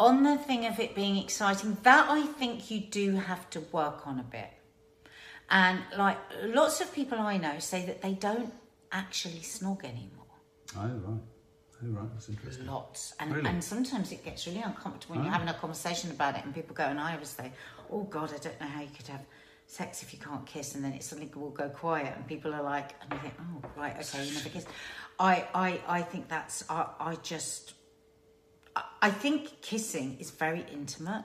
on 0.00 0.22
the 0.24 0.36
thing 0.38 0.66
of 0.66 0.80
it 0.80 0.94
being 0.94 1.16
exciting, 1.16 1.76
that 1.84 2.08
I 2.10 2.22
think 2.26 2.70
you 2.70 2.80
do 2.80 3.12
have 3.16 3.48
to 3.50 3.60
work 3.70 4.06
on 4.06 4.18
a 4.18 4.22
bit. 4.24 4.50
And 5.50 5.80
like 5.96 6.16
lots 6.44 6.80
of 6.80 6.92
people 6.92 7.18
I 7.18 7.36
know 7.36 7.58
say 7.58 7.84
that 7.86 8.02
they 8.02 8.12
don't 8.14 8.52
actually 8.92 9.40
snog 9.40 9.84
anymore. 9.84 10.26
Oh 10.76 10.88
right. 10.88 11.20
Oh, 11.82 11.86
right, 11.92 12.08
that's 12.12 12.28
interesting. 12.28 12.66
Lots. 12.66 13.14
And, 13.20 13.34
Really? 13.34 13.48
and 13.48 13.64
sometimes 13.64 14.12
it 14.12 14.22
gets 14.22 14.46
really 14.46 14.60
uncomfortable 14.60 15.14
when 15.16 15.24
you're 15.24 15.32
Oh. 15.34 15.38
having 15.38 15.48
a 15.48 15.54
conversation 15.54 16.10
about 16.10 16.36
it 16.36 16.44
and 16.44 16.54
people 16.54 16.74
go, 16.74 16.84
and 16.84 17.00
I 17.00 17.14
always 17.14 17.30
say, 17.30 17.52
oh 17.90 18.02
God, 18.02 18.34
I 18.34 18.36
don't 18.36 18.60
know 18.60 18.66
how 18.66 18.82
you 18.82 18.90
could 18.94 19.06
have 19.06 19.24
sex 19.66 20.02
if 20.02 20.12
you 20.12 20.18
can't 20.18 20.44
kiss. 20.44 20.74
And 20.74 20.84
then 20.84 20.92
it 20.92 21.02
suddenly 21.02 21.30
will 21.34 21.48
go 21.50 21.70
quiet 21.70 22.12
and 22.16 22.26
people 22.26 22.52
are 22.52 22.62
like, 22.62 22.90
and 23.00 23.12
you 23.14 23.18
think, 23.20 23.34
oh, 23.40 23.62
right, 23.80 23.96
okay, 23.98 24.26
you 24.26 24.34
never 24.34 24.50
kiss. 24.50 24.66
I, 25.18 25.46
I, 25.54 25.80
I 25.88 26.02
think 26.02 26.28
that's, 26.28 26.64
I, 26.68 26.86
I 27.00 27.14
just, 27.22 27.72
I- 28.76 29.10
think 29.10 29.60
kissing 29.62 30.16
is 30.20 30.30
very 30.30 30.64
intimate. 30.72 31.24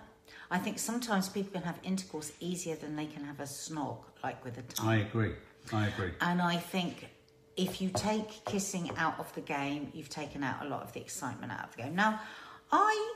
I 0.49 0.57
think 0.57 0.79
sometimes 0.79 1.29
people 1.29 1.51
can 1.53 1.63
have 1.63 1.79
intercourse 1.83 2.31
easier 2.39 2.75
than 2.75 2.95
they 2.95 3.05
can 3.05 3.23
have 3.23 3.39
a 3.39 3.43
snog, 3.43 3.97
like 4.23 4.43
with 4.43 4.57
a 4.57 4.61
tongue. 4.61 4.87
I 4.87 4.95
agree. 4.97 5.33
I 5.73 5.87
agree. 5.87 6.11
And 6.21 6.41
I 6.41 6.57
think 6.57 7.09
if 7.57 7.81
you 7.81 7.89
take 7.89 8.45
kissing 8.45 8.91
out 8.97 9.19
of 9.19 9.33
the 9.33 9.41
game, 9.41 9.89
you've 9.93 10.09
taken 10.09 10.43
out 10.43 10.65
a 10.65 10.69
lot 10.69 10.83
of 10.83 10.93
the 10.93 10.99
excitement 10.99 11.51
out 11.51 11.65
of 11.65 11.75
the 11.75 11.83
game. 11.83 11.95
Now, 11.95 12.19
I, 12.71 13.13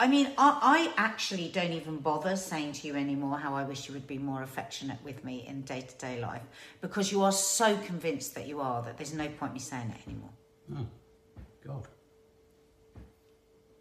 I 0.00 0.08
mean, 0.08 0.26
I, 0.38 0.58
I 0.62 0.92
actually 0.96 1.48
don't 1.48 1.72
even 1.72 1.98
bother 1.98 2.36
saying 2.36 2.72
to 2.72 2.86
you 2.88 2.96
anymore 2.96 3.38
how 3.38 3.54
I 3.54 3.64
wish 3.64 3.88
you 3.88 3.94
would 3.94 4.06
be 4.06 4.18
more 4.18 4.42
affectionate 4.42 4.98
with 5.04 5.24
me 5.24 5.46
in 5.46 5.62
day 5.62 5.82
to 5.82 5.94
day 5.98 6.20
life 6.20 6.42
because 6.80 7.12
you 7.12 7.22
are 7.22 7.32
so 7.32 7.76
convinced 7.78 8.34
that 8.34 8.46
you 8.46 8.60
are 8.60 8.82
that 8.82 8.96
there's 8.96 9.14
no 9.14 9.28
point 9.28 9.54
me 9.54 9.60
saying 9.60 9.90
it 9.90 10.08
anymore. 10.08 10.30
Oh. 10.76 10.86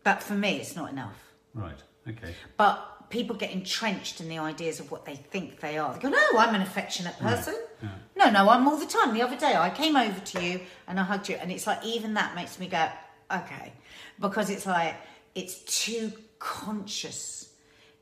But 0.06 0.22
for 0.24 0.36
me, 0.36 0.58
it's 0.62 0.76
not 0.76 0.92
enough. 0.92 1.18
Right. 1.56 1.82
Okay. 2.08 2.34
But 2.58 3.10
people 3.10 3.36
get 3.36 3.52
entrenched 3.52 4.22
in 4.22 4.30
the 4.30 4.38
ideas 4.38 4.80
of 4.80 4.92
what 4.92 5.04
they 5.04 5.16
think 5.16 5.60
they 5.60 5.78
are. 5.80 5.94
They 5.94 6.00
go, 6.00 6.10
no, 6.10 6.24
I'm 6.38 6.54
an 6.56 6.62
affectionate 6.62 7.18
person. 7.20 7.56
yeah. 7.82 7.90
No, 8.16 8.30
no, 8.30 8.50
I'm 8.50 8.68
all 8.68 8.78
the 8.78 8.86
time. 8.86 9.14
The 9.16 9.24
other 9.24 9.36
day 9.36 9.56
I 9.56 9.70
came 9.72 9.96
over 9.96 10.20
to 10.20 10.44
you 10.46 10.62
and 10.88 11.00
I 11.00 11.04
hugged 11.04 11.28
you, 11.28 11.36
and 11.36 11.52
it's 11.52 11.66
like 11.68 11.84
even 11.84 12.14
that 12.14 12.36
makes 12.36 12.60
me 12.60 12.68
go, 12.68 12.88
okay, 13.32 13.74
because 14.20 14.50
it's 14.52 14.66
like 14.68 14.96
it's 15.34 15.56
too 15.86 16.12
conscious. 16.40 17.50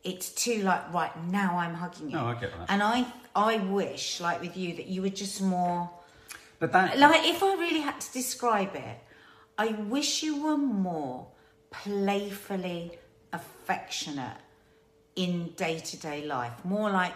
It's 0.04 0.30
too 0.34 0.62
like 0.64 0.94
right 0.94 1.16
now 1.28 1.58
I'm 1.58 1.74
hugging 1.74 2.10
you. 2.10 2.18
No, 2.18 2.26
I 2.26 2.34
get 2.34 2.52
that. 2.52 2.66
And 2.70 2.84
I, 2.84 3.06
I 3.34 3.58
wish 3.58 4.20
like 4.20 4.42
with 4.42 4.58
you 4.58 4.76
that 4.76 4.88
you 4.88 5.02
were 5.02 5.10
just 5.10 5.42
more 5.42 5.90
But 6.60 6.74
that. 6.74 7.00
like 7.00 7.26
if 7.26 7.42
I 7.42 7.54
really 7.56 7.80
had 7.80 8.02
to 8.02 8.12
describe 8.12 8.76
it, 8.76 8.98
I 9.58 9.68
wish 9.68 10.22
you 10.24 10.44
were 10.44 10.58
more 10.58 11.28
playfully 11.74 12.98
affectionate 13.34 14.38
in 15.16 15.50
day 15.58 15.80
to 15.80 15.98
day 15.98 16.26
life, 16.26 16.54
more 16.64 16.90
like 16.90 17.16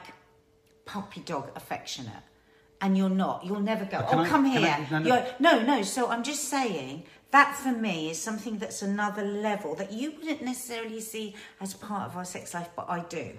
puppy 0.86 1.22
dog 1.22 1.50
affectionate. 1.56 2.24
And 2.80 2.96
you're 2.96 3.10
not. 3.10 3.44
You'll 3.44 3.60
never 3.60 3.86
go. 3.86 3.98
Uh, 3.98 4.10
oh, 4.12 4.20
I- 4.20 4.28
come 4.28 4.46
here. 4.46 4.68
I- 4.68 4.88
no, 4.92 5.00
no. 5.00 5.26
No, 5.40 5.62
no. 5.62 5.82
So 5.82 6.10
I'm 6.10 6.22
just 6.22 6.44
saying 6.46 7.04
that 7.32 7.56
for 7.56 7.72
me 7.72 8.12
is 8.12 8.22
something 8.22 8.60
that's 8.60 8.84
another 8.84 9.24
level 9.24 9.74
that 9.76 9.92
you 9.92 10.12
wouldn't 10.12 10.44
necessarily 10.44 11.02
see 11.02 11.36
as 11.60 11.74
part 11.74 12.04
of 12.08 12.16
our 12.16 12.24
sex 12.26 12.54
life, 12.54 12.70
but 12.76 12.86
I 12.90 13.00
do. 13.10 13.32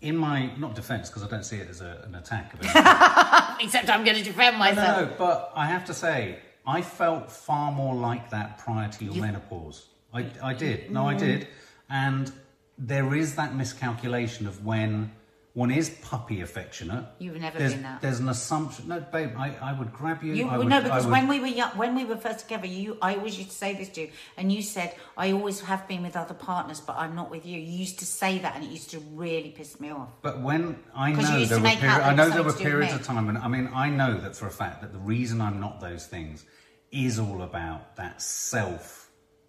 in 0.00 0.16
my 0.16 0.36
not 0.58 0.74
defence 0.74 1.08
because 1.08 1.22
I 1.22 1.28
don't 1.28 1.44
see 1.44 1.58
it 1.58 1.68
as 1.70 1.80
a, 1.80 2.02
an 2.06 2.16
attack. 2.16 2.52
Of. 2.54 2.60
Except 3.64 3.88
I'm 3.88 4.02
going 4.04 4.16
to 4.16 4.24
defend 4.24 4.58
myself. 4.58 4.98
no, 4.98 5.04
no. 5.06 5.12
But 5.16 5.52
I 5.54 5.66
have 5.66 5.84
to 5.84 5.94
say, 5.94 6.40
I 6.66 6.82
felt 6.82 7.30
far 7.30 7.70
more 7.70 7.94
like 7.94 8.28
that 8.30 8.58
prior 8.58 8.88
to 8.88 9.04
your 9.04 9.14
menopause. 9.14 9.86
I, 10.12 10.26
I 10.42 10.54
did. 10.54 10.90
No. 10.90 11.06
I 11.06 11.14
mm-hmm. 11.14 11.26
did. 11.26 11.48
And 11.88 12.32
there 12.78 13.14
is 13.14 13.36
that 13.36 13.54
miscalculation 13.54 14.46
of 14.46 14.64
when 14.64 15.12
one 15.54 15.70
is 15.70 15.90
puppy 15.90 16.40
affectionate. 16.40 17.04
You've 17.18 17.38
never 17.38 17.58
there's, 17.58 17.74
been 17.74 17.82
that. 17.82 18.00
There's 18.00 18.20
an 18.20 18.30
assumption. 18.30 18.88
No, 18.88 19.00
babe, 19.00 19.32
I, 19.36 19.54
I 19.60 19.78
would 19.78 19.92
grab 19.92 20.22
you. 20.22 20.32
You, 20.32 20.48
I 20.48 20.56
would, 20.56 20.66
no, 20.66 20.80
because 20.80 21.04
would- 21.04 21.12
when 21.12 21.28
we 21.28 21.40
were 21.40 21.46
young, 21.46 21.70
when 21.72 21.94
we 21.94 22.06
were 22.06 22.16
first 22.16 22.40
together, 22.40 22.66
you, 22.66 22.96
I 23.02 23.16
always 23.16 23.36
used 23.36 23.50
to 23.50 23.56
say 23.56 23.74
this 23.74 23.90
to 23.90 24.02
you, 24.02 24.10
and 24.38 24.50
you 24.50 24.62
said, 24.62 24.94
"I 25.14 25.32
always 25.32 25.60
have 25.60 25.86
been 25.86 26.02
with 26.02 26.16
other 26.16 26.32
partners, 26.32 26.80
but 26.80 26.96
I'm 26.96 27.14
not 27.14 27.30
with 27.30 27.44
you." 27.44 27.60
You 27.60 27.78
used 27.78 27.98
to 27.98 28.06
say 28.06 28.38
that, 28.38 28.56
and 28.56 28.64
it 28.64 28.70
used 28.70 28.90
to 28.92 29.00
really 29.12 29.50
piss 29.50 29.78
me 29.78 29.90
off. 29.90 30.08
But 30.22 30.40
when 30.40 30.78
I 30.94 31.12
know 31.12 31.44
there 31.44 31.60
were, 31.60 31.68
peri- 31.68 31.88
I 31.88 32.14
know 32.14 32.30
there 32.30 32.42
were 32.42 32.50
something 32.50 32.64
to 32.64 32.70
do 32.70 32.78
with 32.78 32.88
periods 32.88 32.94
of 32.94 33.02
time, 33.04 33.28
and 33.28 33.36
I 33.36 33.48
mean, 33.48 33.68
I 33.74 33.90
know 33.90 34.18
that 34.20 34.34
for 34.34 34.46
a 34.46 34.50
fact 34.50 34.80
that 34.80 34.94
the 34.94 35.00
reason 35.00 35.42
I'm 35.42 35.60
not 35.60 35.80
those 35.80 36.06
things 36.06 36.46
is 36.90 37.18
all 37.18 37.42
about 37.42 37.96
that 37.96 38.22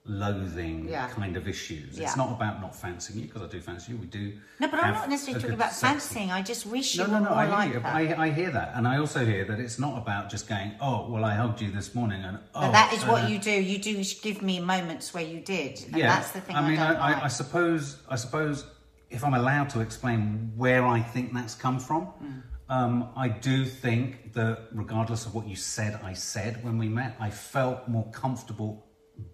self-loathing 0.06 0.88
Yeah. 0.90 1.08
kind 1.10 1.38
of 1.38 1.48
issues. 1.48 1.98
Yeah. 1.98 2.04
It's 2.06 2.18
not 2.18 2.32
about 2.32 2.62
not 2.62 2.76
fancying 2.76 3.20
you 3.20 3.26
because 3.28 3.42
I 3.42 3.48
do 3.48 3.62
fancy 3.62 3.94
you. 3.94 3.98
We 3.98 4.08
do. 4.08 4.34
No, 4.60 4.68
but 4.68 4.84
I'm 4.84 4.94
not 4.94 5.10
necessarily 5.10 5.42
talking 5.42 5.56
about 5.56 5.74
fancying. 5.74 6.32
I 6.32 6.42
just 6.42 6.66
wish 6.66 6.98
No, 6.98 7.06
you 7.06 7.12
no, 7.12 7.18
were 7.20 7.24
no. 7.24 7.30
more 7.30 7.40
I 7.40 7.46
hear 7.66 7.74
like 7.74 7.84
that. 7.84 8.20
I, 8.20 8.24
I 8.26 8.30
hear 8.32 8.52
that, 8.52 8.72
and 8.76 8.88
I 8.88 8.98
also 8.98 9.26
hear 9.26 9.46
that 9.46 9.60
it's 9.60 9.80
not 9.80 9.98
about 9.98 10.30
just 10.30 10.48
going, 10.48 10.74
"Oh, 10.82 11.10
well, 11.10 11.24
I 11.26 11.36
hugged 11.36 11.62
you 11.62 11.72
this 11.72 11.96
morning," 11.96 12.24
and 12.24 12.38
oh, 12.56 12.62
but 12.62 12.72
that 12.72 12.94
is 12.94 13.06
what 13.06 13.24
uh, 13.26 13.28
you 13.28 13.40
do. 13.40 13.52
You 13.52 13.78
do 13.78 14.04
give 14.22 14.42
me 14.42 14.60
moments 14.60 15.14
where 15.14 15.24
you 15.24 15.40
did, 15.40 15.84
and 15.86 15.96
yeah, 15.98 16.08
that's 16.16 16.32
the 16.32 16.42
thing. 16.42 16.56
I 16.56 16.68
mean, 16.70 16.80
I, 16.80 16.94
I, 16.94 17.12
like. 17.14 17.24
I, 17.24 17.28
suppose, 17.28 17.98
I 18.10 18.16
suppose, 18.16 18.66
if 19.10 19.24
I'm 19.24 19.34
allowed 19.34 19.70
to 19.72 19.80
explain 19.82 20.52
where 20.56 20.86
I 20.86 21.00
think 21.02 21.34
that's 21.34 21.56
come 21.56 21.80
from, 21.80 22.04
Hmm. 22.06 22.40
um, 22.70 23.10
I 23.16 23.28
do 23.30 23.66
think 23.66 24.34
that 24.34 24.68
regardless 24.74 25.26
of 25.26 25.34
what 25.34 25.48
you 25.48 25.56
said, 25.56 26.00
I 26.04 26.14
said 26.14 26.64
when 26.64 26.78
we 26.78 26.90
met, 26.90 27.16
I 27.20 27.30
felt 27.30 27.88
more 27.88 28.10
comfortable 28.12 28.86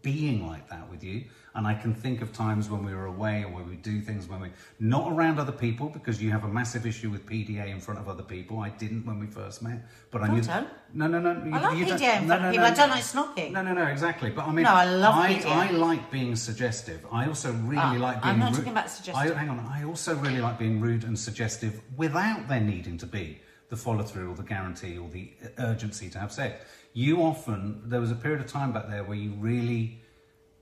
being 0.02 0.48
like 0.48 0.70
that 0.70 0.90
with 0.90 1.04
you. 1.04 1.24
And 1.56 1.66
I 1.66 1.74
can 1.74 1.94
think 1.96 2.22
of 2.22 2.32
times 2.32 2.70
when 2.70 2.86
we 2.86 2.94
were 2.94 3.08
away 3.08 3.44
or 3.44 3.50
where 3.50 3.64
we 3.64 3.76
do 3.76 4.02
things 4.02 4.28
when 4.28 4.40
we're 4.40 4.52
not 4.80 5.12
around 5.12 5.40
other 5.40 5.52
people 5.52 5.90
because 5.90 6.22
you 6.22 6.30
have 6.32 6.44
a 6.44 6.48
massive 6.48 6.86
issue 6.86 7.10
with 7.10 7.26
PDA 7.26 7.70
in 7.70 7.80
front 7.80 8.00
of 8.00 8.08
other 8.08 8.24
people. 8.24 8.60
I 8.60 8.70
didn't 8.70 9.06
when 9.06 9.20
we 9.20 9.26
first 9.26 9.62
met, 9.64 9.80
but 10.12 10.22
I 10.22 10.26
I 10.26 10.30
knew. 10.30 10.42
don't. 10.42 10.68
No, 10.94 11.08
no, 11.08 11.20
no. 11.20 11.44
You, 11.44 11.54
I 11.56 11.60
like 11.60 11.78
you 11.78 11.86
PDA 11.86 12.22
in 12.22 12.28
front 12.28 12.42
no, 12.44 12.48
of 12.50 12.52
people. 12.54 12.68
no. 12.68 12.72
I 12.72 12.76
don't 12.76 12.90
like 12.90 13.04
snogging. 13.04 13.52
No, 13.52 13.62
no, 13.64 13.74
no, 13.74 13.86
exactly. 13.88 14.30
But 14.30 14.48
I 14.48 14.52
mean, 14.52 14.64
No, 14.64 14.74
I 14.74 14.86
love 14.86 15.16
I, 15.16 15.34
PDA. 15.34 15.46
I 15.48 15.72
like 15.72 16.12
being 16.12 16.36
suggestive. 16.36 17.06
I 17.12 17.26
also 17.28 17.52
really 17.54 17.78
Ah, 17.82 17.94
like 18.00 18.22
being. 18.22 18.34
I'm 18.34 18.40
not 18.40 18.50
rude. 18.52 18.58
talking 18.58 18.72
about 18.72 18.90
suggestive. 18.90 19.36
I, 19.36 19.40
hang 19.40 19.50
on. 19.50 19.60
I 19.60 19.84
also 19.86 20.16
really 20.16 20.42
like 20.42 20.60
being 20.60 20.80
rude 20.80 21.04
and 21.04 21.18
suggestive 21.18 21.82
without 21.98 22.48
there 22.48 22.62
needing 22.62 22.98
to 23.00 23.06
be 23.08 23.40
the 23.70 23.76
follow 23.78 24.04
through 24.04 24.32
or 24.32 24.36
the 24.36 24.44
guarantee 24.44 24.98
or 24.98 25.10
the 25.10 25.32
urgency 25.58 26.10
to 26.10 26.20
have 26.20 26.32
sex. 26.32 26.64
You 26.94 27.22
often 27.24 27.84
there 27.86 28.02
was 28.02 28.12
a 28.12 28.16
period 28.16 28.42
of 28.42 28.48
time 28.48 28.72
back 28.74 28.90
there 28.90 29.04
where 29.04 29.18
you 29.18 29.32
really 29.40 30.02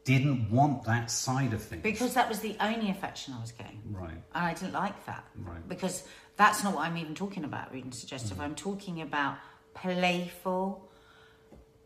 didn't 0.03 0.49
want 0.51 0.83
that 0.85 1.09
side 1.11 1.53
of 1.53 1.61
things. 1.61 1.83
Because 1.83 2.13
that 2.13 2.29
was 2.29 2.39
the 2.39 2.55
only 2.59 2.89
affection 2.89 3.33
I 3.37 3.41
was 3.41 3.51
getting. 3.51 3.81
right. 3.91 4.11
And 4.11 4.45
I 4.45 4.53
didn't 4.53 4.73
like 4.73 5.05
that. 5.05 5.25
Right. 5.37 5.67
Because 5.67 6.03
that's 6.37 6.63
not 6.63 6.75
what 6.75 6.85
I'm 6.87 6.97
even 6.97 7.15
talking 7.15 7.43
about, 7.43 7.73
rude 7.73 7.83
and 7.83 7.93
Mm. 7.93 7.95
suggestive. 7.95 8.39
I'm 8.39 8.55
talking 8.55 9.01
about 9.01 9.37
playful 9.73 10.89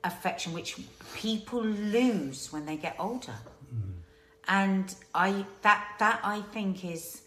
affection, 0.04 0.54
which 0.54 0.78
people 1.16 1.64
lose 1.64 2.52
when 2.52 2.66
they 2.66 2.76
get 2.78 2.96
older. 3.00 3.36
Mm. 3.74 3.94
And 4.48 4.96
I 5.14 5.46
that 5.62 5.86
that 6.00 6.20
I 6.24 6.42
think 6.54 6.84
is 6.84 7.22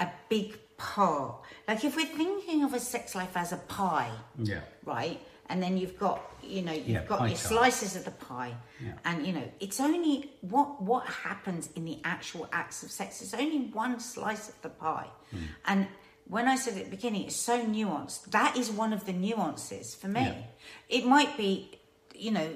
a 0.00 0.08
big 0.28 0.58
part. 0.76 1.40
Like 1.66 1.84
if 1.84 1.96
we're 1.96 2.06
thinking 2.06 2.62
of 2.64 2.74
a 2.74 2.80
sex 2.80 3.14
life 3.14 3.36
as 3.36 3.52
a 3.52 3.56
pie, 3.56 4.12
Yeah. 4.38 4.60
right? 4.84 5.20
And 5.48 5.62
then 5.62 5.76
you've 5.76 5.98
got, 5.98 6.20
you 6.42 6.62
know, 6.62 6.72
you've 6.72 6.88
Yeah, 6.88 7.04
got 7.04 7.20
your 7.20 7.28
chart. 7.30 7.38
slices 7.38 7.94
of 7.96 8.04
the 8.04 8.10
pie, 8.10 8.54
Yeah. 8.84 8.92
and 9.04 9.26
you 9.26 9.32
know, 9.32 9.48
it's 9.60 9.78
only 9.80 10.30
what 10.40 10.82
what 10.82 11.06
happens 11.06 11.68
in 11.76 11.84
the 11.84 11.98
actual 12.04 12.48
acts 12.52 12.82
of 12.82 12.90
sex. 12.90 13.22
It's 13.22 13.32
only 13.34 13.68
one 13.82 14.00
slice 14.00 14.48
of 14.48 14.60
the 14.62 14.70
pie, 14.70 15.08
Hmm. 15.30 15.38
and 15.66 15.88
when 16.28 16.48
I 16.48 16.56
said 16.56 16.76
at 16.76 16.84
the 16.86 16.90
beginning, 16.90 17.22
it's 17.26 17.36
so 17.36 17.64
nuanced. 17.64 18.30
That 18.32 18.56
is 18.56 18.70
one 18.70 18.92
of 18.92 19.04
the 19.06 19.12
nuances 19.12 19.94
for 19.94 20.08
me. 20.08 20.22
Yeah. 20.22 20.42
It 20.88 21.06
might 21.06 21.36
be, 21.36 21.78
you 22.14 22.32
know. 22.32 22.48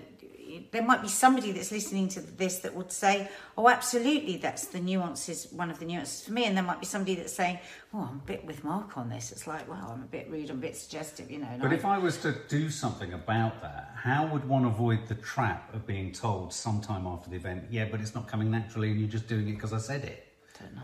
There 0.73 0.83
might 0.83 1.03
be 1.03 1.09
somebody 1.09 1.53
that's 1.53 1.71
listening 1.73 2.09
to 2.09 2.21
this 2.21 2.59
that 2.61 2.75
would 2.75 2.93
say, 2.93 3.29
"Oh, 3.57 3.69
absolutely, 3.69 4.37
that's 4.37 4.67
the 4.67 4.81
nuances. 4.81 5.49
One 5.53 5.71
of 5.71 5.79
the 5.79 5.85
nuances 5.85 6.25
for 6.25 6.33
me." 6.33 6.45
And 6.47 6.57
there 6.57 6.65
might 6.65 6.81
be 6.81 6.87
somebody 6.87 7.15
that's 7.15 7.33
saying, 7.33 7.59
"Oh, 7.95 8.09
I'm 8.11 8.17
a 8.25 8.27
bit 8.27 8.45
with 8.45 8.65
Mark 8.65 8.97
on 8.97 9.09
this." 9.09 9.33
It's 9.33 9.47
like, 9.47 9.69
"Well, 9.69 9.91
I'm 9.93 10.03
a 10.03 10.07
bit 10.07 10.29
rude, 10.31 10.51
I'm 10.51 10.59
a 10.59 10.61
bit 10.61 10.77
suggestive," 10.77 11.31
you 11.31 11.39
know. 11.39 11.49
But 11.61 11.71
I- 11.73 11.75
if 11.75 11.85
I 11.85 11.99
was 11.99 12.17
to 12.19 12.33
do 12.49 12.71
something 12.71 13.13
about 13.13 13.63
that, 13.63 13.93
how 13.97 14.27
would 14.27 14.49
one 14.49 14.65
avoid 14.65 15.07
the 15.09 15.15
trap 15.17 15.75
of 15.75 15.87
being 15.87 16.13
told 16.13 16.53
sometime 16.53 17.07
after 17.07 17.31
the 17.31 17.37
event, 17.37 17.65
yeah, 17.71 17.87
but 17.91 18.01
it's 18.01 18.15
not 18.15 18.27
coming 18.27 18.51
naturally 18.51 18.91
and 18.91 18.99
you're 19.01 19.09
just 19.09 19.29
doing 19.29 19.49
it 19.49 19.53
because 19.53 19.73
I 19.73 19.79
said 19.79 20.05
it? 20.05 20.27
don't 20.59 20.75
know. 20.75 20.83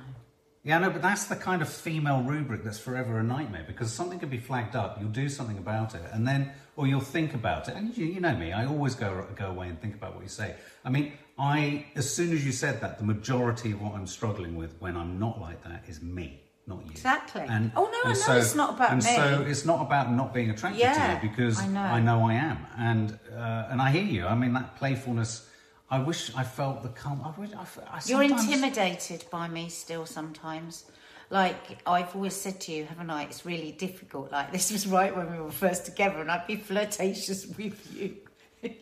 Yeah, 0.64 0.78
no, 0.78 0.90
but 0.90 1.00
that's 1.00 1.26
the 1.26 1.36
kind 1.36 1.62
of 1.62 1.68
female 1.68 2.22
rubric 2.22 2.64
that's 2.64 2.78
forever 2.78 3.18
a 3.20 3.22
nightmare 3.22 3.64
because 3.66 3.92
something 3.92 4.18
can 4.18 4.28
be 4.30 4.38
flagged 4.38 4.74
up, 4.74 4.98
you'll 5.00 5.10
do 5.10 5.28
something 5.28 5.58
about 5.58 5.94
it, 5.94 6.02
and 6.12 6.26
then, 6.26 6.52
or 6.76 6.86
you'll 6.86 7.00
think 7.00 7.34
about 7.34 7.68
it. 7.68 7.74
And 7.74 7.96
you, 7.96 8.06
you 8.06 8.20
know 8.20 8.36
me, 8.36 8.52
I 8.52 8.66
always 8.66 8.94
go 8.94 9.26
go 9.34 9.46
away 9.46 9.68
and 9.68 9.80
think 9.80 9.94
about 9.94 10.14
what 10.14 10.22
you 10.22 10.28
say. 10.28 10.54
I 10.84 10.90
mean, 10.90 11.12
I 11.38 11.86
as 11.96 12.12
soon 12.12 12.32
as 12.32 12.44
you 12.44 12.52
said 12.52 12.80
that, 12.82 12.98
the 12.98 13.04
majority 13.04 13.72
of 13.72 13.80
what 13.82 13.94
I'm 13.94 14.06
struggling 14.06 14.56
with 14.56 14.74
when 14.78 14.96
I'm 14.96 15.18
not 15.18 15.40
like 15.40 15.62
that 15.64 15.84
is 15.88 16.02
me, 16.02 16.40
not 16.66 16.84
you. 16.84 16.90
Exactly. 16.92 17.42
And, 17.42 17.72
Oh, 17.76 17.84
no, 17.84 18.10
and 18.10 18.22
I 18.22 18.26
know 18.26 18.38
it's 18.38 18.54
not 18.54 18.74
about 18.74 18.90
and 18.92 19.02
me. 19.02 19.10
so 19.16 19.44
it's 19.46 19.64
not 19.64 19.80
about 19.80 20.12
not 20.12 20.32
being 20.34 20.50
attracted 20.50 20.80
Yeah, 20.80 21.18
to 21.18 21.26
you 21.26 21.30
because 21.30 21.58
I 21.60 21.66
know. 21.66 21.80
I 21.80 22.00
know 22.00 22.28
I 22.28 22.34
am, 22.34 22.58
and 22.78 23.18
uh, 23.34 23.68
and 23.70 23.80
I 23.80 23.90
hear 23.90 24.04
you. 24.04 24.26
I 24.26 24.34
mean 24.34 24.52
that 24.52 24.76
playfulness. 24.76 25.48
I 25.88 26.00
wish 26.00 26.34
I 26.34 26.42
felt 26.42 26.82
the 26.82 26.88
calm. 26.88 27.22
I 27.24 27.40
wish 27.40 27.50
I, 27.52 27.64
I 27.90 28.00
You're 28.06 28.24
intimidated 28.24 29.24
by 29.30 29.46
me 29.46 29.68
still 29.68 30.04
sometimes. 30.04 30.84
Like 31.30 31.78
I've 31.86 32.14
always 32.14 32.34
said 32.36 32.60
to 32.62 32.72
you, 32.72 32.84
haven't 32.84 33.10
I? 33.10 33.24
It's 33.24 33.44
really 33.44 33.72
difficult. 33.72 34.30
Like 34.30 34.52
this 34.52 34.70
was 34.70 34.86
right 34.86 35.14
when 35.16 35.30
we 35.32 35.38
were 35.40 35.50
first 35.50 35.84
together, 35.84 36.20
and 36.20 36.30
I'd 36.30 36.46
be 36.46 36.56
flirtatious 36.56 37.46
with 37.46 37.92
you. 37.96 38.16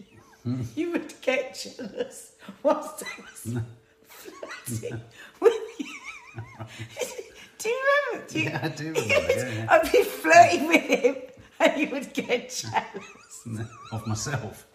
you 0.76 0.92
would 0.92 1.14
get 1.22 1.54
jealous 1.78 2.32
whilst 2.62 3.02
I 3.02 3.22
was 3.22 3.62
flirting 4.06 5.00
with 5.40 5.52
you. 5.78 5.86
do 7.58 7.68
you 7.68 7.82
remember? 8.12 8.26
Do 8.28 8.38
you, 8.40 8.44
Yeah, 8.50 8.60
I 8.62 8.68
do 8.68 8.84
remember, 8.88 9.08
yeah, 9.08 9.48
yeah. 9.52 9.66
I'd 9.70 9.90
be 9.92 10.02
flirting 10.02 10.68
with 10.68 10.82
him 10.82 11.16
and 11.60 11.80
you 11.80 11.88
would 11.90 12.12
get 12.12 12.50
jealous. 12.50 13.70
of 13.92 14.06
myself. 14.06 14.66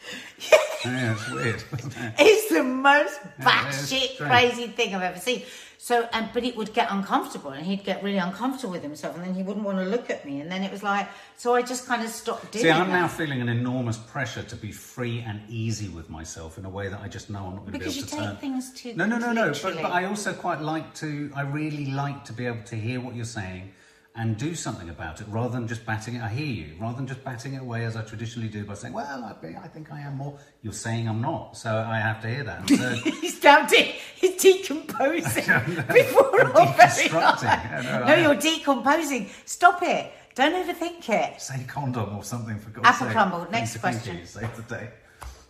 yeah, 0.85 1.13
it's 1.13 1.29
weird. 1.31 1.55
it? 1.55 2.13
It's 2.19 2.49
the 2.53 2.63
most 2.63 3.19
Yeah, 3.39 3.45
batshit 3.45 4.13
strange. 4.13 4.17
crazy 4.17 4.67
thing 4.67 4.95
I've 4.95 5.01
ever 5.03 5.19
seen. 5.19 5.43
So, 5.81 6.09
and 6.11 6.27
but 6.33 6.43
it 6.43 6.57
would 6.57 6.73
get 6.73 6.91
uncomfortable, 6.91 7.51
and 7.51 7.65
he'd 7.65 7.85
get 7.85 8.03
really 8.03 8.17
uncomfortable 8.17 8.73
with 8.73 8.83
himself, 8.83 9.15
and 9.15 9.23
then 9.23 9.33
he 9.33 9.43
wouldn't 9.43 9.65
want 9.65 9.77
to 9.77 9.85
look 9.85 10.09
at 10.09 10.25
me, 10.25 10.41
and 10.41 10.51
then 10.51 10.61
it 10.61 10.73
was 10.73 10.83
like, 10.83 11.07
so 11.37 11.55
I 11.55 11.61
just 11.61 11.87
kind 11.87 12.03
of 12.03 12.09
stopped 12.09 12.51
doing 12.51 12.63
See, 12.65 12.69
I'm 12.69 12.89
that. 12.89 12.93
now 12.93 13.07
feeling 13.07 13.39
an 13.39 13.47
enormous 13.47 13.95
pressure 13.97 14.43
to 14.43 14.55
be 14.57 14.73
free 14.73 15.21
and 15.21 15.39
easy 15.47 15.87
with 15.87 16.09
myself 16.09 16.57
in 16.57 16.65
a 16.65 16.69
way 16.69 16.89
that 16.89 16.99
I 16.99 17.07
just 17.07 17.29
know 17.29 17.39
I'm 17.45 17.55
not 17.55 17.59
going 17.61 17.65
to 17.67 17.71
be 17.71 17.77
Because 17.79 17.95
able 17.95 18.03
you 18.03 18.09
to 18.09 18.15
take 18.17 18.25
turn. 18.25 18.35
things 18.35 18.73
too 18.73 18.93
no, 18.97 19.05
no, 19.05 19.17
no, 19.17 19.31
no. 19.31 19.53
But, 19.63 19.75
but 19.75 19.93
I 19.93 20.03
also 20.03 20.33
quite 20.33 20.59
like 20.59 20.93
to. 20.95 21.31
I 21.33 21.43
really 21.43 21.85
like 21.85 22.25
to 22.25 22.33
be 22.33 22.45
able 22.45 22.63
to 22.63 22.75
hear 22.75 22.99
what 22.99 23.15
you're 23.15 23.23
saying 23.23 23.71
and 24.15 24.37
do 24.37 24.53
something 24.55 24.89
about 24.89 25.21
it 25.21 25.27
rather 25.29 25.49
than 25.53 25.67
just 25.67 25.85
batting 25.85 26.15
it. 26.15 26.21
I 26.21 26.29
hear 26.29 26.45
you. 26.45 26.75
Rather 26.79 26.97
than 26.97 27.07
just 27.07 27.23
batting 27.23 27.53
it 27.53 27.61
away 27.61 27.85
as 27.85 27.95
I 27.95 28.01
traditionally 28.01 28.49
do 28.49 28.65
by 28.65 28.73
saying, 28.73 28.93
"Well, 28.93 29.23
I, 29.23 29.33
be- 29.45 29.55
I 29.55 29.67
think 29.67 29.91
I 29.91 30.01
am 30.01 30.15
more." 30.17 30.37
You're 30.61 30.73
saying 30.73 31.07
I'm 31.07 31.21
not, 31.21 31.55
so 31.57 31.77
I 31.77 31.99
have 31.99 32.21
to 32.23 32.27
hear 32.27 32.43
that. 32.43 32.67
So, 32.67 32.75
He's 33.21 33.39
down 33.39 33.67
to, 33.67 33.75
he's 33.75 34.41
decomposing 34.41 35.43
before 35.93 36.41
I'm 36.41 36.55
our 36.55 36.73
very. 36.73 37.09
No, 37.11 38.05
No, 38.07 38.15
you're 38.15 38.35
decomposing. 38.35 39.29
Stop 39.45 39.81
it. 39.83 40.11
Don't 40.35 40.53
overthink 40.53 41.07
it. 41.09 41.41
say 41.41 41.63
condom 41.67 42.15
or 42.17 42.23
something 42.23 42.57
for 42.59 42.69
God's 42.71 42.87
Apple 42.87 43.07
sake. 43.07 43.13
crumble, 43.15 43.47
next 43.51 43.77
question. 43.77 44.25
Save 44.25 44.55
the 44.55 44.61
day. 44.63 44.89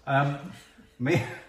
Um, 0.07 0.37
me, 0.99 1.21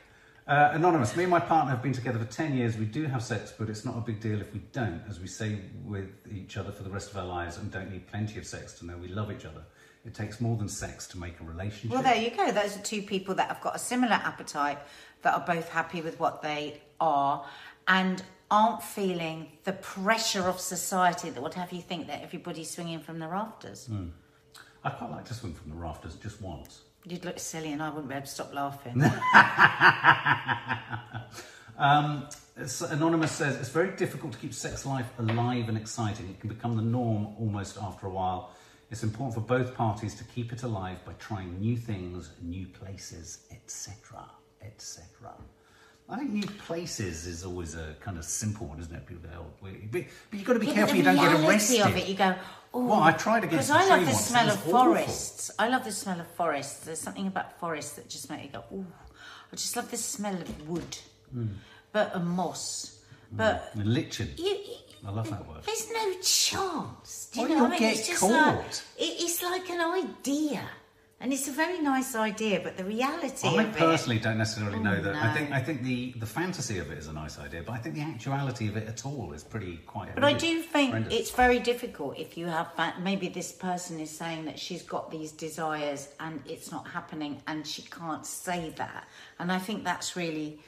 uh, 0.50 0.72
anonymous. 0.74 1.16
Me 1.16 1.22
and 1.22 1.30
my 1.30 1.38
partner 1.38 1.70
have 1.70 1.82
been 1.82 1.92
together 1.92 2.18
for 2.18 2.30
ten 2.30 2.54
years. 2.54 2.76
We 2.76 2.84
do 2.84 3.04
have 3.04 3.22
sex, 3.22 3.54
but 3.56 3.70
it's 3.70 3.84
not 3.84 3.96
a 3.96 4.00
big 4.00 4.20
deal 4.20 4.40
if 4.40 4.52
we 4.52 4.60
don't, 4.72 5.00
as 5.08 5.20
we 5.20 5.28
stay 5.28 5.60
with 5.84 6.10
each 6.30 6.56
other 6.56 6.72
for 6.72 6.82
the 6.82 6.90
rest 6.90 7.10
of 7.10 7.16
our 7.16 7.24
lives 7.24 7.56
and 7.56 7.70
don't 7.70 7.90
need 7.90 8.06
plenty 8.08 8.38
of 8.38 8.44
sex 8.44 8.72
to 8.80 8.86
know 8.86 8.96
we 8.96 9.08
love 9.08 9.30
each 9.30 9.44
other. 9.44 9.62
It 10.04 10.14
takes 10.14 10.40
more 10.40 10.56
than 10.56 10.68
sex 10.68 11.06
to 11.08 11.18
make 11.18 11.38
a 11.40 11.44
relationship. 11.44 11.92
Well, 11.92 12.02
there 12.02 12.20
you 12.20 12.30
go. 12.30 12.50
Those 12.50 12.76
are 12.76 12.82
two 12.82 13.02
people 13.02 13.34
that 13.36 13.48
have 13.48 13.60
got 13.60 13.76
a 13.76 13.78
similar 13.78 14.14
appetite, 14.14 14.78
that 15.22 15.34
are 15.34 15.46
both 15.46 15.68
happy 15.68 16.00
with 16.00 16.18
what 16.18 16.42
they 16.42 16.80
are, 17.00 17.44
and 17.86 18.22
aren't 18.50 18.82
feeling 18.82 19.52
the 19.64 19.74
pressure 19.74 20.48
of 20.48 20.58
society 20.58 21.30
that 21.30 21.40
would 21.40 21.54
have 21.54 21.72
you 21.72 21.82
think 21.82 22.08
that 22.08 22.22
everybody's 22.22 22.70
swinging 22.70 22.98
from 22.98 23.20
the 23.20 23.28
rafters. 23.28 23.86
Hmm. 23.86 24.08
I'd 24.82 24.96
quite 24.96 25.10
like 25.10 25.26
to 25.26 25.34
swing 25.34 25.54
from 25.54 25.70
the 25.70 25.76
rafters 25.76 26.16
just 26.16 26.40
once. 26.40 26.80
You'd 27.06 27.24
look 27.24 27.38
silly, 27.38 27.72
and 27.72 27.82
I 27.82 27.88
wouldn't 27.88 28.08
be 28.08 28.14
able 28.14 28.26
to 28.26 28.30
stop 28.32 28.52
laughing. 28.54 29.02
Um, 31.78 32.28
Anonymous 32.90 33.32
says 33.32 33.56
it's 33.56 33.70
very 33.70 33.96
difficult 33.96 34.34
to 34.34 34.38
keep 34.38 34.52
sex 34.52 34.84
life 34.84 35.06
alive 35.18 35.70
and 35.70 35.78
exciting. 35.78 36.28
It 36.28 36.38
can 36.38 36.50
become 36.50 36.76
the 36.76 36.82
norm 36.82 37.28
almost 37.38 37.78
after 37.78 38.06
a 38.06 38.10
while. 38.10 38.50
It's 38.90 39.02
important 39.02 39.32
for 39.34 39.40
both 39.40 39.74
parties 39.74 40.14
to 40.16 40.24
keep 40.24 40.52
it 40.52 40.62
alive 40.62 40.98
by 41.06 41.14
trying 41.14 41.58
new 41.58 41.78
things, 41.78 42.32
new 42.42 42.66
places, 42.66 43.46
etc., 43.50 44.26
etc. 44.60 45.06
I 46.10 46.18
think 46.18 46.32
new 46.32 46.46
places 46.66 47.26
is 47.26 47.44
always 47.46 47.74
a 47.76 47.94
kind 48.00 48.18
of 48.18 48.24
simple 48.26 48.66
one, 48.66 48.78
isn't 48.80 48.94
it? 48.94 49.06
People 49.06 49.22
go, 49.30 49.36
oh, 49.38 49.46
but, 49.62 49.72
but 49.92 50.04
you've 50.32 50.44
got 50.44 50.54
to 50.54 50.58
be 50.58 50.66
Yeah, 50.66 50.74
careful 50.74 50.96
you 50.96 51.02
don't 51.04 51.16
get 51.16 51.48
arrested. 51.48 51.80
of 51.80 51.96
it, 51.96 52.08
you 52.08 52.14
go, 52.14 52.34
oh. 52.74 52.86
Well, 52.86 53.02
I 53.02 53.12
tried 53.12 53.40
Because 53.42 53.68
against 53.70 53.88
the 53.88 53.94
I 53.94 53.96
love 53.96 54.00
the 54.00 54.06
once, 54.12 54.24
smell 54.26 54.48
of 54.50 54.58
awful. 54.58 54.72
forests. 54.72 55.50
I 55.58 55.68
love 55.68 55.84
the 55.84 55.92
smell 55.92 56.20
of 56.20 56.26
forests. 56.28 56.84
There's 56.84 57.00
something 57.00 57.26
about 57.26 57.58
forests 57.60 57.92
that 57.96 58.08
just 58.08 58.30
make 58.30 58.42
you 58.44 58.48
go, 58.50 58.64
oh. 58.72 58.84
I 59.52 59.56
just 59.56 59.74
love 59.76 59.90
the 59.90 59.96
smell 59.96 60.34
of 60.34 60.68
wood, 60.68 60.96
Hmm. 61.32 61.46
but 61.92 62.12
a 62.14 62.20
moss. 62.20 62.96
But 63.32 63.70
And 63.74 63.92
lichen. 63.94 64.30
you, 64.36 64.44
you, 64.46 64.74
I 65.06 65.10
love 65.10 65.30
that 65.30 65.46
word. 65.48 65.62
there's 65.64 65.88
no 65.90 66.12
chance. 66.20 67.28
Do 67.32 67.40
you 67.42 67.48
Well, 67.48 67.58
know? 67.58 67.66
I 67.66 67.68
mean, 67.70 67.78
get 67.80 67.96
it's 67.98 68.08
just 68.08 68.20
caught. 68.20 68.30
like 68.30 68.64
it, 68.98 69.22
it's 69.24 69.42
like 69.42 69.68
an 69.70 69.80
idea, 69.80 70.62
and 71.20 71.32
it's 71.32 71.48
a 71.48 71.52
very 71.52 71.78
nice 71.80 72.14
idea. 72.14 72.60
But 72.62 72.76
the 72.76 72.84
reality 72.84 73.46
I 73.48 73.62
of 73.62 73.68
it, 73.70 73.76
personally 73.76 74.18
don't 74.18 74.38
necessarily 74.38 74.78
know 74.80 74.96
Oh, 74.98 75.02
that. 75.02 75.14
I 75.16 75.34
think 75.34 75.52
I 75.52 75.60
think 75.60 75.82
the, 75.82 76.12
the 76.18 76.26
fantasy 76.26 76.78
of 76.78 76.90
it 76.90 76.98
is 76.98 77.08
a 77.08 77.12
nice 77.12 77.38
idea, 77.38 77.62
but 77.64 77.72
I 77.72 77.78
think 77.78 77.94
the 77.94 78.02
actuality 78.02 78.68
of 78.68 78.76
it 78.76 78.88
at 78.88 79.04
all 79.04 79.32
is 79.32 79.44
pretty 79.44 79.76
quite. 79.86 80.14
But 80.14 80.24
I 80.24 80.32
do 80.32 80.62
think 80.62 80.90
Horrendous. 80.90 81.14
it's 81.20 81.30
very 81.30 81.58
difficult 81.58 82.18
if 82.18 82.36
you 82.38 82.46
have 82.46 82.68
maybe 83.00 83.28
this 83.28 83.52
person 83.52 84.00
is 84.00 84.10
saying 84.10 84.44
that 84.46 84.58
she's 84.58 84.82
got 84.82 85.10
these 85.10 85.32
desires 85.32 86.08
and 86.20 86.40
it's 86.46 86.72
not 86.72 86.88
happening 86.88 87.42
and 87.46 87.66
she 87.66 87.82
can't 87.82 88.24
say 88.26 88.72
that. 88.76 89.04
And 89.38 89.52
I 89.52 89.58
think 89.58 89.84
that's 89.84 90.16
really 90.16 90.58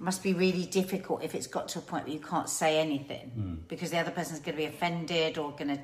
must 0.00 0.22
be 0.24 0.34
really 0.34 0.66
difficult 0.66 1.22
if 1.22 1.34
it's 1.36 1.46
got 1.46 1.68
to 1.68 1.78
a 1.78 1.82
point 1.82 2.04
where 2.04 2.12
you 2.12 2.20
can't 2.20 2.48
say 2.48 2.78
anything 2.80 3.30
Hmm. 3.30 3.54
because 3.68 3.90
the 3.92 3.98
other 3.98 4.10
person's 4.10 4.40
going 4.40 4.56
to 4.56 4.62
be 4.64 4.64
offended 4.66 5.38
or 5.38 5.52
going 5.52 5.68
to 5.76 5.78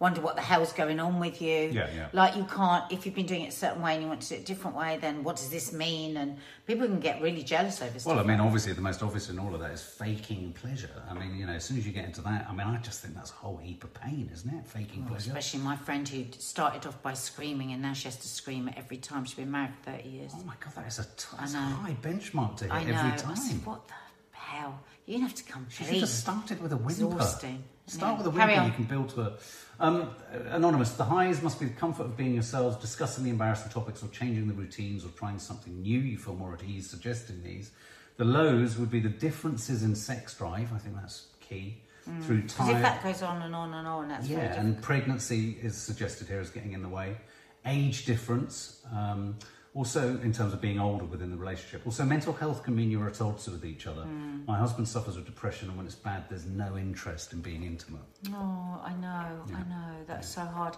wonder 0.00 0.20
what 0.22 0.34
the 0.34 0.42
hell's 0.42 0.72
going 0.72 0.98
on 0.98 1.20
with 1.20 1.40
you. 1.40 1.68
Yeah, 1.72 1.88
yeah. 1.94 2.08
Like 2.12 2.34
you 2.34 2.44
can't 2.44 2.90
if 2.90 3.04
you've 3.06 3.14
been 3.14 3.26
doing 3.26 3.42
it 3.42 3.48
a 3.48 3.52
certain 3.52 3.82
way 3.82 3.92
and 3.92 4.02
you 4.02 4.08
want 4.08 4.22
to 4.22 4.28
do 4.30 4.34
it 4.36 4.40
a 4.40 4.44
different 4.44 4.76
way. 4.76 4.98
Then 5.00 5.22
what 5.22 5.36
does 5.36 5.50
this 5.50 5.72
mean? 5.72 6.16
And 6.16 6.38
people 6.66 6.86
can 6.86 6.98
get 6.98 7.20
really 7.20 7.42
jealous 7.42 7.80
over 7.82 7.98
stuff. 7.98 8.06
Well, 8.16 8.24
I 8.24 8.26
mean, 8.26 8.40
obviously, 8.40 8.72
the 8.72 8.80
most 8.80 9.02
obvious 9.02 9.28
in 9.28 9.38
all 9.38 9.54
of 9.54 9.60
that 9.60 9.70
is 9.70 9.82
faking 9.82 10.54
pleasure. 10.54 10.90
I 11.08 11.14
mean, 11.14 11.36
you 11.36 11.46
know, 11.46 11.52
as 11.52 11.64
soon 11.64 11.76
as 11.78 11.86
you 11.86 11.92
get 11.92 12.06
into 12.06 12.22
that, 12.22 12.46
I 12.48 12.52
mean, 12.52 12.66
I 12.66 12.78
just 12.78 13.02
think 13.02 13.14
that's 13.14 13.30
a 13.30 13.34
whole 13.34 13.58
heap 13.58 13.84
of 13.84 13.92
pain, 13.94 14.28
isn't 14.32 14.52
it? 14.52 14.66
Faking 14.66 15.04
pleasure. 15.04 15.28
Especially 15.30 15.60
my 15.60 15.76
friend 15.76 16.08
who 16.08 16.24
started 16.38 16.86
off 16.86 17.00
by 17.02 17.12
screaming 17.12 17.72
and 17.72 17.82
now 17.82 17.92
she 17.92 18.04
has 18.06 18.16
to 18.16 18.26
scream 18.28 18.70
every 18.76 18.96
time. 18.96 19.24
She's 19.26 19.34
been 19.34 19.50
married 19.50 19.74
for 19.84 19.90
30 19.92 20.08
years. 20.08 20.32
Oh 20.34 20.42
my 20.44 20.54
god, 20.64 20.74
that 20.76 20.86
is 20.86 20.98
a, 20.98 21.04
t- 21.04 21.26
I 21.38 21.44
a 21.44 21.48
high 21.48 21.96
benchmark 22.00 22.56
to 22.56 22.64
hit 22.64 22.72
I 22.72 22.84
know. 22.84 22.96
every 22.98 23.12
I 23.12 23.16
time. 23.16 23.36
said, 23.36 23.64
what 23.66 23.86
the 23.86 23.94
hell? 24.32 24.80
You're 25.06 25.20
have 25.20 25.34
to 25.34 25.42
come 25.44 25.66
She 25.68 25.84
should 25.84 25.96
have 25.96 26.08
started 26.08 26.62
with 26.62 26.72
a 26.72 26.76
whimper. 26.76 27.04
Exhausting. 27.16 27.64
Start 27.86 28.12
Yeah. 28.12 28.18
with 28.18 28.26
a 28.28 28.30
whimper, 28.30 28.64
you 28.64 28.72
can 28.72 28.84
build 28.84 29.08
to 29.10 29.22
it. 29.22 29.32
Um, 29.80 30.10
anonymous, 30.50 30.92
the 30.92 31.04
highs 31.04 31.42
must 31.42 31.58
be 31.58 31.64
the 31.64 31.74
comfort 31.74 32.04
of 32.04 32.16
being 32.16 32.34
yourselves, 32.34 32.76
discussing 32.76 33.24
the 33.24 33.30
embarrassing 33.30 33.70
topics 33.70 34.02
or 34.02 34.08
changing 34.08 34.46
the 34.46 34.52
routines 34.52 35.06
or 35.06 35.08
trying 35.08 35.38
something 35.38 35.80
new 35.80 35.98
you 35.98 36.18
feel 36.18 36.34
more 36.34 36.52
at 36.52 36.62
ease 36.62 36.88
suggesting 36.88 37.42
these. 37.42 37.70
The 38.18 38.26
lows 38.26 38.76
would 38.76 38.90
be 38.90 39.00
the 39.00 39.08
differences 39.08 39.82
in 39.82 39.94
sex 39.94 40.36
drive, 40.36 40.70
I 40.74 40.78
think 40.78 40.96
that's 40.96 41.28
key. 41.40 41.78
Through 42.22 42.48
time. 42.48 42.76
if 42.76 42.82
that 42.82 43.04
goes 43.04 43.22
on 43.22 43.42
and 43.42 43.54
on 43.54 43.72
and 43.72 43.86
on, 43.86 44.08
that's 44.08 44.26
Yeah, 44.26 44.58
and 44.58 44.82
pregnancy 44.82 45.56
is 45.62 45.76
suggested 45.76 46.26
here 46.26 46.40
as 46.40 46.50
getting 46.50 46.72
in 46.72 46.82
the 46.82 46.88
way. 46.88 47.16
Age 47.64 48.04
difference, 48.04 48.80
um, 48.92 49.36
also 49.74 50.18
in 50.20 50.32
terms 50.32 50.52
of 50.52 50.60
being 50.60 50.80
older 50.80 51.04
within 51.04 51.30
the 51.30 51.36
relationship. 51.36 51.82
Also, 51.86 52.04
mental 52.04 52.32
health 52.32 52.64
can 52.64 52.74
mean 52.74 52.90
you're 52.90 53.06
at 53.06 53.20
odds 53.20 53.48
with 53.48 53.64
each 53.64 53.86
other. 53.86 54.02
Hmm. 54.02 54.44
My 54.46 54.58
husband 54.58 54.88
suffers 54.88 55.16
with 55.16 55.26
depression, 55.26 55.68
and 55.68 55.76
when 55.76 55.86
it's 55.86 55.94
bad, 55.94 56.24
there's 56.28 56.46
no 56.46 56.76
interest 56.76 57.32
in 57.32 57.40
being 57.40 57.62
intimate. 57.62 58.02
Oh, 58.32 58.80
I 58.84 58.92
know, 59.00 59.44
I 59.54 59.68
know. 59.68 59.94
That's 60.06 60.28
so 60.28 60.40
hard. 60.40 60.76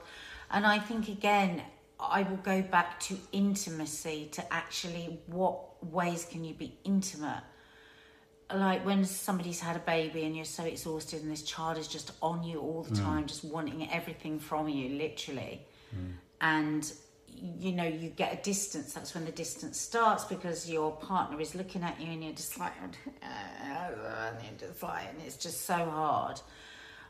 And 0.50 0.66
I 0.66 0.78
think, 0.78 1.08
again, 1.08 1.62
I 1.98 2.22
will 2.22 2.36
go 2.38 2.60
back 2.62 3.00
to 3.00 3.16
intimacy, 3.32 4.28
to 4.32 4.52
actually 4.52 5.20
what 5.26 5.82
ways 5.84 6.26
can 6.30 6.44
you 6.44 6.52
be 6.52 6.76
intimate? 6.84 7.42
Like 8.52 8.84
when 8.84 9.04
somebody's 9.06 9.60
had 9.60 9.76
a 9.76 9.80
baby 9.80 10.24
and 10.24 10.36
you're 10.36 10.44
so 10.44 10.64
exhausted 10.64 11.22
and 11.22 11.30
this 11.30 11.42
child 11.42 11.78
is 11.78 11.88
just 11.88 12.12
on 12.20 12.44
you 12.44 12.60
all 12.60 12.82
the 12.82 12.94
time, 12.94 13.26
just 13.26 13.44
wanting 13.44 13.90
everything 13.90 14.38
from 14.38 14.68
you, 14.68 14.98
literally. 14.98 15.64
And 16.42 16.92
you 17.42 17.72
know, 17.72 17.84
you 17.84 18.08
get 18.10 18.32
a 18.32 18.42
distance. 18.42 18.92
That's 18.92 19.14
when 19.14 19.24
the 19.24 19.32
distance 19.32 19.80
starts 19.80 20.24
because 20.24 20.70
your 20.70 20.92
partner 20.92 21.40
is 21.40 21.54
looking 21.54 21.82
at 21.82 22.00
you 22.00 22.12
and 22.12 22.22
you're 22.22 22.34
just 22.34 22.58
like, 22.58 22.72
oh, 22.82 24.36
and 24.46 24.58
just 24.58 24.82
like, 24.82 25.08
and 25.08 25.20
it's 25.26 25.36
just 25.36 25.62
so 25.62 25.74
hard. 25.74 26.40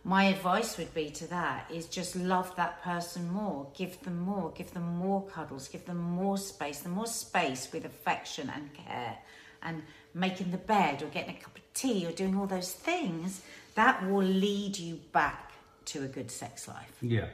My 0.04 0.24
advice 0.24 0.78
would 0.78 0.92
be 0.94 1.10
to 1.10 1.28
that 1.28 1.70
is 1.70 1.86
just 1.86 2.16
love 2.16 2.56
that 2.56 2.82
person 2.82 3.30
more, 3.30 3.68
give 3.76 4.00
them 4.02 4.18
more, 4.20 4.50
give 4.50 4.72
them 4.72 4.96
more 4.96 5.22
cuddles, 5.26 5.68
give 5.68 5.84
them 5.84 5.98
more 5.98 6.38
space, 6.38 6.80
the 6.80 6.88
more 6.88 7.06
space 7.06 7.68
with 7.72 7.84
affection 7.84 8.50
and 8.52 8.72
care, 8.74 9.18
and 9.62 9.82
making 10.12 10.50
the 10.50 10.56
bed 10.58 11.02
or 11.02 11.06
getting 11.06 11.36
a 11.36 11.38
cup 11.38 11.56
of 11.56 11.62
tea 11.74 12.04
or 12.04 12.10
doing 12.10 12.36
all 12.36 12.46
those 12.46 12.72
things. 12.72 13.42
That 13.76 14.04
will 14.10 14.24
lead 14.24 14.76
you 14.78 14.98
back 15.12 15.52
to 15.86 16.02
a 16.02 16.08
good 16.08 16.30
sex 16.30 16.66
life. 16.66 16.96
Yeah. 17.00 17.28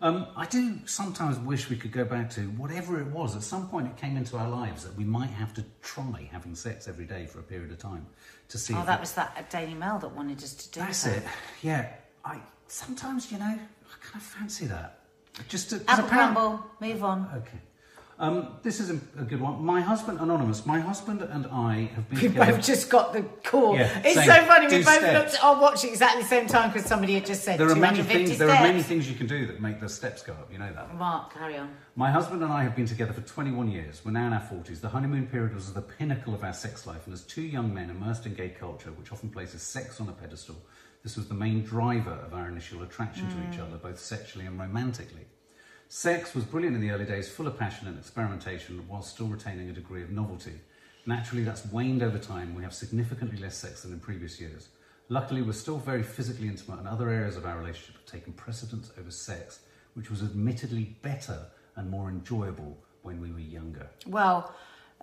Um, 0.00 0.28
I 0.36 0.46
do 0.46 0.78
sometimes 0.86 1.38
wish 1.38 1.68
we 1.68 1.76
could 1.76 1.90
go 1.90 2.04
back 2.04 2.30
to 2.30 2.42
whatever 2.50 3.00
it 3.00 3.08
was. 3.08 3.34
At 3.34 3.42
some 3.42 3.68
point, 3.68 3.88
it 3.88 3.96
came 3.96 4.16
into 4.16 4.36
our 4.36 4.48
lives 4.48 4.84
that 4.84 4.94
we 4.96 5.04
might 5.04 5.30
have 5.30 5.52
to 5.54 5.64
try 5.82 6.28
having 6.30 6.54
sex 6.54 6.86
every 6.86 7.04
day 7.04 7.26
for 7.26 7.40
a 7.40 7.42
period 7.42 7.72
of 7.72 7.78
time 7.78 8.06
to 8.48 8.58
see. 8.58 8.74
Oh, 8.74 8.84
that 8.84 8.98
it- 8.98 9.00
was 9.00 9.12
that 9.14 9.50
Daily 9.50 9.74
Mail 9.74 9.98
that 9.98 10.14
wanted 10.14 10.42
us 10.42 10.54
to 10.54 10.70
do 10.70 10.80
That's 10.80 11.02
that. 11.02 11.16
it. 11.18 11.22
Yeah. 11.62 11.88
I 12.24 12.40
sometimes, 12.68 13.32
you 13.32 13.38
know, 13.38 13.44
I 13.46 13.56
kind 14.00 14.16
of 14.16 14.22
fancy 14.22 14.66
that. 14.66 15.00
Just 15.48 15.70
to, 15.70 15.76
Apple 15.88 16.04
apparent- 16.06 16.34
crumble, 16.36 16.66
move 16.80 17.02
on. 17.02 17.28
Okay. 17.34 17.58
Um, 18.20 18.56
this 18.64 18.80
is 18.80 18.90
a, 18.90 18.94
a 19.20 19.24
good 19.24 19.40
one. 19.40 19.64
My 19.64 19.80
husband, 19.80 20.18
anonymous. 20.20 20.66
My 20.66 20.80
husband 20.80 21.22
and 21.22 21.46
I 21.46 21.88
have 21.94 22.08
been 22.10 22.18
We 22.20 22.28
together. 22.28 22.52
both 22.52 22.66
just 22.66 22.90
got 22.90 23.12
the 23.12 23.22
call. 23.44 23.76
Yeah, 23.76 24.02
it's 24.04 24.16
same. 24.16 24.26
so 24.26 24.44
funny. 24.44 24.66
We 24.66 24.82
both 24.82 24.94
steps. 24.96 25.32
looked 25.34 25.44
our 25.44 25.60
watch 25.60 25.84
exactly 25.84 26.22
the 26.22 26.28
same 26.28 26.48
time 26.48 26.72
because 26.72 26.88
somebody 26.88 27.14
had 27.14 27.26
just 27.26 27.44
said 27.44 27.60
There 27.60 27.70
are 27.70 27.76
many 27.76 27.98
250 27.98 28.24
things. 28.26 28.38
There 28.38 28.50
are 28.50 28.62
many 28.62 28.82
things 28.82 29.08
you 29.08 29.14
can 29.14 29.28
do 29.28 29.46
that 29.46 29.60
make 29.60 29.78
the 29.78 29.88
steps 29.88 30.22
go 30.22 30.32
up. 30.32 30.52
You 30.52 30.58
know 30.58 30.72
that. 30.72 30.96
Mark, 30.96 31.32
carry 31.32 31.56
on. 31.56 31.70
My 31.94 32.10
husband 32.10 32.42
and 32.42 32.52
I 32.52 32.64
have 32.64 32.74
been 32.74 32.86
together 32.86 33.12
for 33.12 33.20
21 33.20 33.70
years. 33.70 34.02
We're 34.04 34.10
now 34.10 34.26
in 34.26 34.32
our 34.32 34.40
40s. 34.40 34.80
The 34.80 34.88
honeymoon 34.88 35.28
period 35.28 35.54
was 35.54 35.72
the 35.72 35.82
pinnacle 35.82 36.34
of 36.34 36.42
our 36.42 36.52
sex 36.52 36.88
life, 36.88 37.06
and 37.06 37.14
as 37.14 37.22
two 37.22 37.42
young 37.42 37.72
men 37.72 37.88
immersed 37.88 38.26
in 38.26 38.34
gay 38.34 38.48
culture, 38.48 38.90
which 38.90 39.12
often 39.12 39.30
places 39.30 39.62
sex 39.62 40.00
on 40.00 40.08
a 40.08 40.12
pedestal, 40.12 40.56
this 41.04 41.16
was 41.16 41.28
the 41.28 41.34
main 41.34 41.62
driver 41.62 42.18
of 42.26 42.34
our 42.34 42.48
initial 42.48 42.82
attraction 42.82 43.28
to 43.28 43.36
each 43.54 43.60
other, 43.60 43.76
both 43.76 44.00
sexually 44.00 44.44
and 44.46 44.58
romantically. 44.58 45.26
Sex 45.90 46.34
was 46.34 46.44
brilliant 46.44 46.76
in 46.76 46.82
the 46.82 46.90
early 46.90 47.06
days, 47.06 47.30
full 47.30 47.46
of 47.46 47.58
passion 47.58 47.88
and 47.88 47.98
experimentation, 47.98 48.86
while 48.88 49.00
still 49.00 49.26
retaining 49.26 49.70
a 49.70 49.72
degree 49.72 50.02
of 50.02 50.10
novelty. 50.10 50.52
Naturally, 51.06 51.44
that's 51.44 51.64
waned 51.66 52.02
over 52.02 52.18
time. 52.18 52.54
We 52.54 52.62
have 52.62 52.74
significantly 52.74 53.38
less 53.38 53.56
sex 53.56 53.82
than 53.82 53.94
in 53.94 54.00
previous 54.00 54.38
years. 54.38 54.68
Luckily, 55.08 55.40
we're 55.40 55.52
still 55.52 55.78
very 55.78 56.02
physically 56.02 56.46
intimate, 56.46 56.80
and 56.80 56.88
other 56.88 57.08
areas 57.08 57.36
of 57.36 57.46
our 57.46 57.58
relationship 57.58 57.94
have 57.96 58.04
taken 58.04 58.34
precedence 58.34 58.92
over 59.00 59.10
sex, 59.10 59.60
which 59.94 60.10
was 60.10 60.22
admittedly 60.22 60.96
better 61.00 61.46
and 61.76 61.90
more 61.90 62.10
enjoyable 62.10 62.76
when 63.00 63.18
we 63.18 63.32
were 63.32 63.38
younger. 63.38 63.88
Well, 64.06 64.52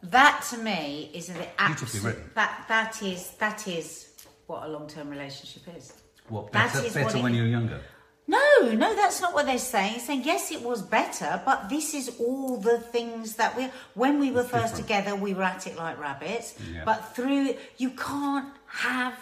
that 0.03 0.45
to 0.51 0.57
me 0.59 1.09
is 1.15 1.27
the 1.27 1.47
absolute. 1.59 2.35
That 2.35 2.65
that 2.67 3.01
is 3.01 3.31
that 3.39 3.67
is 3.67 4.13
what 4.45 4.63
a 4.63 4.67
long-term 4.67 5.09
relationship 5.09 5.63
is. 5.75 5.93
What 6.29 6.51
better, 6.51 6.79
is 6.79 6.93
better 6.93 7.17
what 7.17 7.31
it 7.31 7.35
you're 7.35 7.47
younger? 7.47 7.81
No, 8.27 8.71
no, 8.73 8.95
that's 8.95 9.21
not 9.21 9.33
what 9.35 9.45
they're 9.45 9.59
saying. 9.59 9.95
It's 9.97 10.05
saying 10.05 10.23
yes, 10.25 10.51
it 10.51 10.61
was 10.63 10.81
better, 10.81 11.41
but 11.45 11.69
this 11.69 11.93
is 11.93 12.15
all 12.19 12.57
the 12.57 12.79
things 12.79 13.35
that 13.35 13.55
we. 13.55 13.69
When 13.93 14.19
we 14.19 14.31
were 14.31 14.41
It's 14.41 14.49
first 14.49 14.75
different. 14.75 14.87
together, 15.05 15.15
we 15.15 15.33
were 15.35 15.43
at 15.43 15.67
it 15.67 15.77
like 15.77 15.99
rabbits. 15.99 16.55
Yeah. 16.73 16.83
But 16.85 17.15
through, 17.15 17.55
you 17.77 17.91
can't 17.91 18.49
have 18.65 19.13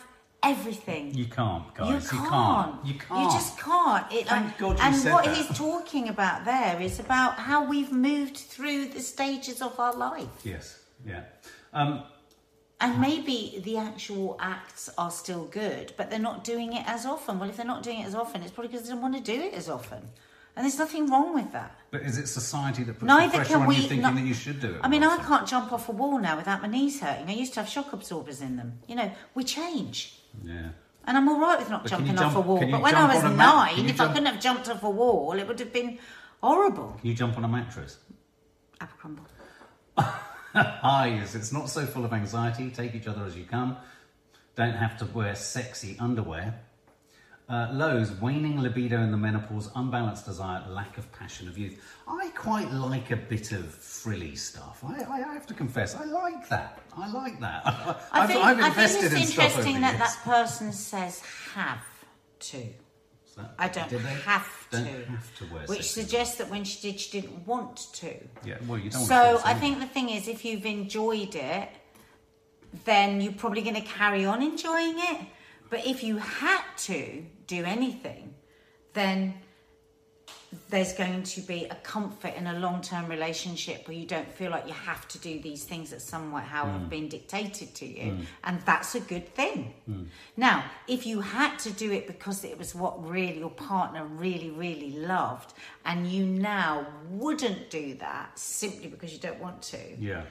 everything. 0.42 1.14
You 1.14 1.26
can't, 1.26 1.64
You 1.80 1.94
guys. 2.00 2.10
can't. 2.10 2.22
You 2.22 2.30
can't. 2.30 2.86
You 2.86 2.94
can't. 3.00 3.32
just 3.34 3.58
can't. 3.60 4.12
It, 4.12 4.28
Thank 4.28 4.46
and 4.46 4.58
God 4.58 4.78
you 4.80 4.84
and 4.86 4.96
said 4.96 5.14
what 5.14 5.26
that. 5.26 5.36
he's 5.38 5.58
talking 5.58 6.08
about 6.10 6.46
there 6.46 6.80
is 6.82 7.00
about 7.00 7.34
how 7.36 7.66
we've 7.66 7.92
moved 7.92 8.38
through 8.38 8.88
the 8.88 9.00
stages 9.02 9.62
of 9.62 9.78
our 9.80 9.94
life. 9.96 10.28
Yes. 10.44 10.80
Yeah. 11.06 11.24
Um, 11.74 12.04
And 12.84 13.00
maybe 13.00 13.62
the 13.64 13.78
actual 13.78 14.36
acts 14.42 14.90
are 14.98 15.10
still 15.10 15.46
good, 15.46 15.94
but 15.96 16.10
they're 16.10 16.20
not 16.20 16.44
doing 16.44 16.74
it 16.74 16.84
as 16.86 17.06
often. 17.06 17.40
Well, 17.40 17.50
if 17.50 17.56
they're 17.56 17.66
not 17.66 17.82
doing 17.82 18.02
it 18.02 18.06
as 18.06 18.14
often, 18.14 18.44
it's 18.44 18.52
probably 18.52 18.72
because 18.72 18.86
they 18.86 18.92
don't 18.94 19.02
want 19.02 19.16
to 19.16 19.22
do 19.22 19.40
it 19.42 19.54
as 19.54 19.70
often. 19.70 20.00
And 20.56 20.66
there's 20.66 20.78
nothing 20.78 21.10
wrong 21.10 21.34
with 21.34 21.52
that. 21.54 21.72
but 21.92 22.02
is 22.02 22.18
it 22.18 22.28
society 22.28 22.84
that 22.84 22.94
puts 23.00 23.06
Neither 23.08 23.32
the 23.32 23.38
pressure 23.38 23.58
on 23.58 23.68
we. 23.68 23.76
you 23.78 23.82
thinking 23.84 24.02
that 24.02 24.24
you 24.26 24.34
should 24.34 24.60
do 24.60 24.72
it? 24.76 24.82
I 24.84 24.90
mean, 24.90 25.02
I 25.04 25.16
more? 25.16 25.26
can't 25.26 25.48
jump 25.48 25.72
off 25.72 25.88
a 25.88 25.94
wall 25.94 26.20
now 26.20 26.36
without 26.36 26.62
my 26.62 26.68
knees 26.68 27.00
hurting. 27.00 27.28
I 27.30 27.34
used 27.34 27.54
to 27.54 27.62
have 27.62 27.70
shock 27.70 27.94
absorbers 27.94 28.42
in 28.42 28.58
them. 28.58 28.80
You 28.88 28.96
know, 28.98 29.10
we 29.34 29.46
change. 29.46 30.20
Yeah. 30.44 30.70
And 31.06 31.18
I'm 31.18 31.28
all 31.30 31.40
right 31.40 31.58
with 31.58 31.70
not 31.70 31.84
But 31.84 31.90
jumping 31.90 32.18
off 32.20 32.34
jump- 32.34 32.36
a 32.36 32.42
wall. 32.42 32.60
But 32.70 32.82
when 32.82 32.96
I 32.96 33.14
was? 33.16 33.24
Nine, 33.24 33.86
if 33.90 33.98
jump- 33.98 34.12
I 34.12 34.14
couldn't 34.14 34.28
have 34.34 34.42
jumped 34.42 34.70
off 34.70 34.84
a 34.84 34.90
wall, 34.90 35.34
it 35.40 35.48
would 35.48 35.60
have 35.60 35.74
been 35.74 35.98
horrible. 36.42 36.98
Can 37.00 37.08
you 37.10 37.16
jump 37.16 37.38
on 37.38 37.46
a 37.46 37.48
mattress? 37.48 37.98
Apple 38.82 39.16
Highs. 40.62 41.36
It's 41.36 41.52
not 41.52 41.70
so 41.70 41.86
full 41.86 42.06
of 42.06 42.14
anxiety. 42.14 42.70
Take 42.70 42.94
each 42.94 43.08
other 43.08 43.24
as 43.26 43.36
you 43.36 43.44
come. 43.46 43.78
Don't 44.56 44.76
have 44.76 44.98
to 45.00 45.06
wear 45.06 45.36
sexy 45.36 45.98
underwear. 46.00 46.60
Uh, 47.50 47.70
lows, 47.74 48.12
waning 48.22 48.62
libido 48.62 49.02
in 49.02 49.12
the 49.12 49.18
menopause, 49.18 49.70
unbalanced 49.76 50.26
desire, 50.26 50.64
lack 50.70 50.98
of 50.98 51.12
passion 51.12 51.48
of 51.48 51.58
youth. 51.58 51.82
I 52.08 52.30
quite 52.36 52.72
like 52.72 53.12
a 53.12 53.18
bit 53.18 53.52
of 53.52 53.66
frilly 53.66 54.36
stuff. 54.36 54.82
I, 54.88 55.04
I 55.04 55.20
have 55.34 55.46
to 55.48 55.54
confess, 55.54 55.94
I 55.94 56.06
like 56.06 56.48
that. 56.50 56.82
I 56.96 57.12
like 57.12 57.40
that. 57.42 57.64
I 57.66 57.98
I've, 58.14 58.30
think, 58.30 58.46
I've 58.46 58.60
I 58.60 58.70
think 58.70 59.04
it's 59.04 59.14
in 59.14 59.22
interesting 59.22 59.82
that 59.82 60.00
that 60.00 60.18
person 60.24 60.72
says 60.72 61.22
have 61.54 61.84
to. 62.40 62.64
That- 63.36 63.56
I 63.58 63.68
don't 63.68 63.90
have 63.92 64.48
Don't 64.72 64.86
to. 64.86 65.06
have 65.06 65.36
to 65.38 65.54
wear 65.54 65.64
Which 65.66 65.90
suggests 65.90 66.38
that 66.38 66.50
when 66.50 66.64
she 66.64 66.92
did, 66.92 67.00
she 67.00 67.22
didn't 67.22 67.48
want 67.48 67.78
to. 67.94 68.14
Yeah, 68.46 68.58
well, 68.68 68.78
you 68.78 68.90
don't. 68.90 69.02
So 69.06 69.16
want 69.16 69.40
to 69.42 69.48
I 69.48 69.54
think 69.56 69.80
the 69.80 69.88
thing 69.88 70.10
is, 70.10 70.28
if 70.28 70.46
you've 70.46 70.66
enjoyed 70.66 71.36
it, 71.36 71.70
then 72.86 73.22
you're 73.22 73.34
probably 73.34 73.62
going 73.62 73.76
to 73.76 73.82
carry 73.82 74.26
on 74.26 74.42
enjoying 74.42 74.96
it. 74.98 75.22
But 75.70 75.86
if 75.88 76.04
you 76.04 76.18
had 76.18 76.64
to 76.90 77.26
do 77.48 77.64
anything, 77.64 78.34
then 78.94 79.34
there's 80.70 80.94
going 80.94 81.24
to 81.24 81.42
be 81.42 81.66
a 81.66 81.76
comfort 81.76 82.34
in 82.36 82.48
a 82.48 82.60
long-term 82.60 83.08
relationship 83.08 83.88
where 83.88 83.98
you 83.98 84.06
don't 84.06 84.32
feel 84.32 84.52
like 84.52 84.68
you 84.68 84.74
have 84.74 85.08
to 85.08 85.18
do 85.20 85.40
these 85.40 85.64
things 85.64 85.90
that 85.90 86.02
somehow 86.02 86.66
have 86.66 86.82
mm. 86.82 86.90
been 86.90 87.08
dictated 87.08 87.74
to 87.76 87.86
you 87.86 88.12
mm. 88.12 88.26
and 88.44 88.62
that's 88.62 88.96
a 88.96 89.00
good 89.00 89.28
thing 89.36 89.74
mm. 89.90 90.06
now 90.38 90.64
if 90.88 91.06
you 91.06 91.22
had 91.22 91.58
to 91.58 91.72
do 91.72 91.92
it 91.92 92.08
because 92.08 92.44
it 92.44 92.58
was 92.58 92.74
what 92.74 93.08
really 93.08 93.40
your 93.40 93.50
partner 93.50 94.06
really 94.06 94.52
really 94.52 94.92
loved 94.92 95.54
and 95.86 96.08
you 96.08 96.26
now 96.26 96.86
wouldn't 97.10 97.70
do 97.70 97.94
that 97.96 98.38
simply 98.38 98.88
because 98.88 99.14
you 99.14 99.20
don't 99.20 99.40
want 99.40 99.62
to 99.62 99.80
Yeah. 100.00 100.24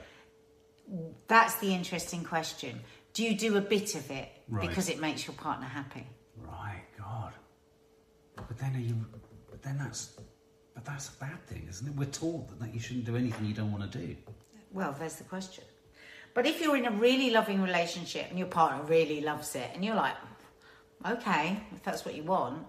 that's 1.27 1.55
the 1.55 1.73
interesting 1.73 2.23
question 2.23 2.79
do 3.13 3.23
you 3.23 3.37
do 3.37 3.57
a 3.57 3.61
bit 3.61 3.95
of 3.95 4.09
it 4.11 4.29
Right. 4.49 4.67
because 4.67 4.89
it 4.89 4.99
makes 4.99 5.25
your 5.25 5.35
partner 5.35 5.67
happy 5.67 6.05
Right, 6.37 6.83
God. 6.97 7.33
But 8.35 8.57
then 8.57 8.75
are 8.75 8.79
you? 8.79 8.95
Then 9.63 9.77
that's. 9.77 10.17
But 10.73 10.85
that's 10.85 11.09
a 11.09 11.19
bad 11.19 11.45
thing, 11.47 11.67
isn't 11.69 11.87
it? 11.87 11.95
We're 11.95 12.05
taught 12.05 12.49
that, 12.49 12.59
that 12.59 12.73
you 12.73 12.79
shouldn't 12.79 13.05
do 13.05 13.15
anything 13.15 13.45
you 13.45 13.53
don't 13.53 13.71
want 13.71 13.91
to 13.91 13.97
do. 13.99 14.15
Well, 14.71 14.95
there's 14.97 15.17
the 15.17 15.23
question. 15.23 15.63
But 16.33 16.47
if 16.47 16.59
you're 16.59 16.75
in 16.75 16.87
a 16.87 16.91
really 16.91 17.29
loving 17.29 17.61
relationship 17.61 18.25
and 18.29 18.39
your 18.39 18.47
partner 18.47 18.83
really 18.85 19.21
loves 19.21 19.55
it, 19.55 19.69
and 19.75 19.85
you're 19.85 19.95
like, 19.95 20.15
okay, 21.05 21.59
if 21.75 21.83
that's 21.83 22.05
what 22.05 22.15
you 22.15 22.23
want, 22.23 22.65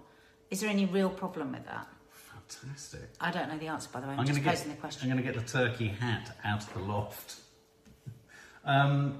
is 0.51 0.61
there 0.61 0.69
any 0.69 0.85
real 0.85 1.09
problem 1.09 1.53
with 1.53 1.65
that? 1.65 1.87
Fantastic. 2.11 3.09
I 3.21 3.31
don't 3.31 3.49
know 3.49 3.59
the 3.59 3.69
answer, 3.69 3.89
by 3.91 4.01
the 4.01 4.07
way. 4.07 4.13
I'm, 4.13 4.21
I'm 4.21 4.27
just 4.27 4.43
going 4.43 4.55
to 4.57 4.59
get. 4.67 4.81
posing 4.81 5.09
the 5.09 5.17
I'm 5.17 5.23
going 5.23 5.35
to 5.35 5.41
get 5.41 5.47
the 5.47 5.51
turkey 5.51 5.89
hat 5.89 6.37
out 6.45 6.63
of 6.63 6.75
the 6.75 6.81
loft. 6.81 7.37
Um, 8.67 9.19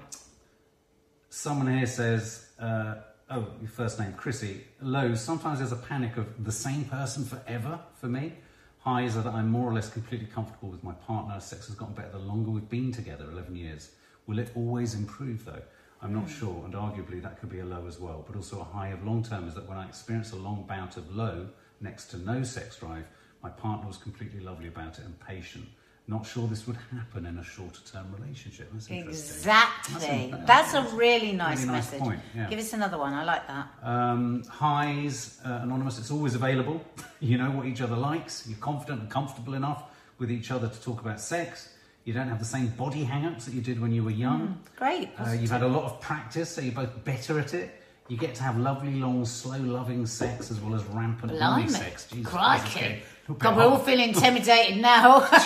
someone 1.29 1.77
here 1.77 1.85
says, 1.85 2.47
uh, 2.59 2.95
"Oh, 3.29 3.47
your 3.59 3.69
first 3.69 3.99
name, 3.99 4.13
Chrissy." 4.13 4.65
Lows. 4.81 5.21
Sometimes 5.21 5.59
there's 5.59 5.71
a 5.71 5.77
panic 5.77 6.17
of 6.17 6.43
the 6.43 6.51
same 6.51 6.85
person 6.85 7.25
forever 7.25 7.79
for 7.99 8.07
me. 8.07 8.33
Highs 8.79 9.17
are 9.17 9.23
that 9.23 9.33
I'm 9.33 9.49
more 9.49 9.69
or 9.69 9.73
less 9.73 9.89
completely 9.89 10.27
comfortable 10.27 10.69
with 10.69 10.83
my 10.83 10.93
partner. 10.93 11.39
Sex 11.39 11.67
has 11.67 11.75
gotten 11.75 11.95
better 11.95 12.11
the 12.11 12.19
longer 12.19 12.51
we've 12.51 12.69
been 12.69 12.91
together, 12.91 13.25
11 13.31 13.55
years. 13.55 13.91
Will 14.27 14.37
it 14.37 14.51
always 14.55 14.93
improve 14.93 15.45
though? 15.45 15.63
I'm 16.01 16.13
not 16.13 16.25
hmm. 16.25 16.39
sure, 16.39 16.65
and 16.65 16.73
arguably 16.75 17.21
that 17.21 17.39
could 17.39 17.49
be 17.49 17.59
a 17.59 17.65
low 17.65 17.87
as 17.87 17.99
well. 17.99 18.23
But 18.27 18.35
also 18.35 18.61
a 18.61 18.63
high 18.63 18.89
of 18.89 19.03
long 19.03 19.23
term 19.23 19.47
is 19.47 19.55
that 19.55 19.67
when 19.67 19.77
I 19.77 19.87
experience 19.87 20.31
a 20.31 20.35
long 20.35 20.65
bout 20.67 20.97
of 20.97 21.15
low 21.15 21.47
next 21.81 22.07
to 22.07 22.17
no 22.17 22.43
sex 22.43 22.77
drive, 22.77 23.05
my 23.41 23.49
partner 23.49 23.87
was 23.87 23.97
completely 23.97 24.39
lovely 24.39 24.67
about 24.67 24.99
it 24.99 25.05
and 25.05 25.19
patient. 25.19 25.65
Not 26.07 26.23
sure 26.27 26.47
this 26.47 26.67
would 26.67 26.77
happen 26.91 27.25
in 27.25 27.39
a 27.39 27.43
shorter 27.43 27.79
term 27.91 28.13
relationship. 28.19 28.71
That's. 28.71 28.89
Exactly. 28.91 30.29
That's 30.45 30.73
That's 30.73 30.93
a- 30.93 30.95
really 30.95 31.31
nice 31.31 31.61
really 31.61 31.71
nice 31.71 31.91
message. 31.91 31.99
point, 31.99 32.19
yeah. 32.35 32.47
Give 32.47 32.59
us 32.59 32.73
another 32.73 32.99
one. 32.99 33.13
I 33.13 33.23
like 33.23 33.47
that. 33.47 33.67
Um, 33.81 34.43
highs, 34.43 35.39
uh, 35.43 35.61
anonymous, 35.63 35.97
it's 35.97 36.11
always 36.11 36.35
available. 36.35 36.85
you 37.19 37.39
know 37.39 37.49
what 37.49 37.65
each 37.65 37.81
other 37.81 37.95
likes. 37.95 38.45
You're 38.47 38.59
confident 38.59 39.01
and 39.01 39.09
comfortable 39.09 39.55
enough 39.55 39.85
with 40.19 40.29
each 40.31 40.51
other 40.51 40.67
to 40.67 40.81
talk 40.81 41.01
about 41.01 41.19
sex. 41.19 41.69
You 42.03 42.13
don't 42.13 42.27
have 42.29 42.37
the 42.37 42.45
same 42.45 42.67
body 42.67 43.03
hang 43.03 43.25
ups 43.25 43.45
that 43.45 43.55
you 43.55 43.61
did 43.61 43.81
when 43.81 43.91
you 43.91 44.03
were 44.03 44.11
young. 44.11 44.59
Great. 44.75 45.09
Uh, 45.19 45.31
you've 45.31 45.49
had 45.49 45.63
a 45.63 45.67
lot 45.67 45.85
of 45.85 45.99
practice, 46.01 46.51
so 46.51 46.61
you're 46.61 46.71
both 46.71 47.03
better 47.03 47.39
at 47.39 47.55
it. 47.55 47.81
You 48.07 48.17
get 48.17 48.35
to 48.35 48.43
have 48.43 48.59
lovely, 48.59 48.93
long, 48.93 49.25
slow 49.25 49.57
loving 49.57 50.05
sex 50.05 50.51
as 50.51 50.59
well 50.61 50.75
as 50.75 50.83
rampant 50.85 51.31
horny 51.31 51.67
sex. 51.67 52.07
Jesus 52.07 52.31
Crikey. 52.31 53.01
God, 53.33 53.57
we're 53.57 53.63
all 53.63 53.79
feeling 53.79 54.09
intimidated 54.09 54.77
now. 54.77 55.19
Christ. 55.25 55.41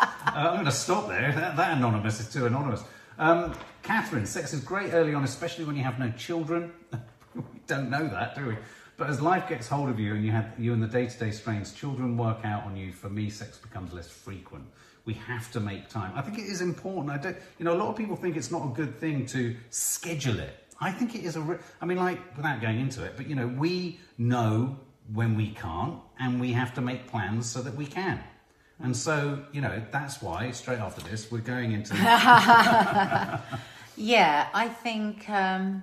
Uh, 0.00 0.32
I'm 0.34 0.54
going 0.54 0.64
to 0.64 0.72
stop 0.72 1.08
there. 1.08 1.32
That, 1.32 1.56
that 1.56 1.76
anonymous 1.76 2.18
is 2.18 2.32
too 2.32 2.46
anonymous. 2.46 2.82
Um, 3.18 3.54
Catherine, 3.82 4.26
sex 4.26 4.52
is 4.52 4.60
great 4.60 4.92
early 4.92 5.14
on, 5.14 5.22
especially 5.22 5.64
when 5.64 5.76
you 5.76 5.84
have 5.84 6.00
no 6.00 6.10
children. 6.12 6.72
we 7.34 7.42
don't 7.68 7.90
know 7.90 8.08
that, 8.08 8.34
do 8.34 8.46
we? 8.46 8.56
But 8.96 9.08
as 9.08 9.20
life 9.20 9.48
gets 9.48 9.68
hold 9.68 9.88
of 9.88 10.00
you 10.00 10.14
and 10.14 10.24
you 10.24 10.32
have 10.32 10.52
you 10.58 10.72
and 10.72 10.82
the 10.82 10.88
day-to-day 10.88 11.30
strains, 11.30 11.72
children 11.72 12.16
work 12.16 12.38
out 12.44 12.64
on 12.64 12.76
you. 12.76 12.92
For 12.92 13.08
me, 13.08 13.30
sex 13.30 13.58
becomes 13.58 13.92
less 13.92 14.08
frequent. 14.08 14.64
We 15.04 15.14
have 15.14 15.52
to 15.52 15.60
make 15.60 15.88
time. 15.88 16.12
I 16.16 16.22
think 16.22 16.38
it 16.38 16.46
is 16.46 16.60
important. 16.60 17.10
I 17.10 17.18
don't, 17.18 17.36
you 17.58 17.64
know, 17.64 17.74
a 17.74 17.78
lot 17.78 17.90
of 17.90 17.96
people 17.96 18.16
think 18.16 18.36
it's 18.36 18.50
not 18.50 18.64
a 18.64 18.74
good 18.74 18.98
thing 18.98 19.26
to 19.26 19.54
schedule 19.70 20.40
it. 20.40 20.56
I 20.80 20.90
think 20.90 21.14
it 21.14 21.24
is 21.24 21.36
a. 21.36 21.40
Re- 21.40 21.58
I 21.80 21.86
mean, 21.86 21.98
like 21.98 22.36
without 22.36 22.60
going 22.60 22.80
into 22.80 23.04
it, 23.04 23.12
but 23.16 23.28
you 23.28 23.36
know, 23.36 23.46
we 23.46 24.00
know 24.18 24.76
when 25.12 25.36
we 25.36 25.50
can't, 25.50 25.98
and 26.18 26.40
we 26.40 26.52
have 26.52 26.74
to 26.74 26.80
make 26.80 27.06
plans 27.06 27.48
so 27.48 27.62
that 27.62 27.74
we 27.74 27.86
can. 27.86 28.20
And 28.82 28.96
so, 28.96 29.44
you 29.52 29.60
know, 29.60 29.82
that's 29.90 30.20
why 30.20 30.50
straight 30.50 30.80
after 30.80 31.00
this 31.08 31.30
we're 31.30 31.38
going 31.38 31.72
into. 31.72 31.94
yeah, 33.96 34.48
I 34.52 34.68
think. 34.68 35.28
Um, 35.30 35.82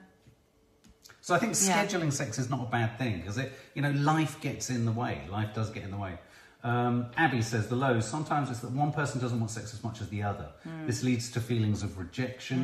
so 1.21 1.33
I 1.33 1.39
think 1.39 1.55
Yeah. 1.55 1.85
scheduling 1.85 2.11
sex 2.11 2.37
is 2.37 2.49
not 2.49 2.67
a 2.67 2.69
bad 2.69 2.99
thing 2.99 3.21
because 3.21 3.37
it, 3.37 3.53
you 3.73 3.81
know, 3.81 3.91
life 3.91 4.39
gets 4.41 4.69
in 4.69 4.85
the 4.85 4.91
way. 4.91 5.21
Life 5.31 5.53
does 5.55 5.69
get 5.71 5.83
in 5.83 5.91
the 5.91 5.97
way. 5.97 6.19
Um, 6.63 7.07
Abby 7.17 7.41
says 7.41 7.67
the 7.67 7.75
lows. 7.75 8.07
Sometimes 8.07 8.49
it's 8.49 8.59
that 8.59 8.71
one 8.71 8.93
person 8.93 9.19
doesn't 9.19 9.37
want 9.37 9.51
sex 9.51 9.73
as 9.73 9.83
much 9.83 9.99
as 9.99 10.07
the 10.09 10.23
other. 10.23 10.47
This 10.85 11.03
leads 11.03 11.29
to 11.31 11.41
feelings 11.41 11.83
of 11.83 11.97
rejection. 11.97 12.63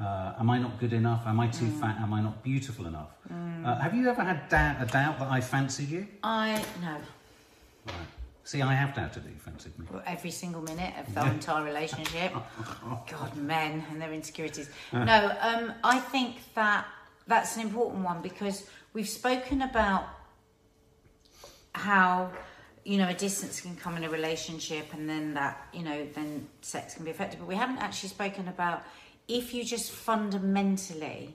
Uh, 0.00 0.34
am 0.38 0.50
I 0.50 0.58
not 0.58 0.78
good 0.80 0.92
enough? 0.92 1.22
Am 1.26 1.38
I 1.38 1.46
too 1.48 1.68
fat? 1.80 1.96
Am 2.00 2.12
I 2.12 2.20
not 2.20 2.42
beautiful 2.42 2.86
enough? 2.86 3.10
Uh, 3.30 3.78
have 3.78 3.94
you 3.94 4.08
ever 4.08 4.22
had 4.22 4.48
doubt, 4.48 4.76
a 4.80 4.86
doubt 4.86 5.18
that 5.18 5.30
I 5.30 5.40
fancied 5.40 5.88
you? 5.88 6.06
I 6.22 6.64
no. 6.82 6.96
Right. 7.86 7.94
See, 8.44 8.62
I 8.62 8.74
have 8.74 8.94
doubted 8.94 9.24
that 9.24 9.30
you 9.30 9.38
fancied 9.38 9.76
me. 9.76 9.86
every 10.06 10.30
single 10.30 10.62
minute 10.62 10.94
of 11.00 11.12
the 11.12 11.26
entire 11.26 11.64
relationship. 11.64 12.32
God, 13.10 13.36
men 13.36 13.84
and 13.90 14.00
their 14.00 14.12
insecurities. 14.12 14.70
No, 14.92 15.36
um, 15.40 15.72
I 15.82 15.98
think 15.98 16.36
that 16.54 16.86
that's 17.26 17.56
an 17.56 17.62
important 17.62 18.04
one 18.04 18.22
because 18.22 18.68
we've 18.92 19.08
spoken 19.08 19.62
about 19.62 20.04
how 21.72 22.30
you 22.86 22.98
know 22.98 23.08
a 23.08 23.14
distance 23.14 23.60
can 23.60 23.74
come 23.76 23.96
in 23.96 24.04
a 24.04 24.10
relationship 24.10 24.86
and 24.94 25.08
then 25.08 25.34
that 25.34 25.68
you 25.72 25.82
know 25.82 26.06
then 26.14 26.46
sex 26.62 26.94
can 26.94 27.04
be 27.04 27.10
affected. 27.10 27.40
But 27.40 27.48
we 27.48 27.56
haven't 27.56 27.78
actually 27.78 28.10
spoken 28.10 28.48
about 28.48 28.84
if 29.28 29.52
you 29.52 29.64
just 29.64 29.90
fundamentally 29.90 31.34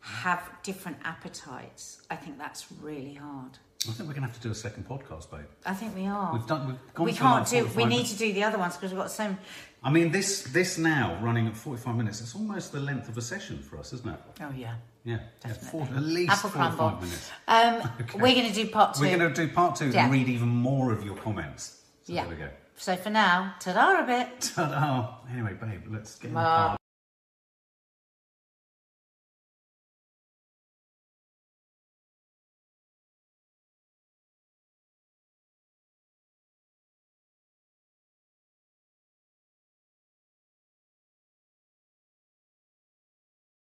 have 0.00 0.50
different 0.62 0.96
appetites 1.04 2.02
i 2.10 2.16
think 2.16 2.38
that's 2.38 2.66
really 2.80 3.14
hard 3.14 3.58
I 3.88 3.92
think 3.92 4.00
we're 4.08 4.14
going 4.14 4.22
to 4.26 4.28
have 4.28 4.36
to 4.36 4.42
do 4.42 4.50
a 4.50 4.54
second 4.54 4.86
podcast, 4.86 5.30
babe. 5.30 5.46
i 5.64 5.72
think 5.72 5.94
we 5.96 6.06
are 6.06 6.32
We've 6.34 6.46
done. 6.46 6.66
We've 6.66 6.94
gone 6.94 7.06
we 7.06 7.12
can't 7.14 7.48
do 7.48 7.56
we 7.64 7.70
45 7.86 7.88
need 7.88 8.06
to 8.06 8.16
do 8.18 8.32
the 8.34 8.44
other 8.44 8.58
ones 8.58 8.74
because 8.76 8.90
we've 8.92 9.00
got 9.00 9.10
so 9.10 9.34
I 9.82 9.90
mean, 9.90 10.12
this 10.12 10.42
this 10.42 10.76
now 10.76 11.18
running 11.22 11.46
at 11.46 11.56
forty-five 11.56 11.96
minutes. 11.96 12.20
It's 12.20 12.34
almost 12.34 12.70
the 12.72 12.80
length 12.80 13.08
of 13.08 13.16
a 13.16 13.22
session 13.22 13.62
for 13.62 13.78
us, 13.78 13.94
isn't 13.94 14.10
it? 14.12 14.20
oh 14.42 14.52
yeah 14.54 14.74
Yeah, 15.04 15.14
yeah 15.14 15.18
Definitely. 15.40 15.68
four, 15.70 15.96
at 15.96 16.02
least 16.02 16.32
Apple 16.32 16.50
forty-five 16.50 16.76
crumble. 16.76 17.00
minutes. 17.06 17.30
Um, 17.48 17.90
Okay. 18.02 18.18
We're 18.18 18.34
going 18.34 18.52
to 18.52 18.54
do 18.62 18.66
part 18.68 18.94
2 18.96 19.00
We're 19.00 19.16
going 19.16 19.32
to 19.34 19.46
do 19.46 19.50
part 19.54 19.76
two 19.76 19.88
Yeah. 19.88 20.02
and 20.04 20.12
read 20.12 20.28
even 20.28 20.48
more 20.48 20.92
of 20.92 21.02
your 21.02 21.16
comments. 21.16 21.80
So 22.04 22.12
Yeah. 22.12 22.24
there 22.26 22.30
we 22.34 22.36
go. 22.36 22.50
So 22.76 22.94
for 22.96 23.08
now, 23.10 23.54
ta-da 23.60 24.04
a 24.04 24.06
bit. 24.06 24.52
Ta-da! 24.54 25.14
Anyway, 25.32 25.54
babe, 25.54 25.84
let's 25.90 26.16
get 26.16 26.28
in 26.28 26.34
the 26.34 26.40
car. 26.40 26.76